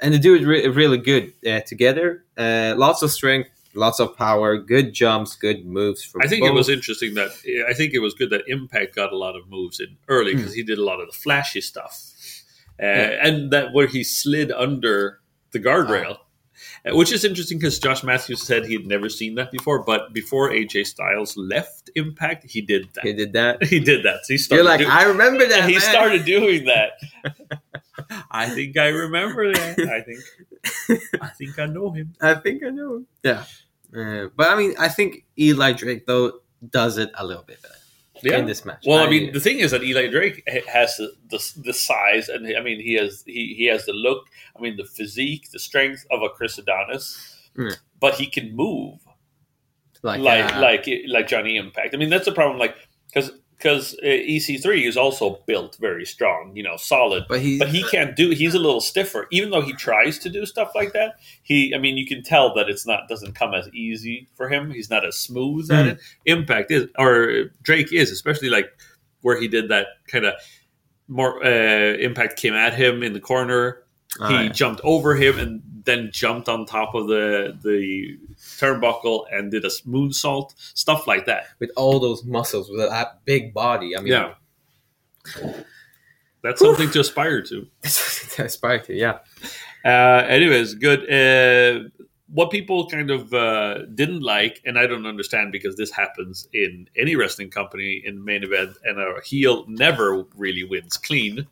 and 0.00 0.12
they 0.14 0.18
do 0.18 0.34
it 0.34 0.44
re- 0.46 0.68
really 0.68 0.98
good 0.98 1.32
uh, 1.46 1.60
together. 1.60 2.24
Uh, 2.36 2.74
lots 2.76 3.02
of 3.02 3.10
strength, 3.10 3.50
lots 3.76 4.00
of 4.00 4.16
power, 4.16 4.56
good 4.58 4.92
jumps, 4.92 5.36
good 5.36 5.64
moves. 5.66 6.02
From 6.04 6.22
I 6.22 6.28
think 6.28 6.44
it 6.44 6.52
was 6.54 6.68
interesting 6.68 7.14
that 7.14 7.30
I 7.68 7.74
think 7.74 7.94
it 7.94 8.00
was 8.00 8.14
good 8.14 8.30
that 8.30 8.42
Impact 8.48 8.94
got 8.94 9.12
a 9.12 9.16
lot 9.16 9.36
of 9.36 9.48
moves 9.48 9.80
in 9.80 9.96
early 10.08 10.34
because 10.34 10.54
he 10.54 10.62
did 10.62 10.78
a 10.78 10.84
lot 10.84 11.00
of 11.00 11.06
the 11.06 11.16
flashy 11.16 11.60
stuff, 11.60 11.94
uh, 12.80 12.82
and 13.26 13.50
that 13.52 13.72
where 13.72 13.86
he 13.86 14.02
slid 14.04 14.50
under 14.52 15.20
the 15.52 15.60
guardrail, 15.60 16.18
Uh, 16.86 16.96
which 16.96 17.12
is 17.12 17.24
interesting 17.24 17.58
because 17.58 17.78
Josh 17.78 18.02
Mathews 18.02 18.42
said 18.42 18.64
he 18.66 18.72
had 18.74 18.86
never 18.86 19.08
seen 19.08 19.34
that 19.36 19.50
before, 19.52 19.82
but 19.84 20.12
before 20.12 20.50
AJ 20.50 20.86
Styles 20.86 21.36
left 21.36 21.90
Impact, 21.94 22.44
he 22.50 22.60
did 22.60 22.88
that. 22.94 23.04
He 23.04 23.12
did 23.12 23.32
that. 23.34 23.62
He 23.72 23.80
did 23.80 24.02
that. 24.04 24.24
So 24.26 24.34
he 24.34 24.38
started. 24.38 24.62
You're 24.64 24.70
like, 24.72 24.80
do- 24.80 24.88
I 24.90 25.04
remember 25.04 25.46
that. 25.46 25.64
he 25.68 25.72
man." 25.78 25.80
started 25.82 26.24
doing 26.24 26.64
that. 26.66 26.90
I 28.30 28.48
think 28.50 28.76
I 28.76 28.88
remember 28.88 29.52
that. 29.52 29.78
I 29.78 30.00
think 30.02 30.20
I 31.22 31.28
think 31.28 31.58
I 31.58 31.66
know 31.66 31.90
him. 31.90 32.14
I 32.20 32.34
think 32.34 32.62
I 32.62 32.70
know. 32.70 32.96
him. 32.96 33.06
Yeah, 33.22 33.44
uh, 33.94 34.28
but 34.36 34.48
I 34.50 34.56
mean, 34.56 34.74
I 34.78 34.88
think 34.88 35.24
Eli 35.38 35.72
Drake 35.72 36.06
though 36.06 36.40
does 36.70 36.98
it 36.98 37.10
a 37.16 37.24
little 37.26 37.42
bit 37.44 37.60
better 37.62 37.74
Yeah. 38.22 38.38
in 38.38 38.46
this 38.46 38.64
match. 38.64 38.84
Well, 38.86 39.06
I 39.06 39.10
mean, 39.10 39.32
the 39.32 39.40
thing 39.40 39.58
is 39.60 39.70
that 39.72 39.82
Eli 39.84 40.08
Drake 40.08 40.42
has 40.68 40.96
the, 40.96 41.12
the, 41.28 41.52
the 41.64 41.72
size, 41.72 42.28
and 42.28 42.46
I 42.56 42.62
mean, 42.62 42.80
he 42.80 42.94
has 42.94 43.22
he, 43.26 43.54
he 43.56 43.66
has 43.66 43.84
the 43.84 43.92
look. 43.92 44.26
I 44.56 44.60
mean, 44.60 44.76
the 44.76 44.84
physique, 44.86 45.50
the 45.52 45.58
strength 45.58 46.06
of 46.10 46.22
a 46.22 46.28
Chris 46.30 46.58
Adonis, 46.58 47.32
Mm. 47.56 47.74
but 48.00 48.14
he 48.14 48.26
can 48.26 48.54
move 48.54 48.98
like 50.02 50.20
like 50.20 50.54
uh, 50.54 50.60
like 50.60 50.86
like 51.08 51.26
Johnny 51.26 51.56
Impact. 51.56 51.94
I 51.94 51.96
mean, 51.98 52.10
that's 52.10 52.26
the 52.26 52.32
problem. 52.32 52.58
Like 52.58 52.76
because 53.08 53.30
because 53.56 53.94
uh, 54.02 54.06
EC3 54.06 54.86
is 54.86 54.96
also 54.96 55.40
built 55.46 55.76
very 55.80 56.04
strong, 56.04 56.54
you 56.54 56.62
know, 56.62 56.76
solid. 56.76 57.24
But 57.28 57.40
he, 57.40 57.58
But 57.58 57.68
he 57.70 57.82
can't 57.84 58.14
do. 58.14 58.30
He's 58.30 58.54
a 58.54 58.58
little 58.58 58.80
stiffer, 58.82 59.26
even 59.30 59.50
though 59.50 59.62
he 59.62 59.72
tries 59.72 60.18
to 60.20 60.28
do 60.28 60.44
stuff 60.44 60.72
like 60.74 60.92
that. 60.92 61.16
He, 61.42 61.74
I 61.74 61.78
mean, 61.78 61.96
you 61.96 62.06
can 62.06 62.22
tell 62.22 62.54
that 62.54 62.68
it's 62.68 62.86
not 62.86 63.08
doesn't 63.08 63.34
come 63.34 63.54
as 63.54 63.68
easy 63.72 64.28
for 64.34 64.48
him. 64.48 64.70
He's 64.70 64.90
not 64.90 65.06
as 65.06 65.16
smooth 65.16 65.70
at 65.70 65.86
Mm. 65.86 65.88
it. 65.92 66.00
Impact 66.26 66.70
is, 66.70 66.88
or 66.98 67.44
Drake 67.62 67.92
is, 67.92 68.10
especially 68.10 68.50
like 68.50 68.66
where 69.22 69.40
he 69.40 69.48
did 69.48 69.70
that 69.70 69.86
kind 70.08 70.26
of 70.26 70.34
more. 71.08 71.42
Uh, 71.44 71.94
Impact 71.98 72.38
came 72.38 72.54
at 72.54 72.74
him 72.74 73.02
in 73.02 73.12
the 73.14 73.20
corner. 73.20 73.82
Ah, 74.20 74.28
he 74.28 74.34
yeah. 74.44 74.48
jumped 74.48 74.80
over 74.84 75.14
him 75.14 75.38
and 75.38 75.62
then 75.84 76.10
jumped 76.12 76.48
on 76.48 76.66
top 76.66 76.94
of 76.94 77.06
the 77.08 77.56
the 77.62 78.18
turnbuckle 78.38 79.24
and 79.32 79.50
did 79.50 79.64
a 79.64 79.68
moonsault, 79.68 80.52
stuff 80.76 81.06
like 81.06 81.26
that. 81.26 81.46
with 81.58 81.70
all 81.76 81.98
those 82.00 82.24
muscles, 82.24 82.68
with 82.70 82.80
that 82.80 83.24
big 83.24 83.54
body. 83.54 83.96
I 83.96 84.00
mean, 84.00 84.12
Yeah. 84.12 84.34
That's 86.42 86.60
something 86.60 86.90
to 86.92 87.00
aspire 87.00 87.42
to. 87.42 87.66
that's 87.82 88.38
aspire 88.38 88.78
to. 88.80 88.94
Yeah. 88.94 89.18
Uh, 89.84 90.24
anyways, 90.28 90.74
good. 90.74 91.10
Uh, 91.10 91.88
what 92.28 92.50
people 92.50 92.88
kind 92.88 93.10
of 93.10 93.32
uh, 93.32 93.84
didn't 93.86 94.22
like, 94.22 94.60
and 94.64 94.78
I 94.78 94.86
don't 94.86 95.06
understand 95.06 95.52
because 95.52 95.76
this 95.76 95.90
happens 95.90 96.48
in 96.52 96.88
any 96.96 97.16
wrestling 97.16 97.50
company 97.50 98.02
in 98.04 98.24
main 98.24 98.44
event, 98.44 98.76
and 98.84 98.98
a 98.98 99.20
heel 99.24 99.64
never 99.68 100.24
really 100.36 100.64
wins 100.64 100.96
clean, 100.96 101.46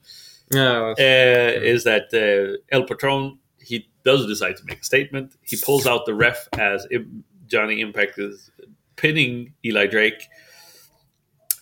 No, 0.52 0.90
uh, 0.90 0.94
is 0.98 1.84
that 1.84 2.12
uh, 2.12 2.58
El 2.74 2.84
Patron, 2.84 3.38
he 3.60 3.88
does 4.04 4.26
decide 4.26 4.56
to 4.58 4.64
make 4.64 4.80
a 4.80 4.84
statement. 4.84 5.34
He 5.42 5.56
pulls 5.56 5.86
out 5.86 6.04
the 6.06 6.14
ref 6.14 6.48
as 6.58 6.86
Im- 6.90 7.24
Johnny 7.46 7.80
Impact 7.80 8.18
is 8.18 8.50
pinning 8.96 9.54
Eli 9.64 9.86
Drake. 9.86 10.22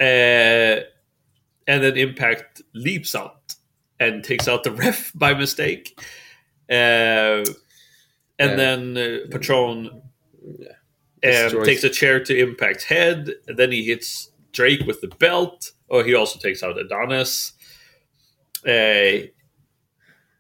Uh, 0.01 0.83
and 1.69 1.83
then 1.83 1.97
Impact 1.97 2.63
leaps 2.75 3.15
out 3.15 3.55
and 4.01 4.25
takes 4.25 4.49
out 4.49 4.65
the 4.65 4.73
ref 4.85 5.13
by 5.15 5.33
mistake. 5.35 5.97
Uh, 6.69 7.45
and 8.39 8.51
Yeah. 8.51 8.57
then 8.57 8.97
uh, 8.97 9.19
Patron 9.31 10.03
Yeah. 11.23 11.51
um, 11.55 11.65
takes 11.65 11.85
a 11.85 11.91
chair 11.91 12.19
to 12.25 12.37
Impact's 12.37 12.85
head. 12.85 13.31
And 13.47 13.57
then 13.57 13.71
he 13.71 13.85
hits 13.85 14.31
Drake 14.53 14.85
with 14.87 15.01
the 15.01 15.09
belt. 15.09 15.71
Oh, 15.89 16.03
he 16.03 16.15
also 16.15 16.39
takes 16.39 16.63
out 16.65 16.79
Adonis. 16.79 17.53
Uh, 18.67 19.27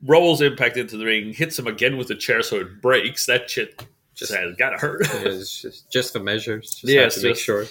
rolls 0.05 0.41
Impact 0.41 0.77
into 0.77 0.97
the 0.97 1.05
ring, 1.05 1.33
hits 1.33 1.59
him 1.59 1.67
again 1.67 1.97
with 1.97 2.09
the 2.09 2.15
chair 2.17 2.43
so 2.43 2.57
it 2.61 2.81
breaks. 2.83 3.27
That 3.27 3.49
shit 3.51 3.85
just 4.15 4.33
has 4.35 4.55
gotta 4.57 4.77
hurt. 4.79 5.05
just 5.05 5.91
just 5.91 6.13
for 6.13 6.21
measures. 6.21 6.71
Just 6.75 6.93
Yes, 6.93 7.15
to 7.17 7.23
make 7.23 7.35
just- 7.35 7.45
sure. 7.45 7.67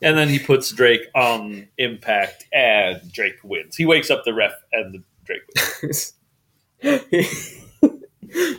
and 0.00 0.16
then 0.18 0.28
he 0.28 0.38
puts 0.38 0.70
Drake 0.72 1.02
on 1.14 1.68
Impact, 1.78 2.46
and 2.52 3.00
Drake 3.12 3.36
wins. 3.42 3.76
He 3.76 3.86
wakes 3.86 4.10
up 4.10 4.24
the 4.24 4.34
ref, 4.34 4.52
and 4.72 4.94
the 4.94 5.02
Drake 5.24 5.42
wins. 5.82 6.12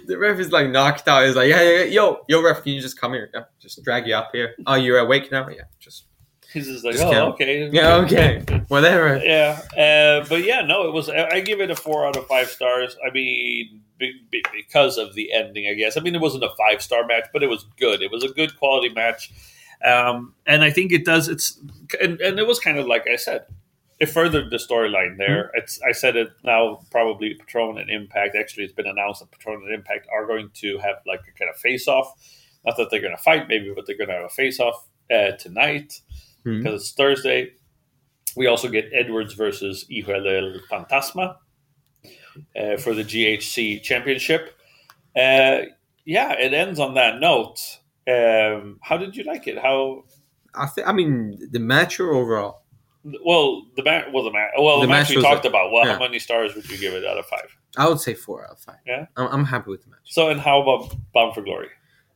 the 0.07 0.17
ref 0.17 0.39
is 0.39 0.51
like 0.51 0.69
knocked 0.69 1.07
out. 1.07 1.25
He's 1.25 1.35
like, 1.35 1.49
yeah, 1.49 1.61
yeah, 1.61 1.77
yeah, 1.79 1.83
yo, 1.85 2.23
yo, 2.27 2.41
ref, 2.43 2.63
can 2.63 2.73
you 2.73 2.81
just 2.81 2.99
come 2.99 3.13
here? 3.13 3.29
Yeah, 3.33 3.43
just 3.59 3.83
drag 3.83 4.07
you 4.07 4.15
up 4.15 4.29
here. 4.31 4.55
Oh, 4.67 4.75
you're 4.75 4.99
awake 4.99 5.31
now? 5.31 5.47
Yeah, 5.49 5.63
just 5.79 6.05
He's 6.53 6.67
just 6.67 6.85
like, 6.85 6.93
Just 6.93 7.05
oh, 7.05 7.29
okay, 7.29 7.67
yeah, 7.71 7.95
okay, 8.05 8.43
whatever. 8.67 9.17
Yeah, 9.17 9.59
uh, 9.71 10.23
but 10.29 10.43
yeah, 10.43 10.61
no, 10.61 10.87
it 10.87 10.93
was. 10.93 11.09
I 11.09 11.39
give 11.39 11.59
it 11.61 11.71
a 11.71 11.75
four 11.75 12.05
out 12.05 12.15
of 12.15 12.27
five 12.27 12.47
stars. 12.47 12.95
I 13.03 13.11
mean, 13.11 13.81
be, 13.97 14.21
be, 14.29 14.43
because 14.53 14.99
of 14.99 15.15
the 15.15 15.33
ending, 15.33 15.67
I 15.67 15.73
guess. 15.73 15.97
I 15.97 16.01
mean, 16.01 16.13
it 16.13 16.21
wasn't 16.21 16.43
a 16.43 16.53
five 16.55 16.83
star 16.83 17.07
match, 17.07 17.25
but 17.33 17.41
it 17.41 17.47
was 17.47 17.65
good. 17.79 18.03
It 18.03 18.11
was 18.11 18.23
a 18.23 18.29
good 18.29 18.55
quality 18.59 18.93
match, 18.93 19.31
um, 19.83 20.35
and 20.45 20.63
I 20.63 20.69
think 20.69 20.91
it 20.91 21.05
does. 21.05 21.27
It's 21.27 21.59
and, 21.99 22.21
and 22.21 22.37
it 22.37 22.45
was 22.45 22.59
kind 22.59 22.77
of 22.77 22.85
like 22.85 23.07
I 23.11 23.15
said, 23.15 23.47
it 23.99 24.09
furthered 24.09 24.51
the 24.51 24.57
storyline 24.57 25.17
there. 25.17 25.49
It's 25.55 25.81
I 25.81 25.91
said 25.91 26.15
it 26.15 26.29
now. 26.43 26.81
Probably 26.91 27.33
Patron 27.33 27.79
and 27.79 27.89
Impact. 27.89 28.35
Actually, 28.39 28.65
it's 28.65 28.73
been 28.73 28.85
announced 28.85 29.21
that 29.21 29.31
Patron 29.31 29.63
and 29.63 29.73
Impact 29.73 30.07
are 30.13 30.27
going 30.27 30.51
to 30.53 30.77
have 30.77 30.97
like 31.07 31.21
a 31.21 31.31
kind 31.39 31.49
of 31.49 31.59
face 31.59 31.87
off. 31.87 32.13
Not 32.63 32.77
that 32.77 32.91
they're 32.91 33.01
going 33.01 33.17
to 33.17 33.23
fight, 33.23 33.47
maybe, 33.47 33.73
but 33.75 33.87
they're 33.87 33.97
going 33.97 34.09
to 34.09 34.15
have 34.15 34.25
a 34.25 34.29
face 34.29 34.59
off 34.59 34.87
uh, 35.11 35.31
tonight 35.31 35.99
Mhm. 36.45 36.63
because 36.63 36.81
it's 36.81 36.91
Thursday. 36.93 37.51
We 38.35 38.47
also 38.47 38.67
get 38.67 38.89
Edwards 38.93 39.33
versus 39.33 39.85
Hijo 39.89 40.19
del 40.23 40.59
Fantasma 40.71 41.35
uh, 42.59 42.77
for 42.77 42.93
the 42.93 43.03
GHC 43.03 43.81
Championship. 43.83 44.57
Uh, 45.15 45.63
yeah, 46.05 46.33
it 46.33 46.53
ends 46.53 46.79
on 46.79 46.95
that 46.95 47.19
note. 47.19 47.59
Um, 48.07 48.79
how 48.81 48.97
did 48.97 49.15
you 49.15 49.23
like 49.23 49.47
it? 49.47 49.57
How 49.57 50.03
I 50.55 50.65
think. 50.67 50.87
I 50.87 50.91
mean, 50.93 51.37
the 51.51 51.59
match 51.59 51.99
or 51.99 52.13
overall. 52.13 52.63
well 53.23 53.63
the 53.75 53.83
match? 53.83 54.05
Well, 54.13 54.23
the 54.23 54.31
match. 54.31 54.51
Well, 54.57 54.77
the, 54.79 54.87
The 54.87 54.91
match, 54.91 55.09
match 55.09 55.15
we 55.17 55.21
talked 55.21 55.45
a- 55.45 55.49
about. 55.49 55.71
Well, 55.71 55.85
yeah. 55.85 55.93
how 55.93 55.99
many 55.99 56.19
stars 56.19 56.55
would 56.55 56.69
you 56.69 56.77
give 56.77 56.93
it 56.93 57.05
out 57.05 57.17
of 57.17 57.25
five? 57.27 57.55
I 57.77 57.87
would 57.87 57.99
say 57.99 58.13
four 58.13 58.45
out 58.45 58.51
of 58.51 58.59
five. 58.59 58.75
Yeah? 58.85 59.05
I'm, 59.15 59.27
I'm 59.27 59.45
happy 59.45 59.69
with 59.71 59.83
the 59.83 59.89
match. 59.89 59.99
So, 60.05 60.29
and 60.29 60.39
how 60.39 60.61
about 60.61 60.95
Bound 61.13 61.33
for 61.33 61.41
Glory? 61.41 61.69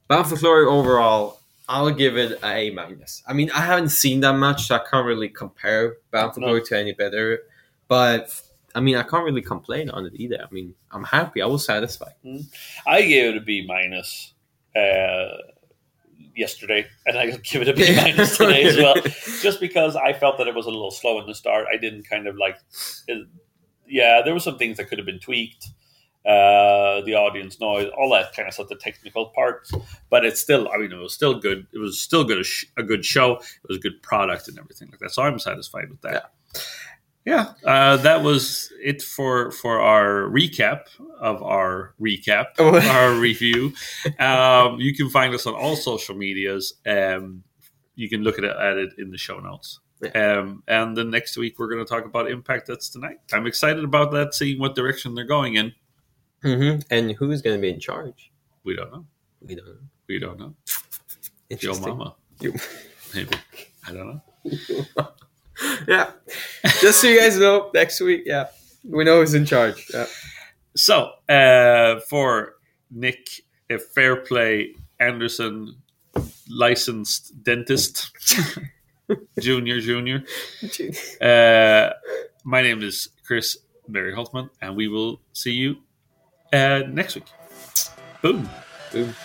Bound 0.08 0.28
for 0.28 0.38
Glory 0.38 0.66
overall, 0.66 1.40
I'll 1.70 1.92
give 1.92 2.18
it 2.18 2.40
a 2.44 2.48
A 2.48 2.70
minus. 2.72 3.24
I 3.28 3.34
mean, 3.34 3.52
I 3.52 3.62
haven't 3.62 3.90
seen 3.90 4.22
that 4.22 4.34
much, 4.34 4.68
so 4.68 4.76
I 4.76 4.80
can't 4.90 5.06
really 5.06 5.30
compare 5.30 5.98
Bound 6.12 6.34
for 6.34 6.40
No. 6.40 6.48
Glory 6.48 6.64
to 6.64 6.80
any 6.80 6.94
better. 6.94 7.42
But 7.88 8.42
I 8.74 8.80
mean, 8.80 8.96
I 8.96 9.04
can't 9.04 9.26
really 9.26 9.42
complain 9.42 9.90
on 9.90 10.06
it 10.06 10.14
either. 10.16 10.38
I 10.42 10.54
mean, 10.54 10.76
I'm 10.92 11.04
happy. 11.04 11.42
I 11.42 11.46
was 11.48 11.66
satisfied. 11.66 12.14
I 12.86 13.02
gave 13.02 13.34
it 13.34 13.38
a 13.38 13.42
B 13.42 13.66
minus 13.68 14.34
uh, 14.76 15.38
yesterday, 16.36 16.86
and 17.06 17.18
I 17.18 17.32
give 17.44 17.64
it 17.64 17.70
a 17.70 17.74
B 17.74 17.96
minus 17.96 18.38
today 18.38 18.64
as 18.64 18.78
well. 18.78 18.96
just 19.42 19.60
because 19.60 19.96
I 19.96 20.14
felt 20.14 20.38
that 20.38 20.48
it 20.48 20.56
was 20.56 20.68
a 20.68 20.70
little 20.70 20.92
slow 20.92 21.20
in 21.20 21.28
the 21.28 21.36
start. 21.36 21.66
I 21.74 21.78
didn't 21.78 22.04
kind 22.04 22.28
of 22.28 22.38
like, 22.38 22.58
it, 23.08 23.28
yeah, 23.88 24.22
there 24.24 24.34
were 24.34 24.40
some 24.40 24.58
things 24.58 24.78
that 24.78 24.86
could 24.86 25.00
have 25.00 25.06
been 25.06 25.20
tweaked. 25.20 25.70
Uh, 26.28 27.00
the 27.06 27.14
audience 27.16 27.58
noise, 27.62 27.90
all 27.98 28.10
that 28.12 28.36
kind 28.36 28.48
of 28.50 28.54
stuff, 28.54 28.68
the 28.68 28.76
technical 28.76 29.28
parts, 29.28 29.72
but 30.10 30.26
it's 30.26 30.42
still, 30.42 30.68
I 30.74 30.78
mean, 30.78 30.92
it 30.92 30.98
was 30.98 31.14
still 31.14 31.40
good. 31.40 31.66
It 31.74 31.78
was 31.78 32.02
still 32.02 32.26
good, 32.26 32.40
a, 32.40 32.44
sh- 32.44 32.66
a 32.76 32.84
good 32.84 33.06
show. 33.06 33.36
It 33.38 33.68
was 33.70 33.78
a 33.78 33.80
good 33.80 34.02
product 34.04 34.50
and 34.50 34.60
everything 34.60 34.90
like 34.92 35.00
that. 35.00 35.12
So 35.12 35.22
I'm 35.24 35.40
satisfied 35.40 35.90
with 35.90 36.02
that. 36.02 36.34
Yeah, 37.26 37.54
uh, 37.66 37.98
that 37.98 38.24
was 38.24 38.72
it 38.82 39.02
for 39.02 39.52
for 39.52 39.82
our 39.82 40.30
recap 40.30 40.84
of 41.20 41.44
our 41.44 41.94
recap, 42.00 42.46
Oh. 42.60 42.78
our 42.80 43.14
review. 43.20 43.74
Um, 44.20 44.80
you 44.80 44.94
can 44.96 45.10
find 45.10 45.34
us 45.34 45.46
on 45.46 45.54
all 45.54 45.76
social 45.76 46.16
medias. 46.16 46.74
Um, 46.86 47.44
you 47.96 48.10
can 48.10 48.22
look 48.22 48.38
at 48.38 48.44
it, 48.46 48.56
at 48.56 48.78
it 48.78 48.94
in 48.98 49.12
the 49.12 49.18
show 49.18 49.40
notes. 49.40 49.80
Um, 50.16 50.62
and 50.68 50.96
then 50.96 51.10
next 51.10 51.36
week 51.38 51.58
we're 51.60 51.68
going 51.68 51.84
to 51.86 51.90
talk 51.90 52.06
about 52.06 52.30
Impact. 52.32 52.68
That's 52.68 52.88
tonight. 52.90 53.18
I'm 53.34 53.46
excited 53.48 53.84
about 53.84 54.12
that, 54.12 54.34
seeing 54.34 54.60
what 54.60 54.76
direction 54.76 55.14
they're 55.16 55.26
going 55.26 55.56
in. 55.56 55.74
Hmm 56.42 56.80
And 56.90 57.12
who's 57.12 57.42
going 57.42 57.58
to 57.58 57.62
be 57.62 57.70
in 57.70 57.80
charge? 57.80 58.32
We 58.64 58.76
don't 58.76 58.92
know. 58.92 59.06
We 59.42 59.56
don't 59.56 59.68
know. 59.68 59.76
We 60.08 60.20
don't 60.20 60.40
know. 60.40 60.54
Yo, 60.68 60.74
Interesting. 61.50 61.90
mama. 61.98 62.16
Yo- 62.42 62.52
Maybe. 63.16 63.32
I 63.88 63.94
don't 63.94 64.22
know. 64.46 65.08
yeah. 65.88 66.12
Just 66.82 67.02
so 67.02 67.08
you 67.08 67.20
guys 67.20 67.38
know, 67.38 67.72
next 67.74 68.02
week, 68.02 68.24
yeah, 68.26 68.48
we 68.84 69.04
know 69.04 69.20
who's 69.22 69.34
in 69.34 69.46
charge. 69.46 69.88
Yeah. 69.94 70.06
So 70.76 71.12
uh, 71.30 72.00
for 72.10 72.56
Nick, 72.92 73.28
a 73.70 73.78
fair 73.80 74.18
play 74.18 74.76
Anderson, 75.00 75.76
licensed 76.50 77.44
dentist, 77.44 78.12
junior, 79.40 79.80
junior. 79.80 80.24
Uh, 81.22 81.92
my 82.44 82.62
name 82.62 82.82
is 82.84 83.10
Chris 83.26 83.58
Barry 83.88 84.14
Holtman, 84.14 84.50
and 84.62 84.76
we 84.76 84.88
will 84.88 85.22
see 85.34 85.52
you 85.54 85.78
uh, 86.54 86.84
next 86.88 87.16
week. 87.16 87.26
Boom. 88.22 88.50
Boom. 88.92 89.16